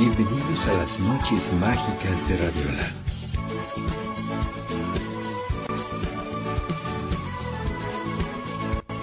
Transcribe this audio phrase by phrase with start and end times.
[0.00, 2.90] Bienvenidos a las noches mágicas de Radiola.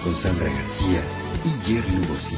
[0.02, 1.00] Con Sandra García
[1.44, 2.36] y Jerry Lugosi.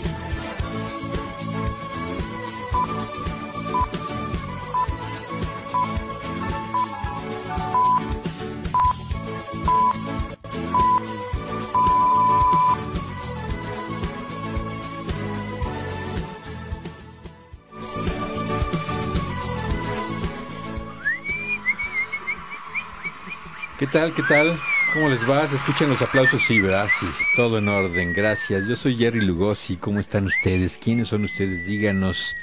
[23.93, 24.15] Tal?
[24.15, 24.59] ¿Qué tal?
[24.93, 25.47] ¿Cómo les va?
[25.49, 26.43] ¿Se escuchan los aplausos?
[26.43, 26.89] Sí, ¿verdad?
[26.99, 28.67] Sí, todo en orden, gracias.
[28.67, 30.79] Yo soy Jerry Lugosi, ¿cómo están ustedes?
[30.79, 31.67] ¿Quiénes son ustedes?
[31.67, 32.35] Díganos,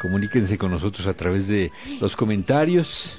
[0.00, 1.70] comuníquense con nosotros a través de
[2.00, 3.18] los comentarios.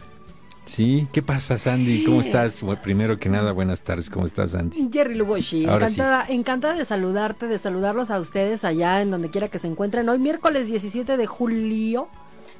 [0.66, 1.08] ¿Sí?
[1.12, 2.06] ¿Qué pasa, Sandy?
[2.06, 2.62] ¿Cómo estás?
[2.62, 4.90] Bueno, primero que nada, buenas tardes, ¿cómo estás, Sandy?
[4.92, 5.96] Jerry Lugosi, Ahora sí.
[5.96, 10.08] encantada, encantada de saludarte, de saludarlos a ustedes allá en donde quiera que se encuentren.
[10.08, 12.08] Hoy miércoles 17 de julio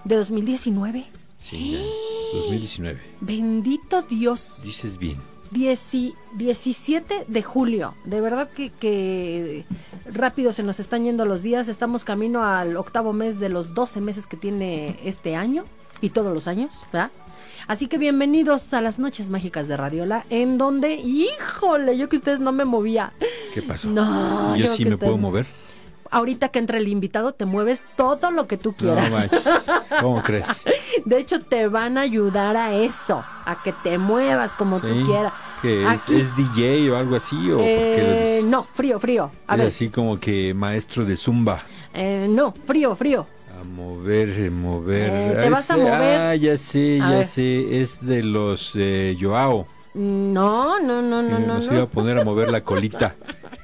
[0.04, 1.06] de 2019.
[1.44, 3.00] Sí, ya, 2019.
[3.22, 4.62] Bendito Dios.
[4.64, 5.18] Dices bien.
[5.52, 7.94] Dieci- 17 de julio.
[8.06, 9.66] De verdad que, que
[10.12, 11.68] rápido se nos están yendo los días.
[11.68, 15.66] Estamos camino al octavo mes de los 12 meses que tiene este año
[16.02, 17.12] y todos los años, ¿verdad?
[17.68, 22.40] Así que bienvenidos a las noches mágicas de Radiola, en donde, híjole, yo que ustedes
[22.40, 23.14] no me movía.
[23.54, 23.90] ¿Qué pasó?
[23.90, 25.46] No, ¿Yo yo sí me puedo mover?
[26.14, 29.10] Ahorita que entra el invitado, te mueves todo lo que tú No quieras.
[29.12, 29.44] manches.
[30.00, 30.46] ¿Cómo crees?
[31.06, 35.04] de hecho, te van a ayudar a eso, a que te muevas como tú Sí.
[35.06, 35.34] quieras.
[35.62, 37.36] ¿Que es, DJ o algo así?
[37.52, 39.32] ¿O Eh, no, frío, frío.
[39.48, 41.58] A Es ver, así como que maestro de zumba.
[41.94, 43.26] eh, no, frío, frío.
[43.60, 45.10] A mover, eh, mover.
[45.12, 46.20] Eh, te Ah, vas a mover.
[46.20, 47.26] Ah, ya sé, A ya ver.
[47.26, 47.82] sé.
[47.82, 49.66] Es de los eh, Joao.
[49.96, 51.40] No, no, no, no, no.
[51.40, 51.74] nos no.
[51.74, 53.16] iba a poner a mover la colita.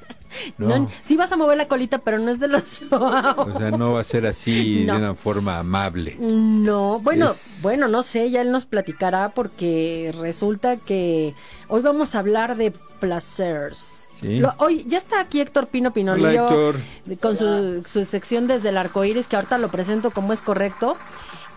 [0.58, 3.48] No, No, sí vas a mover la colita, pero no es de los Joao.
[3.54, 4.92] o sea, no va a ser así No.
[4.94, 6.16] de una forma amable.
[6.20, 11.34] No, bueno, Es- bueno, no sé, ya él nos platicará porque resulta que
[11.68, 14.02] hoy vamos a hablar de placers.
[14.20, 14.38] Sí.
[14.38, 17.20] Lo- hoy ya está aquí Héctor Pino Pinolillo Hola, Héctor.
[17.20, 20.94] con su, su sección desde el arco iris, que ahorita lo presento como es correcto.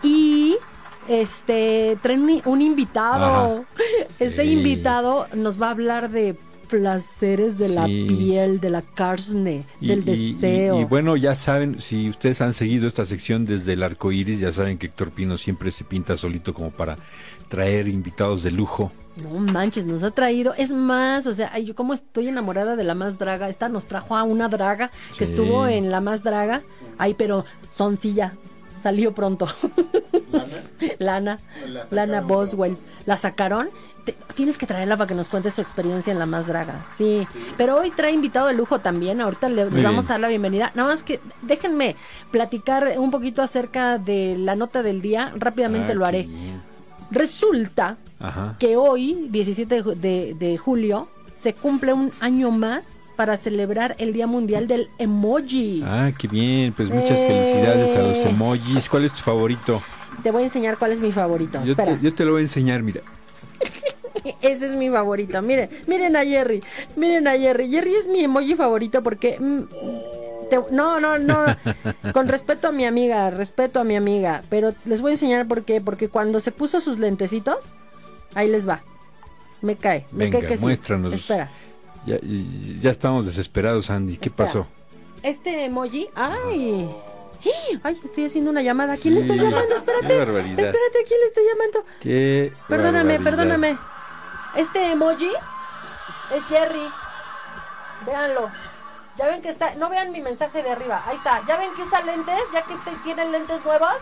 [0.02, 0.56] Y
[1.08, 3.64] este traen un, invitado.
[4.18, 4.52] Este Sí.
[4.52, 6.36] invitado nos va a hablar de
[6.78, 10.80] placeres de la piel, de la carne, Y- del y- y- deseo.
[10.80, 14.50] Y, bueno, ya saben, si ustedes han seguido esta sección desde el arco iris, ya
[14.52, 16.96] saben que Héctor Pino siempre se pinta solito como para
[17.48, 18.90] traer invitados de lujo.
[19.22, 20.54] No manches, nos ha traído.
[20.58, 23.48] Es más, o sea, yo como estoy enamorada de la más draga.
[23.48, 25.30] Esta nos trajo a una draga que Sí.
[25.32, 26.62] estuvo en la más draga.
[26.98, 28.34] Ay, pero soncilla.
[28.82, 29.46] Salió pronto.
[30.98, 31.38] Lana.
[31.90, 32.76] Lana Boswell.
[33.06, 33.68] ¿La sacaron?
[34.04, 36.84] Te- tienes que traerla para que nos cuente su experiencia en la más draga.
[36.96, 37.26] Sí.
[37.56, 39.20] Pero hoy trae invitado de lujo también.
[39.20, 40.72] Ahorita le, les vamos a dar la bienvenida.
[40.74, 41.96] Nada más que déjenme
[42.30, 45.32] platicar un poquito acerca de la nota del día.
[45.36, 46.28] Rápidamente Ah, lo haré.
[47.10, 48.56] Resulta Ajá.
[48.58, 54.12] que hoy, 17 de de, de julio, se cumple un año más para celebrar el
[54.12, 55.82] Día Mundial del Emoji.
[55.86, 56.72] Ah, qué bien.
[56.72, 57.26] Pues muchas Eh.
[57.28, 58.88] felicidades a los emojis.
[58.88, 59.80] ¿Cuál es tu favorito?
[60.24, 61.60] Te voy a enseñar cuál es mi favorito.
[61.64, 63.02] Yo Espera, te, yo te lo voy a enseñar, mira.
[64.40, 65.40] ese es mi favorito.
[65.42, 66.62] Miren, miren a Jerry,
[66.96, 67.70] miren a Jerry.
[67.70, 69.38] Jerry es mi emoji favorito porque...
[69.38, 69.60] mm,
[70.50, 71.44] te- no, no, no.
[72.12, 74.42] Con respeto a mi amiga, respeto a mi amiga.
[74.48, 75.80] Pero les voy a enseñar por qué.
[75.80, 77.72] Porque cuando se puso sus lentecitos,
[78.34, 78.82] ahí les va.
[79.60, 80.64] Me cae, me Venga, cae que sí.
[80.64, 81.12] muéstranos.
[81.12, 81.50] Espera.
[82.06, 84.16] Ya, estamos desesperados, Andy.
[84.18, 84.46] ¿Qué Espera.
[84.46, 84.66] pasó?
[85.22, 86.88] Este emoji, ay.
[87.82, 88.94] Ay, estoy haciendo una llamada.
[88.94, 89.20] ¿A quién Sí.
[89.20, 89.76] le estoy llamando?
[89.76, 90.06] Espérate.
[90.08, 90.58] Qué barbaridad.
[90.60, 91.84] Espérate, ¿a quién le estoy llamando?
[92.00, 93.24] Qué Perdóname, barbaridad.
[93.24, 93.78] perdóname.
[94.56, 95.30] Este emoji
[96.34, 96.88] es Jerry.
[98.06, 98.50] Véanlo.
[99.16, 99.74] Ya ven que está.
[99.76, 101.02] No vean mi mensaje de arriba.
[101.06, 101.42] Ahí está.
[101.46, 102.40] ¿Ya ven que usa lentes?
[102.52, 102.74] ¿Ya que
[103.04, 103.94] tienen lentes nuevos?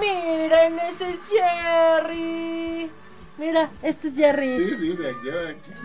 [0.00, 2.90] Miren, ese es Jerry.
[3.36, 4.58] Mira, este es Jerry.
[4.58, 5.12] Sí, sí, de.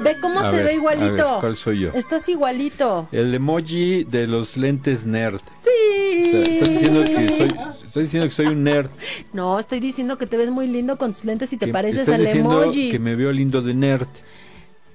[0.04, 1.16] Ve cómo A se ver, ve a igualito.
[1.32, 1.90] ver, ¿cuál soy yo?
[1.96, 3.08] Estás igualito.
[3.12, 5.38] El emoji de los lentes nerd.
[5.38, 6.32] O Sí.
[6.32, 7.48] sea, estás diciendo que soy,
[7.88, 8.92] estoy diciendo que soy un nerd.
[9.34, 12.02] No, estoy diciendo que te ves muy lindo con tus lentes y te Que- pareces
[12.02, 12.92] estás al diciendo emoji.
[12.92, 14.08] que me veo lindo de nerd.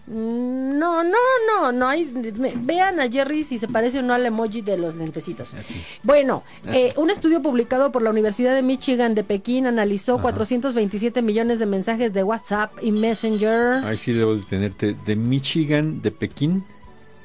[0.07, 1.17] Mm, No, no,
[1.51, 2.05] no, no hay.
[2.37, 5.55] me- vean a Jerry si se parece o no al emoji de los lentecitos.
[5.55, 5.83] Así.
[6.03, 10.23] Bueno, eh, un estudio publicado por la Universidad de Michigan de Pekín analizó Ajá.
[10.25, 14.95] 427 millones de mensajes de WhatsApp y Messenger Ahí sí debo de tenerte.
[15.07, 16.65] De Michigan, de Pekín.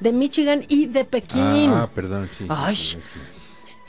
[0.00, 1.70] de Michigan y de Pekín.
[1.74, 2.46] Ah, perdón, sí.
[2.48, 2.74] Ay.
[2.76, 2.98] sí, sí.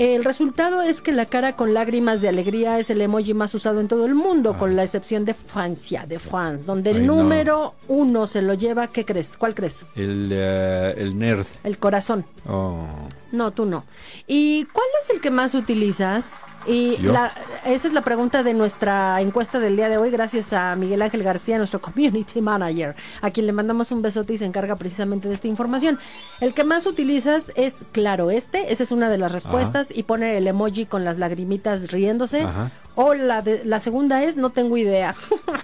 [0.04, 3.80] El resultado es que la cara con lágrimas de alegría es el emoji más usado
[3.80, 4.58] en todo el mundo, Ah.
[4.58, 7.18] con la excepción de Francia, de France, donde el Ay, no.
[7.18, 9.38] número uno se lo lleva, ¿qué crees?
[9.38, 9.84] ¿Cuál crees?
[9.96, 11.46] El, eh, el nerd.
[11.64, 12.26] El corazón.
[12.50, 12.84] Oh.
[13.32, 13.84] No, tú no.
[14.26, 16.42] ¿Y cuál es el que más utilizas?
[16.68, 17.32] Y la-
[17.66, 21.24] esa es la pregunta de nuestra encuesta del día de hoy, gracias a Miguel Ángel
[21.24, 25.34] García, nuestro community manager, a quien le mandamos un besote y se encarga precisamente de
[25.34, 25.98] esta información.
[26.40, 30.38] El que más utilizas es claro este, esa es una de las respuestas, y pone
[30.38, 32.42] el emoji con las lagrimitas riéndose.
[32.44, 32.70] Ajá.
[32.94, 35.16] O la, de, la segunda es no tengo idea.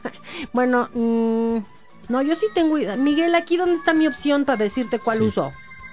[0.53, 1.57] bueno, mm,
[2.09, 2.95] no, yo sí tengo idea.
[2.95, 5.23] Miguel, aquí dónde está mi opción para decirte cuál Sí.
[5.25, 5.51] uso.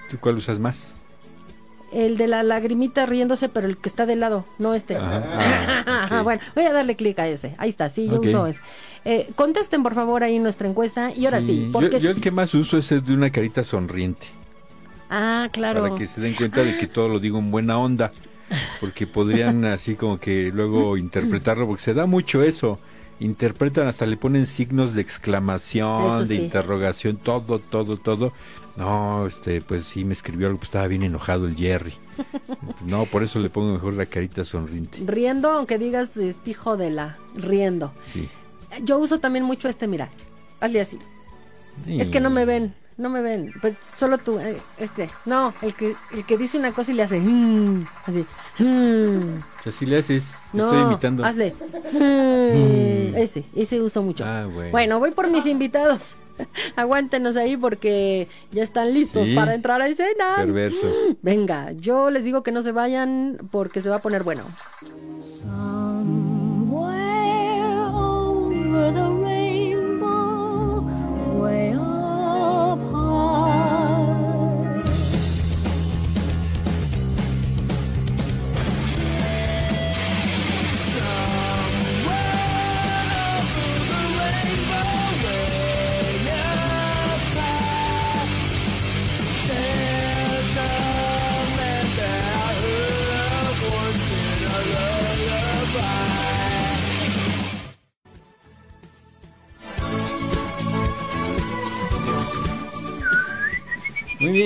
[0.09, 0.95] ¿Tú cuál usas más?
[1.93, 4.97] El de la lagrimita riéndose, pero el que está de lado, no este.
[5.87, 6.23] Ah, ok.
[6.23, 7.55] bueno, voy a darle clic a ese.
[7.57, 8.25] Ahí está, sí, yo Ok.
[8.25, 8.59] uso ese.
[9.05, 11.11] Eh, contesten, por favor, ahí nuestra encuesta.
[11.15, 11.99] Y ahora sí, yo- porque...
[11.99, 14.27] yo, el que más uso es el de una carita sonriente.
[15.09, 15.81] Ah, claro.
[15.83, 18.11] Para que se den cuenta de que todo lo digo en buena onda.
[18.79, 22.79] Porque podrían así como que luego interpretarlo, porque se da mucho eso.
[23.19, 26.41] Interpretan, hasta le ponen signos de exclamación, de sí.
[26.41, 28.33] interrogación, todo, todo, todo.
[28.77, 31.93] No, este, pues sí me escribió algo, pues estaba bien enojado el Jerry.
[32.17, 34.99] Pues no, por eso le pongo mejor la carita sonriente.
[35.05, 37.17] Riendo, aunque digas este hijo de la...
[37.35, 37.93] Riendo.
[38.05, 38.27] Sí.
[38.83, 40.09] Yo uso también mucho este, mira.
[40.59, 40.99] Hazle así.
[41.87, 43.53] Es que no me ven, no me ven.
[43.61, 45.09] Pero solo tú, eh, este.
[45.25, 47.19] No, el que, el que dice una cosa y le hace...
[47.19, 48.25] "Mm", así.
[48.59, 49.39] "Mm".
[49.65, 50.35] Así le haces.
[50.51, 51.23] te No, estoy imitando.
[51.25, 51.53] hazle.
[51.93, 53.15] "Mm".
[53.15, 54.23] Ese, ese uso mucho.
[54.25, 54.99] Ah, bueno.
[54.99, 56.15] voy por mis invitados.
[56.75, 59.35] Aguántenos ahí porque ya están listos Sí.
[59.35, 60.35] para entrar a escena.
[60.37, 60.87] Perverso.
[61.21, 64.43] Venga, yo les digo que no se vayan porque se va a poner bueno.
[66.65, 69.14] Somewhere over the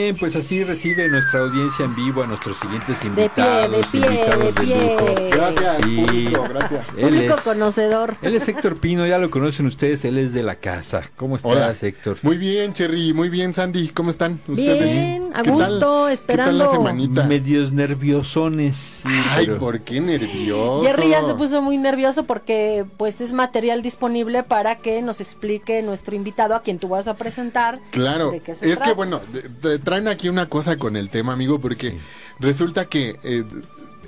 [0.01, 3.71] bien, pues así recibe nuestra audiencia en vivo a nuestros siguientes De pie, invitados.
[3.71, 4.75] de pie, invitados de pie.
[4.75, 5.15] lujo.
[5.31, 5.95] Gracias, Sí.
[5.97, 6.85] público, gracias.
[6.97, 8.15] Él Público es, conocedor.
[8.21, 11.09] él es Héctor Pino, ya lo conocen ustedes, él es de la casa.
[11.15, 11.61] ¿Cómo Hola.
[11.71, 12.17] estás, Héctor?
[12.21, 13.89] Muy bien, Cherry, muy bien, Sandy.
[13.89, 14.83] ¿Cómo están ustedes?
[14.83, 15.79] Bien, a ¿Qué gusto, tal?
[15.79, 16.65] ¿Qué tal esperando.
[16.65, 17.23] la semanita?
[17.23, 18.75] Medios nerviosones.
[19.03, 20.81] sí, Ay, pero- ¿por qué nervioso?
[20.85, 25.81] Jerry ya se puso muy nervioso porque pues es material disponible para que nos explique
[25.81, 27.79] nuestro invitado a quien tú vas a presentar.
[27.91, 28.85] Claro, de qué se es trata.
[28.85, 31.97] que bueno, de- de- traen aquí una cosa con el tema, amigo, porque
[32.39, 33.43] resulta que eh,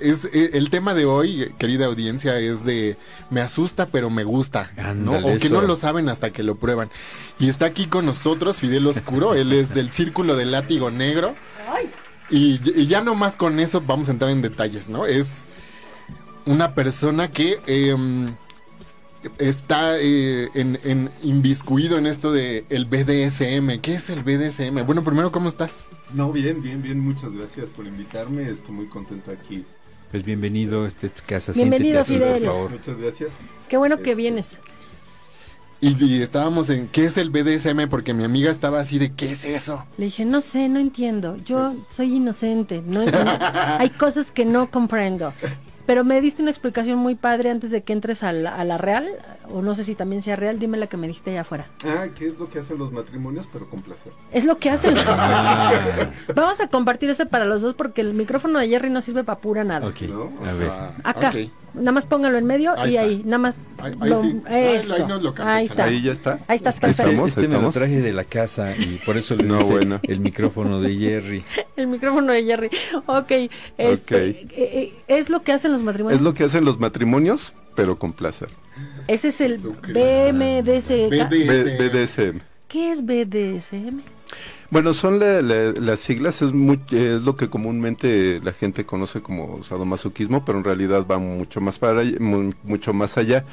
[0.00, 2.96] es eh, el tema de hoy, querida audiencia, es de
[3.30, 5.18] me asusta pero me gusta, ¿no?
[5.18, 5.54] O que eso.
[5.54, 6.88] no lo saben hasta que lo prueban.
[7.40, 11.34] Y está aquí con nosotros Fidel Oscuro, él es del Círculo del Látigo Negro.
[12.30, 15.04] Y, y ya no más con eso vamos a entrar en detalles, ¿no?
[15.04, 15.46] Es
[16.46, 18.36] una persona que em,
[19.38, 23.80] está eh, en, en inviscuido en esto de el BDSM.
[23.80, 24.84] ¿Qué es el BDSM?
[24.84, 25.70] Bueno, primero, ¿cómo estás?
[26.12, 27.00] No, bien, bien, bien.
[27.00, 28.48] Muchas gracias por invitarme.
[28.48, 29.64] Estoy muy contento aquí.
[30.10, 31.52] Pues bienvenido a esta casa.
[31.52, 32.42] Bienvenido, Fidel.
[32.42, 32.70] por favor.
[32.72, 33.30] Muchas gracias.
[33.68, 34.56] Qué bueno que Este, vienes.
[35.80, 37.88] Y, y estábamos en ¿qué es el BDSM?
[37.88, 39.84] Porque mi amiga estaba así de ¿qué es eso?
[39.98, 41.36] Le dije, no sé, no entiendo.
[41.44, 42.82] Yo soy inocente.
[42.86, 43.32] No entiendo.
[43.78, 45.32] Hay cosas que no comprendo.
[45.86, 49.08] Pero me diste una explicación muy padre antes de que entres a la, real,
[49.52, 51.66] o no sé si también sea real, dime la que me diste allá afuera.
[51.84, 53.46] Ah, ¿qué es lo que hacen los matrimonios?
[53.52, 54.12] Pero con placer.
[54.32, 54.94] Es lo que hacen.
[55.06, 55.72] Ah,
[56.34, 59.38] Vamos a compartir este para los dos porque el micrófono de Jerry no sirve para
[59.40, 59.86] pura nada.
[59.86, 60.32] ok, ¿No?
[60.48, 60.70] a ver.
[61.04, 61.32] Acá,
[61.74, 63.06] nada más póngalo en medio Ahí y está.
[63.08, 63.56] ahí, nada más.
[63.78, 64.40] Ahí- ahí lo- sí.
[64.46, 64.94] Ahí- eso.
[64.94, 65.56] ahí nos lo cambian.
[65.56, 65.84] Ahí está.
[65.84, 66.32] Ahí ya está.
[66.48, 67.10] Ahí estás Este, perfecto.
[67.10, 70.00] estamos, este me lo traje de la casa y por eso le No, dice bueno.
[70.02, 71.44] el micrófono de Jerry.
[71.76, 72.70] El micrófono de Jerry.
[73.06, 73.30] Ok.
[73.78, 74.12] Este, Ok.
[74.12, 76.20] eh, eh, es lo que hacen los matrimonios.
[76.20, 78.48] Es lo que hacen los matrimonios, pero con placer.
[79.06, 79.58] Ese es el.
[79.58, 81.10] BMDC.
[81.28, 82.40] BDSM.
[82.68, 84.00] ¿Qué es BDSM?
[84.70, 86.50] Bueno, son la- la- las siglas, es,
[86.92, 91.78] es lo que comúnmente la gente conoce como sadomasoquismo, pero en realidad va mucho más
[91.78, 92.02] para
[92.62, 93.44] mucho más allá.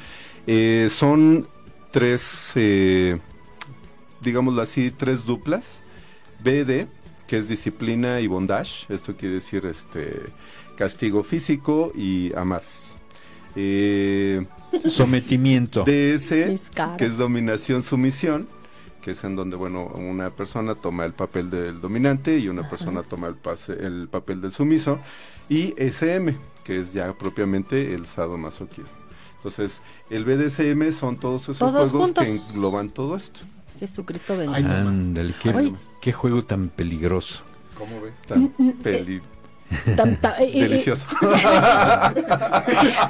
[0.46, 1.46] Eh, son
[1.90, 3.18] tres, eh,
[4.22, 5.82] digámoslo así, tres duplas.
[6.42, 6.86] BD,
[7.26, 10.22] que es disciplina y bondage, esto quiere decir este
[10.76, 12.89] castigo físico y amarres.
[13.56, 14.46] Eh,
[14.88, 15.84] Sometimiento.
[15.84, 16.28] DS,
[16.98, 18.46] que es dominación sumisión,
[19.02, 23.02] que es en donde bueno una persona toma el papel del dominante y una persona
[23.02, 24.98] toma el, pase- el papel del sumiso
[25.48, 28.90] y SM, que es ya propiamente el sadomasoquismo.
[29.38, 29.80] Entonces,
[30.10, 33.40] el BDSM son todos esos Todos juegos que engloban todo esto.
[33.80, 34.54] Jesucristo bendito.
[34.56, 37.42] Ay, no, Ándale, qué, qué juego tan peligroso.
[37.78, 38.12] ¿Cómo ves?
[38.26, 38.72] Tan Mm,
[39.96, 41.06] Tam- y- y- Delicioso.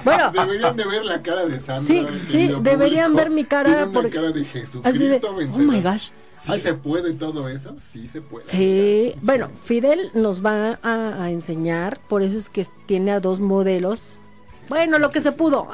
[0.05, 1.81] bueno, Deberían de ver la cara de Sandra.
[1.87, 3.17] Sí, sí, deberían público.
[3.17, 5.67] ver mi cara una porque- cara de Jesucristo así de, oh vencedor.
[5.67, 6.09] my gosh.
[6.45, 7.77] ¿Sí se puede todo eso?
[7.93, 8.47] Sí se puede.
[8.51, 13.41] Sí, bueno, Fidel nos va a, a enseñar, por eso es que tiene a dos
[13.41, 14.21] modelos.
[14.69, 15.69] Bueno, lo que se pudo.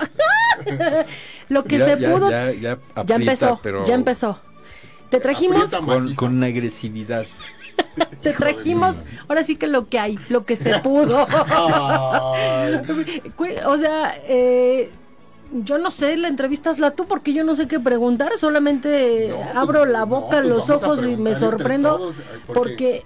[1.49, 2.31] lo que Ya- se ya- pudo.
[2.31, 4.41] ya- ya Ya, aprieta, empezó, pero ya empezó.
[5.11, 7.25] Te trajimos, Con, con agresividad.
[8.23, 11.27] te trajimos, ahora sí que lo que hay, lo que se pudo.
[13.67, 14.91] O sea, eh,
[15.53, 19.37] yo no sé, la entrevistas la tú porque yo no sé qué preguntar, solamente No,
[19.37, 22.17] pues, abro la no, boca, pues los ojos y me sorprendo todos,
[22.47, 23.05] porque- porque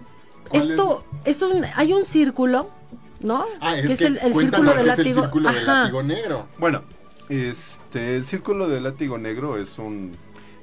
[0.49, 2.69] ¿cuál esto es un, hay un círculo,
[3.21, 3.45] ¿no?
[3.61, 5.21] Ah, es que, es el, círculo del es el látigo.
[5.23, 6.47] círculo del látigo negro.
[6.59, 6.83] Bueno,
[7.29, 10.11] este, el Círculo del Látigo Negro es un,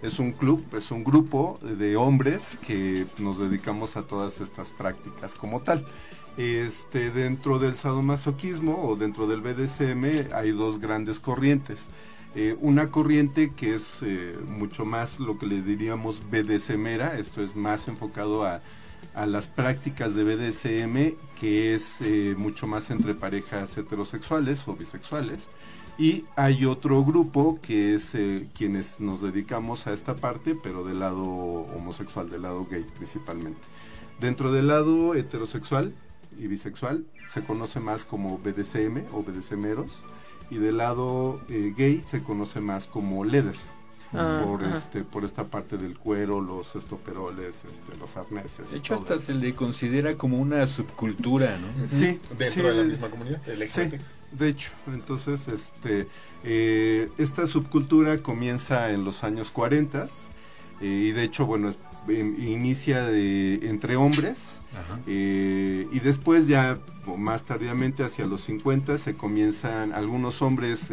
[0.02, 5.36] es un club, es un grupo de hombres que nos dedicamos a todas estas prácticas
[5.36, 5.86] como tal.
[6.38, 11.90] Este, dentro del sadomasoquismo o dentro del BDSM hay dos grandes corrientes.
[12.36, 17.56] Eh, una corriente que es eh, mucho más lo que le diríamos BDSMera, esto es
[17.56, 18.62] más enfocado a,
[19.16, 25.50] a las prácticas de BDSM, que es eh, mucho más entre parejas heterosexuales o bisexuales.
[26.00, 31.00] Y hay otro grupo que es eh, quienes nos dedicamos a esta parte, pero del
[31.00, 33.62] lado homosexual, del lado gay principalmente.
[34.20, 35.94] Dentro del lado heterosexual
[36.40, 40.04] y bisexual se conoce más como BDSM o BDSMeros
[40.52, 43.56] y del lado eh, gay se conoce más como leather.
[44.14, 44.78] Ah, por ajá.
[44.78, 48.72] este por esta parte del cuero, los estoperoles, este, los arneses.
[48.72, 49.24] De hecho, hasta eso.
[49.24, 51.68] se le considera como una subcultura, ¿no?
[51.90, 53.42] Sí, Dentro sí, de la el- misma comunidad.
[53.46, 54.02] Sí, LGBT.
[54.32, 56.08] De hecho, entonces este
[56.44, 60.06] eh, esta subcultura comienza en los años 40
[60.82, 61.78] eh, y de hecho, bueno, es-
[62.10, 64.62] em, inicia de, entre hombres
[65.08, 66.78] eh, y después ya
[67.18, 70.92] más tardíamente hacia los 50 se comienzan algunos hombres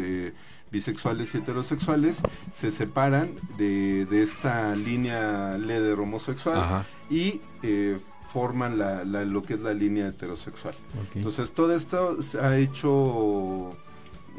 [0.73, 2.21] bisexuales y heterosexuales
[2.57, 6.87] se separan de, de esta línea leather homosexual Ajá.
[7.11, 7.99] y eh,
[8.35, 10.75] forman la- la- lo que es la línea heterosexual.
[11.15, 13.71] Entonces todo esto se ha hecho,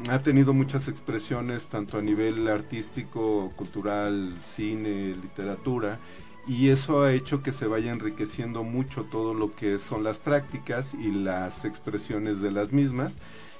[0.10, 5.98] ha tenido muchas expresiones tanto a nivel artístico, cultural, cine, literatura,
[6.46, 10.94] y eso ha hecho que se vaya enriqueciendo mucho todo lo que son las prácticas
[10.94, 13.16] y las expresiones de las mismas.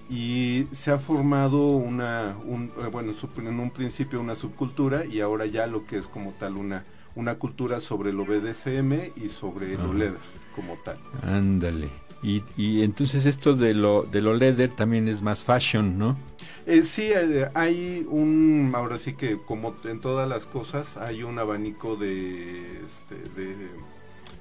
[0.10, 5.48] Y se ha formado una, un, eh, bueno, en un principio una subcultura y ahora
[5.48, 6.84] ya lo que es como tal una,
[7.16, 9.88] una cultura sobre lo BDSM y sobre Ajá.
[9.88, 10.20] leather
[10.56, 10.98] como tal.
[11.24, 11.90] Ándale.
[12.24, 16.18] Y, y entonces esto de lo, de lo leather también es más fashion, ¿no?
[16.66, 21.38] Eh, sí, eh, hay un, ahora sí que como en todas las cosas, hay un
[21.38, 23.56] abanico de, este, de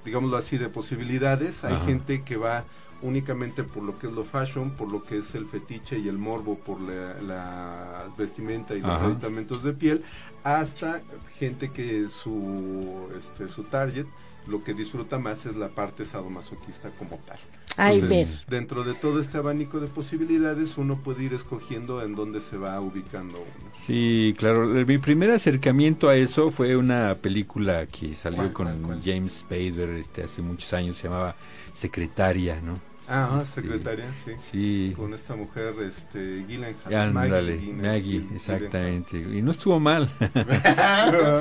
[0.04, 1.64] digámoslo así, de posibilidades.
[1.64, 1.84] Hay Ajá.
[1.84, 2.64] gente que va
[3.02, 6.16] únicamente por lo que es lo fashion, por lo que es el fetiche y el
[6.16, 9.06] morbo, por la, la vestimenta y los Ajá.
[9.06, 10.02] aditamentos de piel,
[10.44, 11.02] hasta
[11.38, 14.06] gente que su, este, su target
[14.46, 17.38] lo que disfruta más es la parte sadomasoquista como tal.
[17.76, 18.28] Ay, Entonces.
[18.46, 22.80] Dentro de todo este abanico de posibilidades, uno puede ir escogiendo en dónde se va
[22.80, 23.70] ubicando uno.
[23.86, 24.66] Sí, claro.
[24.66, 29.02] Mi primer acercamiento a eso fue una película que salió ¿Cuál, con cuál, cuál?
[29.02, 31.34] James Spader este, hace muchos años, se llamaba
[31.72, 32.78] Secretaria, ¿no?
[33.06, 34.32] Ah, Este, secretaria, sí.
[34.40, 34.92] Sí.
[34.96, 36.94] Con esta mujer, este, Gyllenhaal.
[36.94, 39.18] Ándale, Gyllenhaal, Maggie, exactamente.
[39.18, 40.08] Y no estuvo mal.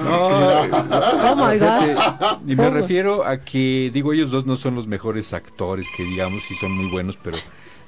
[0.05, 2.47] Oh my God.
[2.49, 6.41] Y me refiero a que, digo, ellos dos no son los mejores actores, que digamos,
[6.47, 7.37] sí son muy buenos, pero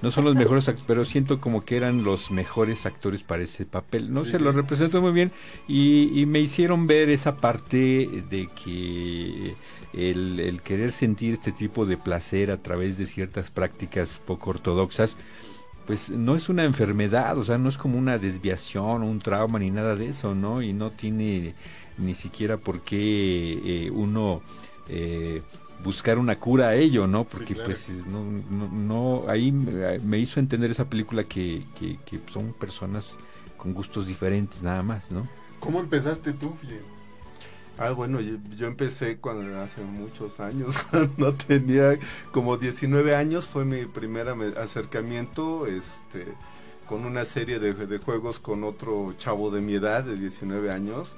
[0.02, 3.66] no son los mejores actores, pero siento como que eran los mejores actores para ese
[3.66, 4.12] papel.
[4.14, 4.44] No Sí, se sí.
[4.44, 5.32] lo representó muy bien
[5.68, 7.78] y, y me hicieron ver esa parte
[8.30, 9.56] de que
[9.96, 15.18] el, el querer sentir este tipo de placer a través de ciertas prácticas poco ortodoxas,
[15.86, 19.60] pues no es una enfermedad, o sea, no es como una desviación o un trauma
[19.60, 20.62] ni nada de eso, ¿no?
[20.62, 21.56] Y no tiene
[21.98, 24.42] ni siquiera por qué eh, uno
[24.88, 25.44] eh,
[25.84, 27.26] buscar una cura a ello, ¿no?
[27.26, 27.66] Porque claro.
[27.66, 32.54] pues es- no, no, no- ahí me hizo entender esa película que, que, que son
[32.54, 33.20] personas
[33.58, 35.30] con gustos diferentes nada más, ¿no?
[35.60, 36.54] ¿Cómo empezaste tú?
[37.78, 42.00] Ah, bueno, yo, yo empecé cuando hace muchos años, cuando tenía
[42.32, 46.26] como 19 años, fue mi primer acercamiento este,
[46.88, 51.18] con una serie de, de juegos con otro chavo de mi edad, de 19 años.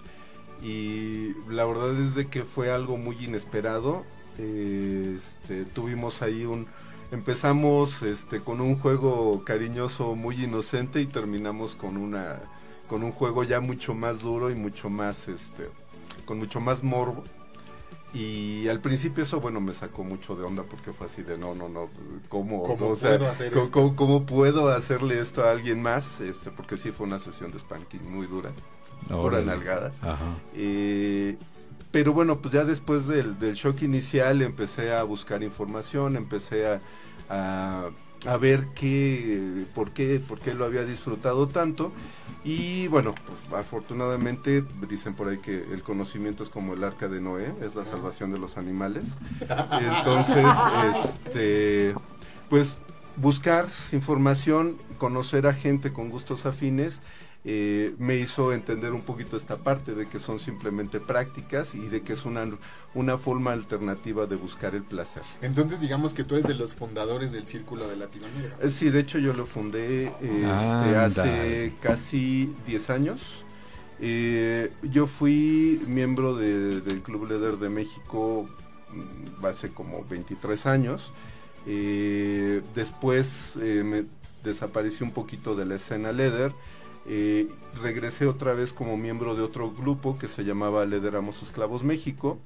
[0.64, 4.04] Y la verdad es de que fue algo muy inesperado.
[4.40, 6.68] Este, tuvimos ahí un...
[7.12, 12.42] Empezamos este, con un juego cariñoso muy inocente y terminamos con una
[12.90, 15.70] con un juego ya mucho más duro y mucho más este
[16.28, 17.26] con mucho más morbo
[18.14, 21.56] Y al principio eso, bueno, me sacó mucho de onda porque fue así de, no,
[21.56, 21.90] no, no,
[22.30, 23.72] ¿cómo, ¿Cómo o sea, puedo hacer ¿cómo, esto?
[23.72, 26.22] cómo- cómo puedo hacerle esto a alguien más?
[26.22, 28.52] Este, porque sí fue una sesión de spanking muy dura,
[29.10, 29.46] Órale.
[29.46, 29.94] nalgada.
[30.02, 30.44] Ajá.
[30.54, 31.38] Eh,
[31.92, 36.82] pero bueno, pues ya después del, del shock inicial empecé a buscar información, empecé a,
[37.30, 37.92] a,
[38.26, 41.92] a ver qué, por qué, por qué lo había disfrutado tanto.
[42.44, 47.22] Y bueno, pues, afortunadamente dicen por ahí que el conocimiento es como el arca de
[47.22, 49.16] Noé, es la salvación de los animales.
[49.72, 50.46] Entonces,
[50.96, 51.94] este,
[52.50, 52.78] pues
[53.18, 57.02] buscar información, conocer a gente con gustos afines,
[57.46, 62.02] eh, me hizo entender un poquito esta parte de que son simplemente prácticas y de
[62.02, 62.46] que es una,
[62.94, 65.24] una forma alternativa de buscar el placer.
[65.42, 68.56] Entonces digamos que tú eres de los fundadores del Círculo de Latino Negro.
[68.62, 73.44] Eh, Sí, de hecho yo lo fundé este, hace casi 10 años.
[74.00, 78.48] Eh, yo fui miembro de- del Club Leather de México
[78.92, 81.12] mm, hace como 23 años.
[81.66, 84.06] Eh, después eh, me
[84.44, 86.52] desaparecí un poquito de la escena Leather.
[87.08, 87.48] Eh,
[87.82, 92.38] regresé otra vez como miembro de otro grupo que se llamaba Leather Amos Esclavos México.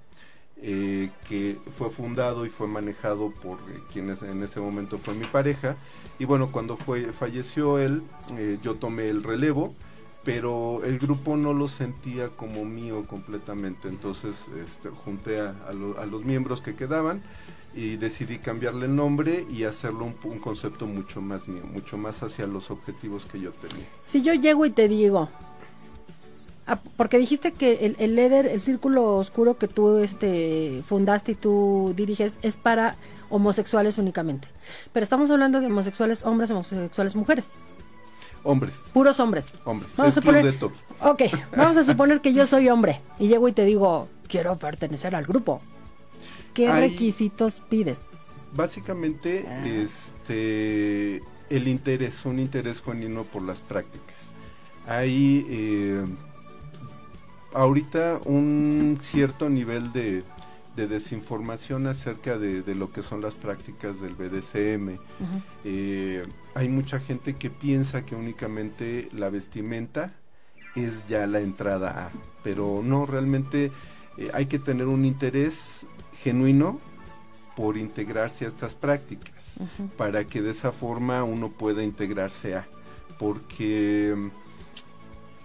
[0.64, 5.26] eh, que fue fundado y fue manejado por eh, quienes en ese momento fue mi
[5.26, 5.76] pareja.
[6.20, 8.04] Y bueno, cuando falleció él,
[8.62, 9.74] yo tomé el relevo,
[10.24, 13.88] pero el grupo no lo sentía como mío completamente.
[13.88, 17.24] Entonces este, junté a los miembros que quedaban
[17.74, 22.22] y decidí cambiarle el nombre y hacerlo un, un concepto mucho más mío, mucho más
[22.24, 23.86] hacia los objetivos que yo tenía.
[24.06, 25.30] Si yo llego y te digo,
[26.68, 31.36] ah, porque dijiste que el, el Leder, el círculo oscuro que tú este, fundaste y
[31.36, 32.96] tú diriges es para
[33.30, 34.48] homosexuales únicamente.
[34.92, 37.52] Pero estamos hablando de homosexuales hombres, homosexuales mujeres,
[38.44, 39.52] Hombres, puros hombres.
[39.66, 40.72] hombres, Vamos es a club poner- de top.
[41.04, 41.22] Ok,
[41.56, 45.26] vamos a suponer que yo soy hombre y llego y te digo, quiero pertenecer al
[45.26, 45.62] grupo.
[46.54, 48.00] ¿Qué Hay- requisitos pides?
[48.54, 49.66] Básicamente, Ah.
[49.68, 54.34] este, el interés, un interés genuino por las prácticas.
[54.88, 56.04] Hay eh,
[57.54, 60.24] ahorita un cierto nivel de,
[60.76, 64.98] de desinformación acerca de, de lo que son las prácticas del BDSM.
[65.64, 70.14] Eh, hay mucha gente que piensa que únicamente la vestimenta
[70.76, 72.12] es ya la entrada a,
[72.44, 73.72] pero no, realmente
[74.18, 76.80] eh, hay que tener un interés genuino
[77.56, 79.60] por integrarse a estas prácticas,
[79.98, 82.68] para que de esa forma uno pueda integrarse a,
[83.20, 84.30] porque mm,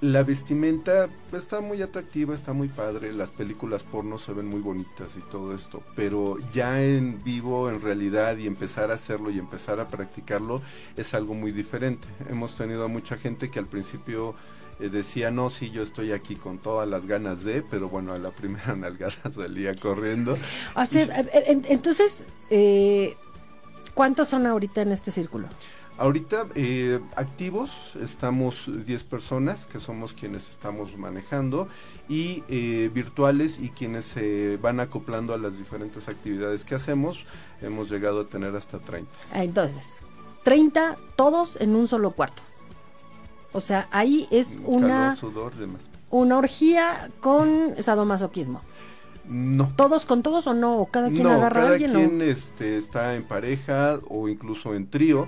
[0.02, 5.16] la vestimenta está muy atractiva, está muy padre, las películas porno se ven muy bonitas
[5.16, 9.80] y todo esto, pero ya en vivo, en realidad, y empezar a hacerlo y empezar
[9.80, 10.60] a practicarlo
[10.96, 12.06] es algo muy diferente.
[12.28, 14.34] Hemos tenido a mucha gente que al principio
[14.80, 18.18] eh, decía, no, sí, yo estoy aquí con todas las ganas de, pero bueno, a
[18.18, 20.36] la primera nalgada salía corriendo.
[20.74, 23.16] O sea, en- entonces, eh,
[23.94, 25.48] ¿cuántos son ahorita en este círculo?
[25.98, 31.68] Ahorita eh, activos estamos 10 personas que somos quienes estamos manejando
[32.06, 37.24] y eh, virtuales y quienes se van acoplando a las diferentes actividades que hacemos.
[37.62, 39.10] Hemos llegado a tener hasta 30.
[39.32, 40.02] Ah, Entonces,
[40.44, 42.42] 30 todos en un solo cuarto.
[43.52, 45.88] O sea, ahí es una, Calor, sudor, demás.
[46.10, 48.60] una orgía con sadomasoquismo.
[49.28, 49.72] No.
[49.76, 50.78] ¿Todos con todos o no?
[50.78, 51.90] ¿O cada quien no, agarra a cada alguien?
[51.90, 55.26] o- quien este, está en pareja o incluso en trío.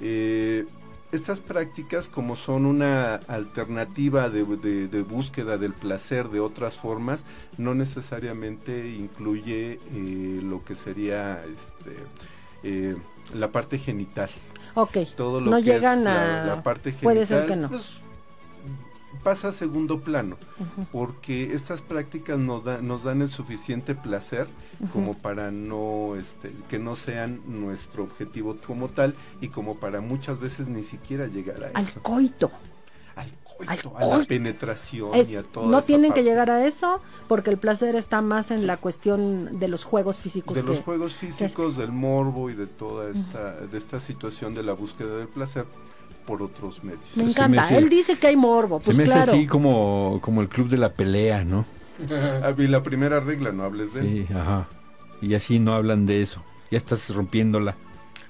[0.00, 0.66] Eh,
[1.12, 7.24] estas prácticas, como son una alternativa de, de- de búsqueda del placer de otras formas,
[7.56, 11.96] no necesariamente incluye eh, lo que sería este,
[12.64, 12.96] eh,
[13.34, 14.28] la parte genital.
[14.80, 16.24] Ok, Todo lo no que llegan es a...
[16.24, 17.04] la, la parte genital.
[17.04, 17.68] Puede ser que no.
[17.68, 17.98] pues,
[19.24, 20.36] pasa a segundo plano
[20.92, 24.46] porque estas prácticas nos, da- nos dan el suficiente placer
[24.92, 30.38] como para no este, que no sean nuestro objetivo como tal y como para muchas
[30.38, 32.50] veces ni siquiera llegar a Al eso coito.
[33.18, 36.50] Al coito, al a la penetración Es- y a toda no esa tienen que llegar
[36.50, 40.56] a eso porque el placer está más en la cuestión de los juegos físicos.
[40.56, 44.72] de los juegos físicos del morbo y de toda esta de esta situación de la
[44.72, 45.64] búsqueda del placer
[46.26, 47.48] por otros medios Me encanta.
[47.48, 48.80] me hace- Él dice que hay morbo.
[48.80, 49.20] Pues Se me claro.
[49.22, 51.64] hace así como, como el club de la pelea, ¿no?
[52.42, 54.68] Ah, y la primera regla no hables de Sí, ajá.
[55.20, 56.42] Y así no hablan de eso.
[56.70, 57.74] Ya estás rompiéndola.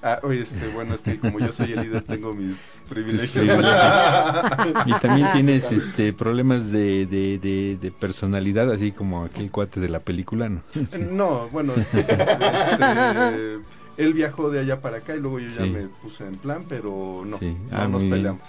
[0.00, 2.56] Ah, oye, este, bueno, es que como yo soy el líder tengo mis
[2.88, 3.30] privilegios.
[3.32, 4.87] privilegios.
[4.87, 9.88] Y también tienes este problemas de, de, de, de personalidad, así como aquel cuate de
[9.88, 10.61] la película, ¿no?
[10.72, 11.00] Sí.
[11.11, 13.58] No, bueno, este,
[13.96, 15.70] él viajó de allá para acá y luego yo ya Sí.
[15.70, 17.56] me puse en plan, pero no, Sí.
[17.70, 18.12] no Ah, nos bien.
[18.12, 18.42] peleamos.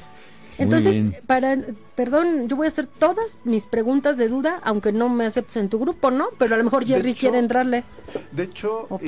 [0.59, 1.57] Entonces, para,
[1.95, 5.69] perdón, yo voy a hacer todas mis preguntas de duda, aunque no me aceptes en
[5.69, 6.27] tu grupo, ¿no?
[6.37, 7.85] Pero a lo mejor Jerry hecho, quiere entrarle.
[8.33, 9.05] De hecho, O eh.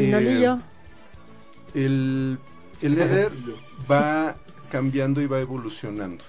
[1.73, 2.39] El,
[2.81, 3.31] el Eder
[3.89, 4.35] va
[4.71, 6.23] cambiando y va evolucionando,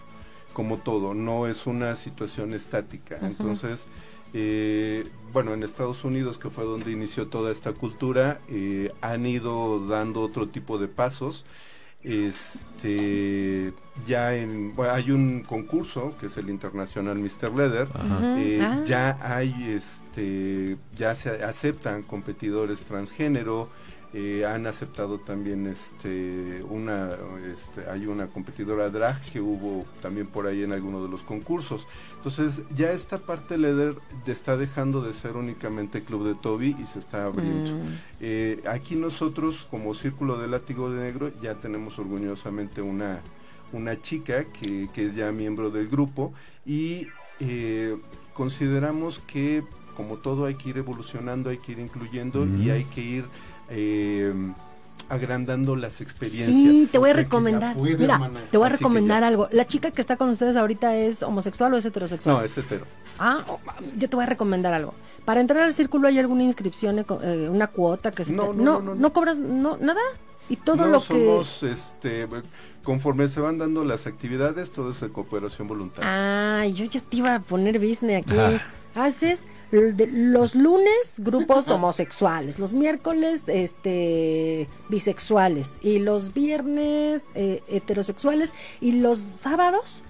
[0.52, 3.18] como todo, no es una situación estática.
[3.22, 3.86] Entonces,
[4.34, 9.86] eh, bueno, en Estados Unidos, que fue donde inició toda esta cultura, eh, han ido
[9.86, 11.44] dando otro tipo de pasos.
[12.04, 13.72] Este,
[14.06, 17.54] ya en, bueno, hay un concurso que es el Internacional Mr.
[17.54, 17.88] Leather,
[18.38, 18.82] eh, Ah.
[18.84, 23.68] ya hay este ya se aceptan competidores transgénero
[24.14, 27.10] eh, han aceptado también este una
[27.50, 31.86] este, hay una competidora drag que hubo también por ahí en alguno de los concursos.
[32.18, 33.94] Entonces ya esta parte leather
[34.26, 37.72] está dejando de ser únicamente club de Toby y se está abriendo.
[37.72, 37.80] Mm.
[38.20, 43.20] eh, aquí nosotros como Círculo de Látigo de Negro ya tenemos orgullosamente una,
[43.72, 46.34] una chica que, que es ya miembro del grupo
[46.66, 47.06] y
[47.40, 47.96] eh,
[48.34, 49.64] consideramos que
[49.96, 53.24] como todo hay que ir evolucionando, hay que ir incluyendo y hay que ir
[53.72, 54.32] eh,
[55.08, 56.56] agrandando las experiencias.
[56.56, 57.76] Sí, te voy a recomendar.
[57.76, 58.18] puedes, Mira,
[58.50, 59.48] te voy a Así recomendar algo.
[59.52, 62.36] La chica que está con ustedes ahorita es homosexual o es heterosexual.
[62.36, 62.86] No, es hetero.
[63.18, 63.60] Ah, oh,
[63.98, 64.94] yo te voy a recomendar algo.
[65.24, 68.56] Para entrar al círculo hay alguna inscripción, eco- eh, una cuota que se No, te-
[68.58, 70.00] no, no, no, no, cobras no nada
[70.48, 72.26] y todo no, lo que somos, este,
[72.82, 76.60] conforme se van dando las actividades, todo es de cooperación voluntaria.
[76.60, 78.36] Ay, yo ya te iba a poner business aquí.
[78.38, 78.60] Ah.
[78.94, 88.92] Haces los lunes grupos homosexuales, los miércoles este bisexuales y los viernes eh, heterosexuales y
[88.92, 90.02] los sábados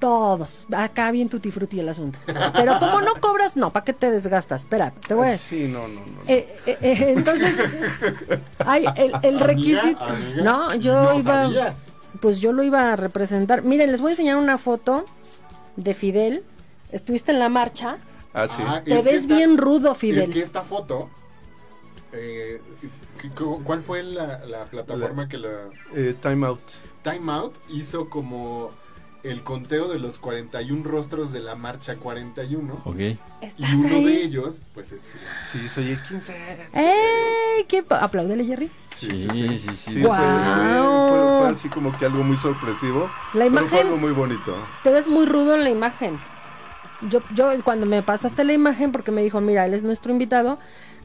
[0.00, 0.66] todos.
[0.72, 2.18] Acá bien tutti frutti el asunto.
[2.26, 4.62] Pero como no cobras, no, ¿para qué te desgastas?
[4.62, 6.22] Espera, te voy a Sí, no, no, no.
[6.26, 7.54] Eh, eh, eh, entonces,
[8.66, 10.02] hay el, el Amiga, requisito.
[10.02, 11.42] amiga, no, yo no iba.
[11.44, 11.76] sabías.
[12.20, 13.62] Pues yo lo iba a representar.
[13.62, 15.04] Miren, les voy a enseñar una foto
[15.76, 16.42] de Fidel.
[16.92, 17.98] Estuviste en la marcha.
[18.32, 18.62] Ah, sí.
[18.64, 20.30] Ah, Te es ves esta- bien rudo, Es Fidel.
[20.30, 21.08] que esta foto,
[22.12, 22.60] eh,
[23.36, 25.48] cu- ¿cuál fue la, la plataforma que la
[25.94, 26.60] Eh, time Out.
[27.02, 28.70] Time Out hizo como
[29.22, 32.80] el conteo de los 41 rostros de la marcha 41?
[32.84, 32.96] Ok.
[32.98, 34.04] Y ¿Estás uno ahí?
[34.04, 35.08] de ellos, pues es
[35.50, 36.34] Sí, soy el 15.
[36.72, 37.64] ¡Ey!
[37.68, 37.84] ¿Qué?
[37.90, 38.70] Apláudele, Jerry.
[38.98, 39.70] Sí, sí, sí.
[39.76, 40.18] Sí, fue, Guau.
[40.20, 43.10] fue- fue- fue así como que algo muy sorpresivo.
[43.34, 44.54] La pero fue imagen- algo muy bonito.
[44.82, 46.18] Te ves muy rudo en la imagen.
[47.08, 50.58] Yo, yo cuando me pasaste la imagen, porque me dijo, mira, él es nuestro invitado,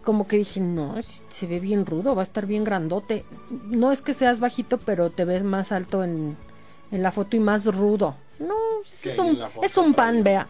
[0.04, 3.26] como que dije, no, se ve bien rudo, va a estar bien grandote.
[3.66, 6.36] No es que seas bajito, pero te ves más alto en,
[6.92, 8.16] en la foto y más rudo.
[8.40, 10.48] No, es un, es un pan, vea.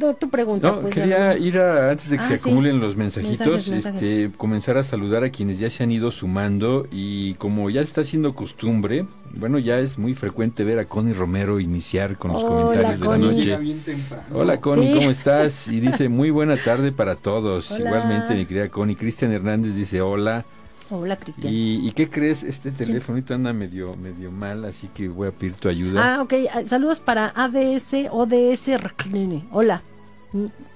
[0.00, 0.94] No, tu pregunta, No, pues.
[0.94, 2.48] quería ir a, antes de que Ah, se sí.
[2.48, 4.02] acumulen los mensajitos, Mensajes, mensajes.
[4.02, 8.02] este, comenzar a saludar a quienes ya se han ido sumando y como ya está
[8.02, 12.62] siendo costumbre, bueno, ya es muy frecuente ver a Connie Romero iniciar con los Hola,
[12.62, 13.56] comentarios de la noche.
[13.58, 13.82] Bien.
[14.34, 14.98] Hola Connie, Sí.
[14.98, 15.68] ¿cómo estás?
[15.68, 17.70] Y dice muy buena tarde para todos.
[17.70, 17.80] Hola.
[17.90, 18.96] Igualmente mi querida Connie.
[18.96, 20.44] Cristian Hernández dice hola.
[20.94, 21.50] Hola, Cristian.
[21.50, 22.42] ¿Y, y qué crees?
[22.42, 26.16] Este telefonito anda medio, medio mal, así que voy a pedir tu ayuda.
[26.16, 26.34] Ah, ok.
[26.52, 28.68] ah, Saludos para ADS, ODS.
[29.50, 29.80] Hola.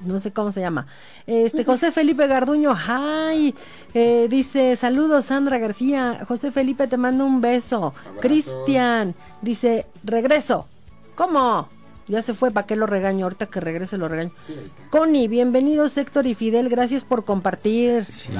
[0.00, 0.86] No sé cómo se llama.
[1.26, 3.54] Este José Felipe Garduño, hi.
[3.92, 6.24] Eh, dice, saludos Sandra García.
[6.26, 7.92] José Felipe, te mando un beso.
[8.22, 10.66] Cristian, dice, regreso.
[11.14, 11.68] ¿Cómo?
[12.08, 13.24] Ya se fue, ¿para qué lo regaño?
[13.26, 14.30] Ahorita que regrese lo regaño.
[14.46, 14.54] Sí.
[14.90, 18.04] Connie, bienvenidos Héctor y Fidel, gracias por compartir.
[18.04, 18.30] Sí,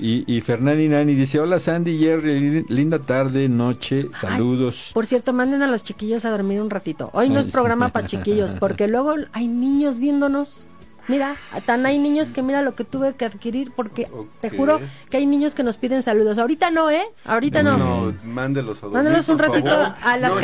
[0.00, 4.92] y, y Fernandi Nani dice, hola Sandy y Jerry, li- linda tarde, noche, saludos.
[4.94, 7.10] Por cierto, manden a los chiquillos a dormir un ratito.
[7.12, 7.50] Hoy no Ay, es sí.
[7.50, 10.68] programa para chiquillos, porque luego hay niños viéndonos.
[11.08, 14.08] Mira, tan hay niños que mira lo que tuve que adquirir, porque
[14.40, 14.78] te juro
[15.10, 16.36] que hay niños que nos piden saludos.
[16.38, 17.02] Ahorita no, ¿eh?
[17.24, 17.78] Ahorita no.
[17.78, 19.94] No, mándelos a dormir, Mándelos un por ratito favor.
[20.02, 20.42] a las no en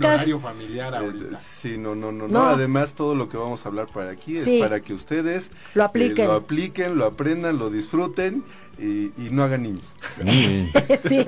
[0.00, 0.26] canicas.
[0.40, 1.38] familiar Eh, ahorita.
[1.38, 2.38] Sí, no, no, no, No.
[2.40, 2.46] no.
[2.46, 4.56] Además, todo lo que vamos a hablar para aquí Sí.
[4.56, 6.26] es para que ustedes Lo eh, apliquen.
[6.26, 8.42] lo apliquen, lo aprendan, lo disfruten
[8.78, 9.94] y, y no hagan niños.
[11.02, 11.24] Sí,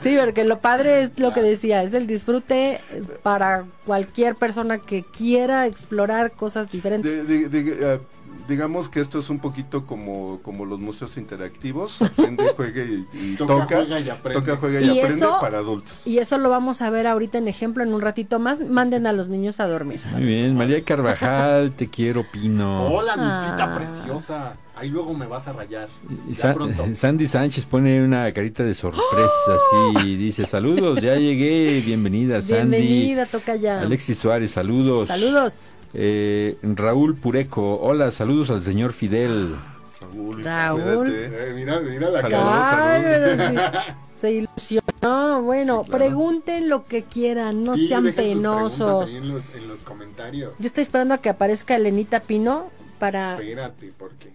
[0.00, 2.80] sí, porque lo padre es lo que decía, es el disfrute
[3.22, 7.26] para cualquier persona que quiera explorar cosas diferentes.
[7.26, 7.98] De- de- de- eh,
[8.48, 12.00] digamos que esto es un poquito como, como los museos interactivos.
[12.02, 13.76] Aprende, juega y, y Toca, toca.
[13.76, 14.40] juega y aprende.
[14.40, 16.02] Toca, juega y, Y aprende eso- para adultos.
[16.06, 18.60] Y eso lo vamos a ver ahorita en ejemplo en un ratito más.
[18.62, 20.00] Manden a los niños a dormir.
[20.12, 22.86] Muy bien, María Carvajal, te quiero, Pino.
[22.88, 23.46] Hola, mi Ah.
[23.50, 24.54] pita preciosa.
[24.76, 25.88] Ahí luego me vas a rayar.
[26.30, 26.86] Y Ya pronto.
[26.94, 29.08] Sandy Sánchez pone una carita de sorpresa,
[29.48, 32.76] así, y dice, saludos, ya llegué, bienvenida Sandy.
[32.78, 33.80] Bienvenida, toca ya.
[33.80, 35.08] Alexis Suárez, saludos.
[35.08, 35.70] Saludos.
[35.94, 39.56] Eh, Raúl Pureco, hola, saludos al señor Fidel.
[40.00, 41.12] Raúl, Raúl.
[41.12, 42.42] Eh, mira, mira la Saludos.
[42.42, 43.36] cara.
[43.36, 43.84] Saludos.
[44.20, 44.84] se ilusiona.
[45.02, 46.04] No, bueno, Sí, claro.
[46.04, 49.08] pregunten lo que quieran, no Sí, sean dejen sus preguntas penosos.
[49.10, 50.52] ahí en los, en los comentarios.
[50.58, 52.66] Yo estoy esperando a que aparezca Elenita Pino
[52.98, 54.30] para Espérate, porque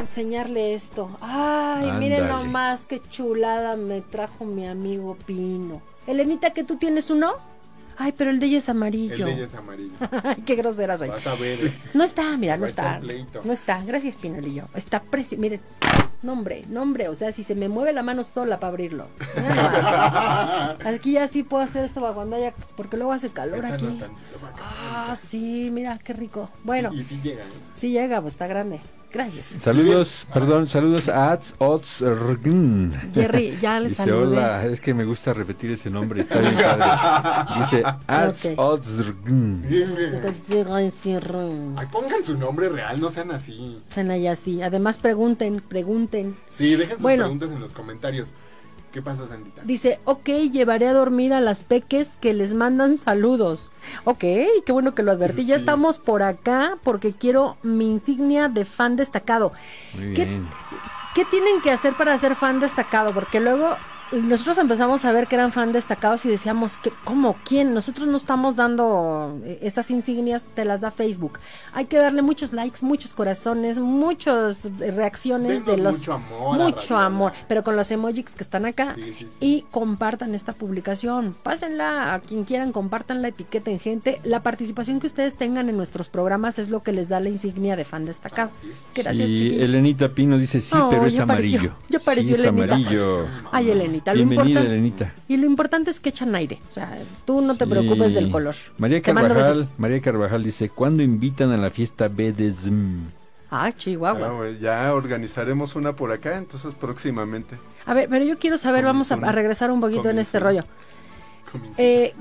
[0.00, 1.10] enseñarle esto.
[1.20, 2.44] Ay, miren Ándale.
[2.44, 5.82] nomás qué chulada me trajo mi amigo Pino.
[6.06, 7.32] Elenita, que tú tienes uno.
[7.98, 9.26] Ay, pero el de ella es el amarillo.
[9.26, 9.92] de ella es amarillo.
[10.24, 11.08] Ay, qué grosera soy.
[11.08, 11.74] Vas a ver.
[11.94, 13.00] No está, mira, no está.
[13.44, 13.82] No está.
[13.84, 14.64] Gracias, Pinolillo.
[14.74, 15.40] Está precioso.
[15.40, 15.60] Miren,
[16.22, 17.08] nombre, nombre.
[17.08, 19.06] O sea, si se me mueve la mano sola para abrirlo.
[20.84, 22.52] Aquí ya sí puedo hacer esto para cuando haya.
[22.76, 23.98] Porque luego hace calor Échanos aquí.
[23.98, 24.38] tantito.
[24.58, 26.50] Ah, sí, mira, qué rico.
[26.64, 27.48] Bueno, Y sí llega, ¿eh?
[27.76, 28.80] sí llega, pues está grande.
[29.12, 29.46] Gracias.
[29.60, 33.12] Saludos, perdón, saludos a Ats Ots Rgn.
[33.14, 34.36] Jerry, ya le Dice, saludé.
[34.38, 37.60] hola, es que me gusta repetir ese nombre, está bien padre.
[37.60, 38.52] Dice, Ats Ok.
[38.58, 39.64] Ots Rgn.
[41.76, 43.78] Ay, pongan su nombre real, no sean así.
[43.88, 44.62] Cena sí.
[44.62, 46.34] Además, pregunten, pregunten.
[46.50, 47.24] Sí, dejen sus Bueno.
[47.24, 48.32] preguntas en los comentarios.
[48.96, 49.60] ¿Qué pasó, Sandita?
[49.62, 53.70] Dice, ok, llevaré a dormir a las peques que les mandan saludos.
[54.04, 55.44] Ok, qué bueno que lo advertí.
[55.44, 59.52] Ya estamos por acá porque quiero mi insignia de fan destacado.
[59.92, 60.48] Muy ¿Qué- bien.
[61.14, 63.12] ¿Qué tienen que hacer para ser fan destacado?
[63.12, 63.76] Porque luego
[64.12, 67.36] nosotros empezamos a ver que eran fan destacados y decíamos, que, ¿cómo?
[67.44, 67.74] ¿Quién?
[67.74, 71.38] Nosotros no estamos dando eh, esas insignias, te las da Facebook.
[71.72, 75.98] Hay que darle muchos likes, muchos corazones, muchas eh, reacciones de los...
[75.98, 78.94] mucho amor Mucho amor, pero con los emojis que están acá.
[78.94, 79.36] Sí, sí, sí.
[79.40, 81.34] Y compartan esta publicación.
[81.42, 84.20] Pásenla a quien quieran, compartan etiqueten gente.
[84.24, 87.76] La participación que ustedes tengan en nuestros programas es lo que les da la insignia
[87.76, 88.50] de fan destacado.
[88.94, 89.60] Gracias, y.
[89.60, 91.76] Elenita Pino dice, sí, Oh, pero es ya apareció, amarillo.
[91.88, 92.74] ya apareció Sí, es Elenita.
[92.74, 93.26] amarillo.
[93.52, 95.12] Ay, Elenita, lo Bienvenida, Elenita.
[95.28, 96.58] y lo importante es que echan aire.
[96.70, 98.54] O sea, tú no te preocupes Y del color.
[98.78, 99.68] María Carvajal.
[99.78, 103.08] María Carvajal dice, ¿cuándo invitan a la fiesta BDSM?
[103.50, 104.26] Ah, Chihuahua.
[104.26, 107.56] Ah, bueno, ya organizaremos una por acá, entonces próximamente.
[107.84, 110.64] A ver, pero yo quiero saber, vamos a, regresar un poquito en este rollo.
[111.52, 111.80] Comienza.
[111.80, 112.12] Eh,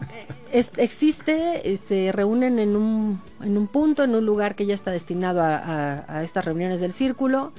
[0.53, 4.75] es- existe, eh, se reúnen en un, en un punto, en un lugar que ya
[4.75, 7.51] está destinado a, a- a estas reuniones del círculo.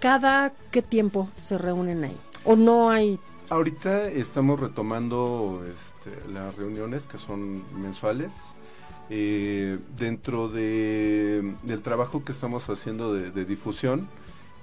[0.00, 2.16] ¿Cada qué tiempo se reúnen ahí?
[2.44, 3.18] ¿O no hay?
[3.50, 8.32] Ahorita estamos retomando este, las reuniones que son mensuales.
[9.12, 14.06] Eh, dentro de, del trabajo que estamos haciendo de, de difusión,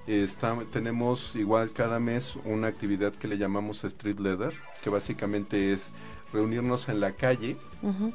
[0.08, 5.90] está- tenemos igual cada mes una actividad que le llamamos Street Leather, que básicamente es
[6.32, 7.58] reunirnos en la calle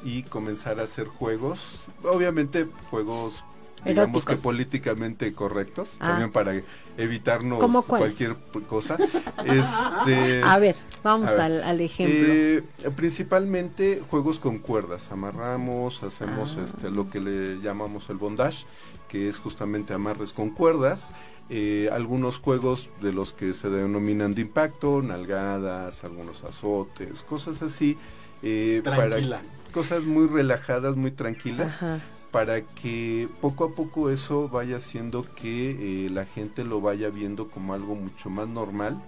[0.03, 3.43] y comenzar a hacer juegos, obviamente juegos
[3.85, 6.09] digamos que políticamente correctos, Ah.
[6.09, 6.53] también para
[6.97, 8.35] evitarnos cualquier
[8.67, 8.97] cosa.
[9.45, 12.15] Este, A ver, vamos a ver, al, al ejemplo.
[12.19, 12.63] eh,
[12.95, 16.63] principalmente juegos con cuerdas, amarramos, hacemos Ah.
[16.63, 18.65] este lo que le llamamos el bondage,
[19.07, 21.13] que es justamente amarres con cuerdas.
[21.49, 27.97] eh, algunos juegos de los que se denominan de impacto, nalgadas, algunos azotes, cosas así.
[28.45, 29.41] eh, para- Tranquilas.
[29.73, 31.99] cosas muy relajadas, muy tranquilas Ajá.
[32.33, 37.47] Para que poco a poco eso vaya haciendo que eh, la gente lo vaya viendo
[37.47, 38.99] como algo mucho más normal,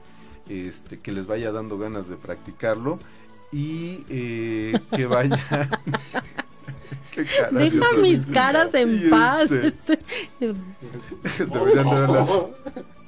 [0.47, 2.99] este, que les vaya dando ganas de practicarlo
[3.51, 5.39] y eh, que vaya...
[7.15, 8.33] ¿Qué caras Deja mis diciendo?
[8.33, 9.49] caras en Y, paz.
[9.51, 9.93] este,
[10.39, 12.29] este, deberían de ver las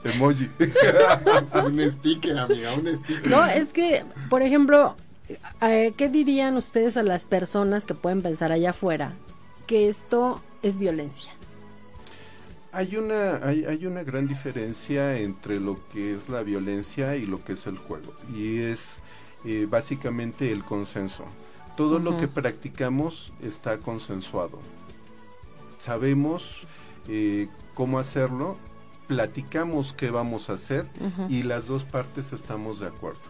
[0.03, 0.49] emoji.
[1.63, 3.29] un sticker, amiga, un sticker.
[3.29, 4.95] No, es que, por ejemplo,
[5.61, 9.11] eh, ¿qué dirían ustedes a las personas que pueden pensar allá afuera
[9.67, 11.33] que esto es violencia?
[12.71, 17.43] Hay una, hay, hay una gran diferencia entre lo que es la violencia y lo
[17.43, 18.13] que es el juego.
[18.35, 19.01] Y es
[19.45, 21.25] eh, básicamente el consenso.
[21.75, 24.59] Todo lo que practicamos está consensuado.
[25.79, 26.61] Sabemos
[27.07, 28.57] eh, cómo hacerlo,
[29.07, 30.87] platicamos qué vamos a hacer
[31.29, 33.21] y las dos partes estamos de acuerdo.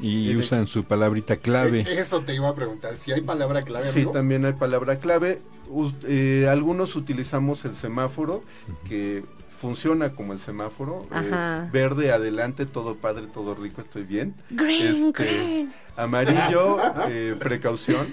[0.00, 1.80] Y El- usan su palabrita clave.
[1.80, 4.12] Eh, Eso te iba a preguntar, si hay palabra clave, Sí, amigo.
[4.12, 5.40] también hay palabra clave.
[5.68, 8.42] Us- eh, algunos utilizamos el semáforo,
[8.88, 9.22] que
[9.58, 11.06] funciona como el semáforo.
[11.14, 14.34] eh, verde, adelante, todo padre, todo rico, estoy bien.
[14.50, 15.72] Green, Este, green.
[15.96, 18.06] Amarillo, eh, precaución.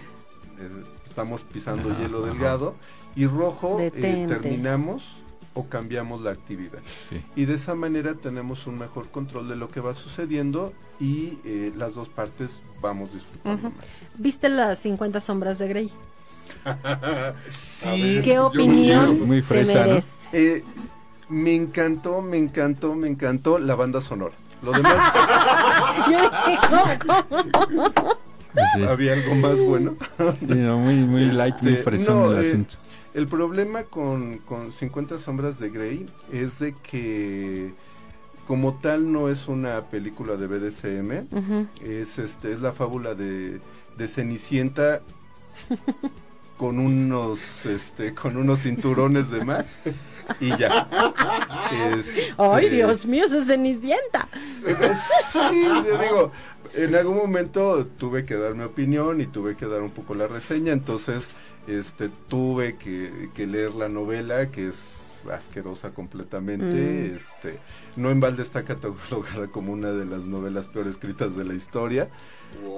[0.60, 0.70] eh,
[1.08, 2.76] estamos pisando hielo delgado.
[3.16, 3.92] Y rojo, eh,
[4.28, 5.04] terminamos
[5.58, 6.80] o cambiamos la actividad.
[7.10, 7.20] Sí.
[7.36, 11.74] Y de esa manera tenemos un mejor control de lo que va sucediendo y eh,
[11.76, 13.80] las dos partes vamos disfrutando más.
[14.16, 15.92] ¿Viste las 50 sombras de Grey?
[17.50, 20.00] Sí, ¿Qué yo opinión Muy te fresa, ¿no?
[20.32, 20.64] Eh,
[21.30, 24.34] me encantó, me encantó, me encantó la banda sonora.
[24.62, 24.96] Lo demás,
[28.90, 29.96] había algo más bueno.
[30.40, 32.76] Sí, no, muy, muy light, muy Este, fresón no, el eh, asunto.
[33.18, 37.74] El problema con, con 50 sombras de Grey es de que
[38.46, 41.26] como tal no es una película de BDSM,
[41.84, 43.60] es este es la fábula de,
[43.98, 45.02] de Cenicienta
[46.58, 49.80] con unos este con unos cinturones de más
[50.40, 50.88] y ya.
[51.98, 54.30] Este, Ay, Dios mío, eso es Cenicienta.
[55.24, 55.68] Sí,
[56.04, 56.32] digo,
[56.76, 60.28] en algún momento tuve que dar mi opinión y tuve que dar un poco la
[60.28, 61.32] reseña, entonces
[61.68, 67.16] este tuve que, que leer la novela que es asquerosa completamente, Mm.
[67.16, 67.60] este
[67.96, 72.08] no en balde está catalogada como una de las novelas peor escritas de la historia.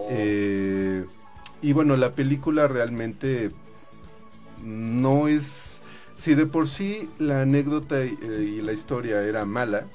[0.10, 1.06] Eh,
[1.62, 3.52] y bueno, la película realmente
[4.64, 5.82] no es
[6.16, 9.86] si de por sí la anécdota y, eh, y la historia era mala,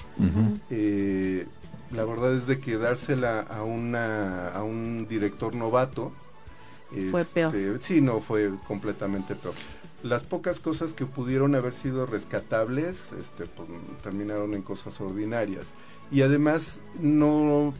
[0.71, 1.45] eh,
[1.91, 6.11] la verdad es de que dársela a una a un director novato
[7.11, 7.77] Fue este, peor.
[7.81, 9.53] sí no fue completamente peor
[10.03, 13.67] las pocas cosas que pudieron haber sido rescatables este pues,
[14.03, 15.73] terminaron en cosas ordinarias
[16.11, 17.73] y además no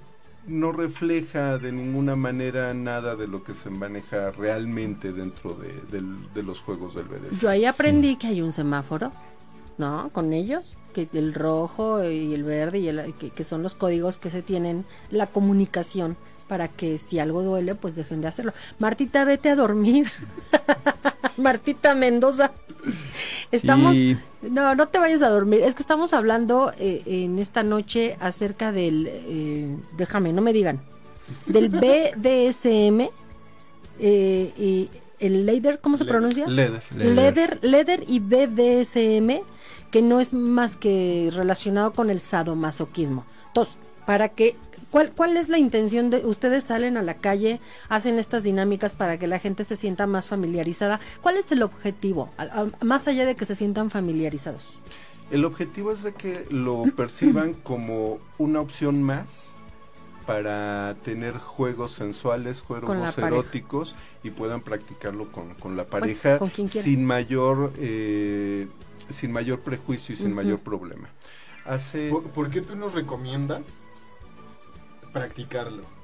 [0.47, 6.31] no refleja de ninguna manera nada de lo que se maneja realmente dentro de, del-
[6.35, 7.39] de los juegos del BDSM.
[7.39, 9.11] Yo ahí aprendí que hay un semáforo,
[9.79, 10.09] ¿no?
[10.13, 14.17] Con ellos, que el rojo y el verde y el, que, que son los códigos
[14.17, 16.15] que se tienen, la comunicación
[16.47, 18.53] para que si algo duele, pues dejen de hacerlo.
[18.79, 20.07] Martita, vete a dormir.
[21.37, 22.51] Martita Mendoza.
[23.51, 23.97] Estamos,
[24.41, 25.61] no, no te vayas a dormir.
[25.61, 30.81] Es que estamos hablando eh, en esta noche acerca del, eh, déjame, no me digan,
[31.47, 33.09] del BDSM
[33.99, 36.19] eh, y el Leider, ¿cómo se Leather.
[36.19, 36.47] pronuncia?
[36.47, 36.83] Leather.
[36.95, 39.41] Leather, leather y BDSM,
[39.91, 43.25] que no es más que relacionado con el sadomasoquismo.
[43.47, 44.55] Entonces, para que,
[44.95, 49.19] ¿cuál, ¿cuál es la intención de ustedes salen a la calle, hacen estas dinámicas para
[49.19, 51.01] que la gente se sienta más familiarizada?
[51.21, 52.29] ¿Cuál es el objetivo?
[52.37, 54.63] A- a- más allá de que se sientan familiarizados.
[55.31, 59.51] El objetivo es de que lo perciban como una opción más
[60.25, 63.27] para tener juegos sensuales, juegos pareja.
[63.27, 66.85] eróticos y puedan practicarlo con, con la pareja con quien quiera.
[66.85, 68.69] sin mayor eh,
[69.09, 71.09] sin mayor prejuicio y sin mayor problema.
[71.65, 73.79] Hace ¿Por, por qué tú nos recomiendas
[75.15, 75.95] practicarlo?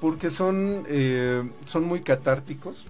[0.00, 2.84] porque son eh, son muy catárticos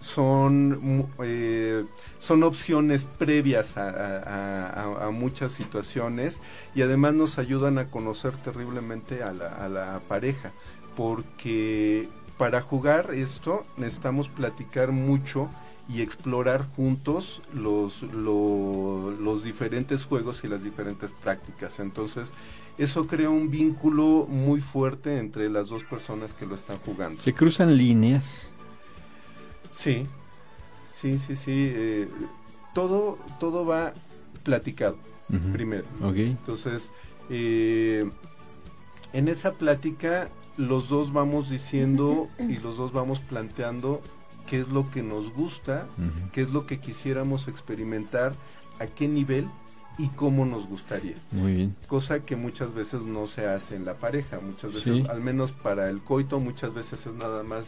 [0.00, 1.84] son eh,
[2.18, 6.40] son opciones previas a, muchas situaciones
[6.74, 10.52] y además nos ayudan a conocer terriblemente a la, a la pareja
[10.96, 15.50] porque para jugar esto necesitamos platicar mucho
[15.92, 21.80] y explorar juntos los, lo- los diferentes juegos y las diferentes prácticas.
[21.80, 22.32] Entonces,
[22.78, 27.20] eso crea un vínculo muy fuerte entre las dos personas que lo están jugando.
[27.20, 28.46] Se cruzan líneas.
[29.72, 30.06] Sí,
[30.98, 31.50] sí, sí, sí.
[31.74, 32.08] eh,
[32.74, 33.92] todo, todo va
[34.42, 34.96] platicado
[35.52, 35.84] primero.
[36.02, 36.16] Ok.
[36.16, 36.90] Entonces,
[37.30, 38.08] eh,
[39.12, 44.02] en esa plática los dos vamos diciendo y los dos vamos planteando
[44.50, 46.30] qué es lo que nos gusta, Ujú.
[46.32, 48.32] qué es lo que quisiéramos experimentar,
[48.80, 49.46] a qué nivel
[49.98, 51.14] y cómo nos gustaría.
[51.30, 51.76] Muy bien.
[51.86, 55.04] Cosa que muchas veces no se hace en la pareja, muchas veces, Sí.
[55.08, 57.66] al menos para el coito, muchas veces es nada más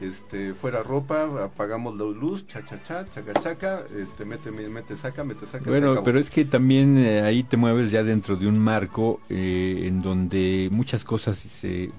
[0.00, 5.24] este fuera ropa, apagamos la luz, cha cha cha, chaca chaca, este mete mete saca,
[5.24, 8.58] mete saca, Bueno, pero es que también eh, ahí te mueves ya dentro de un
[8.58, 11.90] marco eh, en donde muchas cosas se,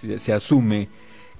[0.00, 0.88] se, se asume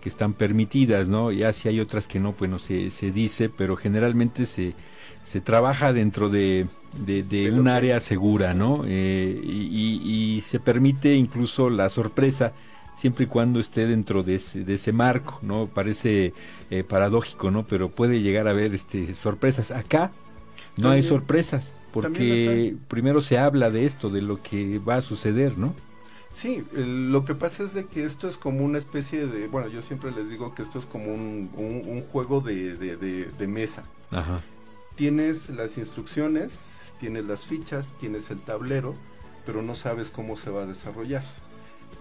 [0.05, 1.33] que están permitidas, ¿no?
[1.33, 4.77] Ya si hay otras que no, bueno, se, se dice, pero generalmente se,
[5.25, 8.85] se trabaja dentro de, de, un área segura, ¿no?
[8.87, 12.55] Eh, y, y- y se permite incluso la sorpresa
[12.97, 15.69] siempre y cuando esté dentro de ese, de ese marco, ¿no?
[15.75, 16.35] Parece
[16.71, 17.67] eh, paradójico, ¿no?
[17.67, 19.71] Pero puede llegar a haber este, sorpresas.
[19.73, 20.12] Acá
[20.77, 25.59] no hay sorpresas, porque primero se habla de esto, de lo que va a suceder,
[25.59, 25.75] ¿no?
[26.35, 29.81] Sí, lo que pasa es de que esto es como una especie de, bueno, yo
[29.81, 33.47] siempre les digo que esto es como un, un- un juego de, de- de- de
[33.47, 33.85] mesa.
[34.11, 34.40] Ajá.
[34.97, 38.94] Tienes las instrucciones, tienes las fichas, tienes el tablero,
[39.47, 41.23] pero no sabes cómo se va a desarrollar.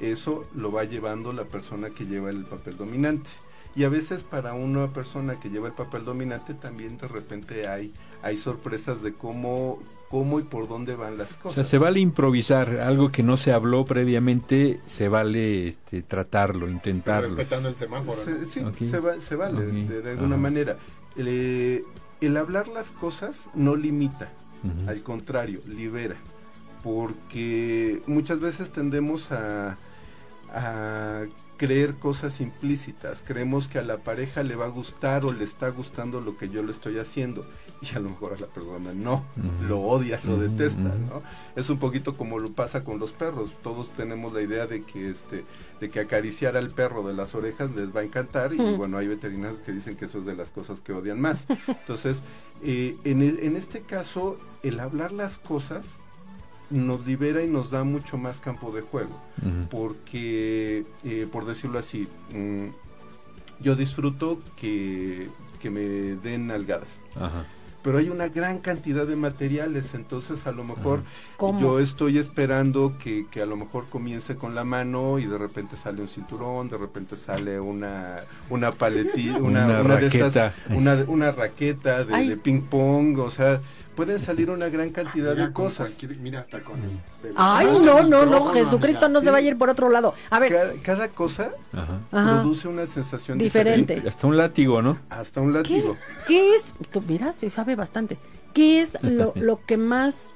[0.02, 3.30] Eso lo va llevando la persona que lleva el papel dominante.
[3.76, 7.92] Y a veces para una persona que lleva el papel dominante también de repente hay,
[8.22, 9.80] hay sorpresas de cómo,
[10.14, 11.56] cómo y por dónde van las O cosas.
[11.56, 17.30] sea, se vale improvisar, algo que no se habló previamente, se vale este, tratarlo, intentarlo.
[17.36, 18.20] Respetando el semáforo.
[18.48, 20.42] sí, se, va- se vale de, de alguna Ajá.
[20.42, 20.78] manera.
[21.18, 21.84] El,
[22.22, 24.30] el hablar las cosas no limita,
[24.88, 26.16] al contrario, libera.
[26.84, 29.78] Porque muchas veces tendemos a,
[30.54, 31.24] a
[31.58, 33.24] creer cosas implícitas.
[33.26, 36.50] Creemos que a la pareja le va a gustar o le está gustando lo que
[36.50, 37.46] yo le estoy haciendo.
[37.92, 39.24] Y a lo mejor a la persona no,
[39.68, 40.82] lo odia, lo detesta.
[40.82, 41.22] ¿no?
[41.56, 43.52] Es un poquito como lo pasa con los perros.
[43.62, 45.44] Todos tenemos la idea de que este
[45.82, 49.08] de que acariciar al perro de las orejas les va a encantar y bueno, hay
[49.08, 51.46] veterinarios que dicen que eso es de las cosas que odian más.
[51.68, 52.22] Entonces,
[52.64, 55.86] eh, en, e- en este caso, el hablar las cosas
[56.70, 59.20] nos libera y nos da mucho más campo de juego
[59.70, 62.68] porque, eh, por decirlo así, mm,
[63.62, 65.30] yo disfruto que,
[65.62, 67.02] que me den algadas.
[67.16, 67.46] Ajá.
[67.84, 71.02] Pero hay una gran cantidad de materiales, entonces a lo mejor
[71.38, 71.60] ¿Cómo?
[71.60, 75.76] yo estoy esperando que, que a lo mejor comience con la mano y de repente
[75.76, 80.54] sale un cinturón, de repente sale una una paletilla, una, Una una de estas- raqueta.
[80.76, 83.60] una, una raqueta de ping pong, o sea,
[83.96, 85.92] pueden salir una gran cantidad Mira, de cosas.
[86.20, 87.00] Mira, hasta con el.
[87.36, 90.14] Ay, no, no, no, Jesucristo no se va a ir por otro lado.
[90.30, 92.00] A ver, Cada, cada cosa Ajá.
[92.42, 93.82] Produce una sensación Diferente.
[93.96, 94.10] diferente.
[94.10, 94.98] Hasta un látigo, ¿no?
[95.10, 95.98] Hasta un ¿qué, látigo.
[96.28, 96.74] qué es?
[96.92, 98.18] Tú, mira, sí sabe bastante.
[98.54, 100.34] ¿Qué es lo, lo que más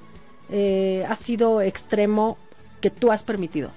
[0.50, 2.38] eh, ha sido extremo
[2.82, 3.70] que tú has permitido?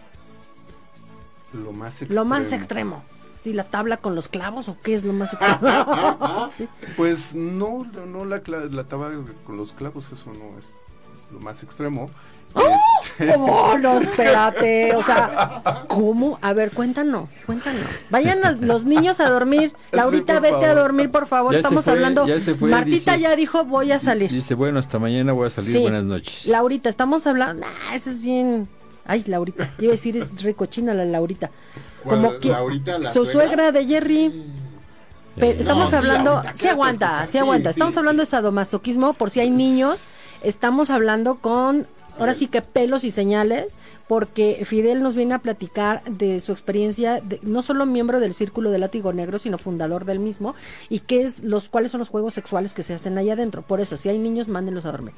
[1.53, 2.15] Lo más extremo.
[2.15, 3.05] Lo más extremo.
[3.41, 6.51] ¿Sí, la tabla con los clavos o qué es lo más extremo?
[6.57, 6.69] Sí.
[6.97, 9.13] Pues no, no, la, la tabla
[9.45, 10.69] con los clavos, eso no es
[11.33, 12.11] lo más extremo.
[12.55, 14.95] Este, Oh, no, espérate.
[14.97, 16.39] O sea, ¿cómo?
[16.43, 17.81] A ver, cuéntanos, cuéntanos.
[18.11, 19.73] Vayan a- los niños a dormir.
[19.93, 21.53] Laurita, vete a dormir, por favor.
[21.53, 22.27] Ya Estamos fue, hablando.
[22.27, 24.31] ya se fue, Martita dice- ya dijo, voy a salir.
[24.31, 25.77] Dice, bueno, hasta mañana voy a salir.
[25.77, 25.81] Sí.
[25.81, 26.47] Buenas noches.
[26.47, 27.65] Laurita, estamos hablando.
[27.67, 28.69] Nah, eso es bien.
[29.07, 29.71] Ay, Laurita.
[29.79, 31.51] Iba a decir, es ricochina la Laurita.
[32.05, 33.33] ¿Cuál, Como que la su suegra?
[33.33, 34.45] suegra de Jerry.
[35.37, 37.69] Pero Eh, estamos sí, hablando, aguanta, sí aguanta, sí aguanta.
[37.73, 40.01] sí, Estamos hablando de sadomasoquismo por si hay niños.
[40.43, 41.87] Estamos hablando con,
[42.19, 43.75] ahora sí que pelos y señales,
[44.09, 48.71] porque Fidel nos viene a platicar de su experiencia, de- no solo miembro del Círculo
[48.71, 50.55] de Látigo Negro, sino fundador del mismo,
[50.89, 53.63] y qué es los cuáles son los juegos sexuales que se hacen ahí adentro.
[53.63, 55.15] Por eso, si hay niños, mándenlos a dormir.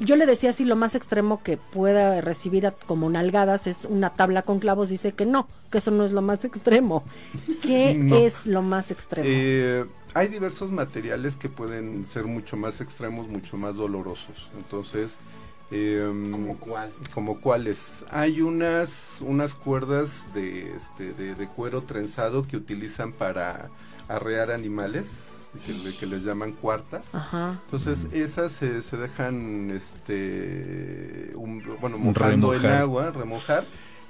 [0.00, 4.10] Yo le decía si lo más extremo que pueda recibir a- como nalgadas es una
[4.10, 7.04] tabla con clavos, dice que no, que eso no es lo más extremo.
[7.62, 8.16] ¿Qué No.
[8.16, 9.28] es lo más extremo?
[9.30, 9.84] eh,
[10.14, 14.48] hay diversos materiales que pueden ser mucho más extremos, mucho más dolorosos.
[14.56, 15.18] Entonces,
[15.70, 16.90] em, ¿Como cuál?
[17.14, 23.68] como cuáles hay unas unas cuerdas de este de, de cuero trenzado que utilizan para
[24.08, 25.08] arrear animales
[25.66, 27.58] que, le- que les llaman cuartas Ajá.
[27.64, 32.80] entonces esas se, se dejan este un- bueno mojando en Remojar.
[32.82, 33.64] agua remojar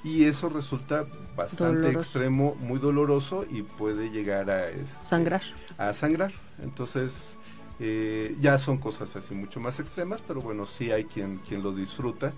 [0.05, 2.01] y eso resulta bastante Doloroso.
[2.01, 5.43] extremo muy doloroso y puede llegar a este, Sangrar.
[5.77, 6.33] a sangrar.
[6.63, 7.37] Entonces,
[7.81, 11.73] eh, ya son cosas así mucho más extremas, pero bueno, sí hay quien, quien lo
[11.75, 12.33] disfruta,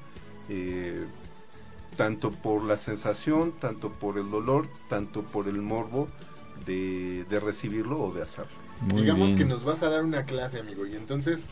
[0.49, 1.05] eh,
[1.97, 6.09] tanto por la sensación, tanto por el dolor, tanto por el morbo
[6.67, 8.51] de, de recibirlo o de hacerlo.
[8.91, 9.39] Muy Digamos bien.
[9.39, 10.87] que nos vas a dar una clase, amigo.
[10.87, 11.47] Y entonces,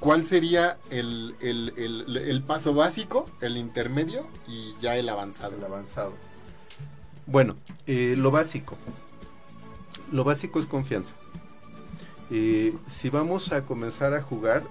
[0.00, 5.56] ¿cuál sería el, el- el- el paso básico, el intermedio y ya el avanzado?
[5.56, 6.12] El avanzado.
[7.26, 7.56] Bueno,
[7.86, 8.76] eh, lo básico.
[10.12, 11.14] Lo básico es confianza.
[12.30, 14.62] Eh, si vamos a comenzar a jugar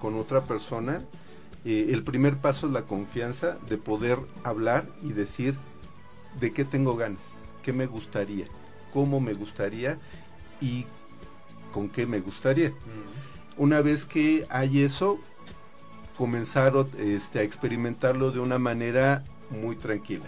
[0.00, 1.02] con otra persona,
[1.64, 5.56] eh, el primer paso es la confianza de poder hablar y decir
[6.40, 7.22] de qué tengo ganas,
[7.62, 8.46] qué me gustaría,
[8.92, 9.98] cómo me gustaría
[10.60, 10.84] y
[11.76, 12.72] con qué me gustaría.
[13.58, 15.18] Una vez que hay eso,
[16.16, 20.24] comenzar este, a experimentarlo de una manera muy tranquila.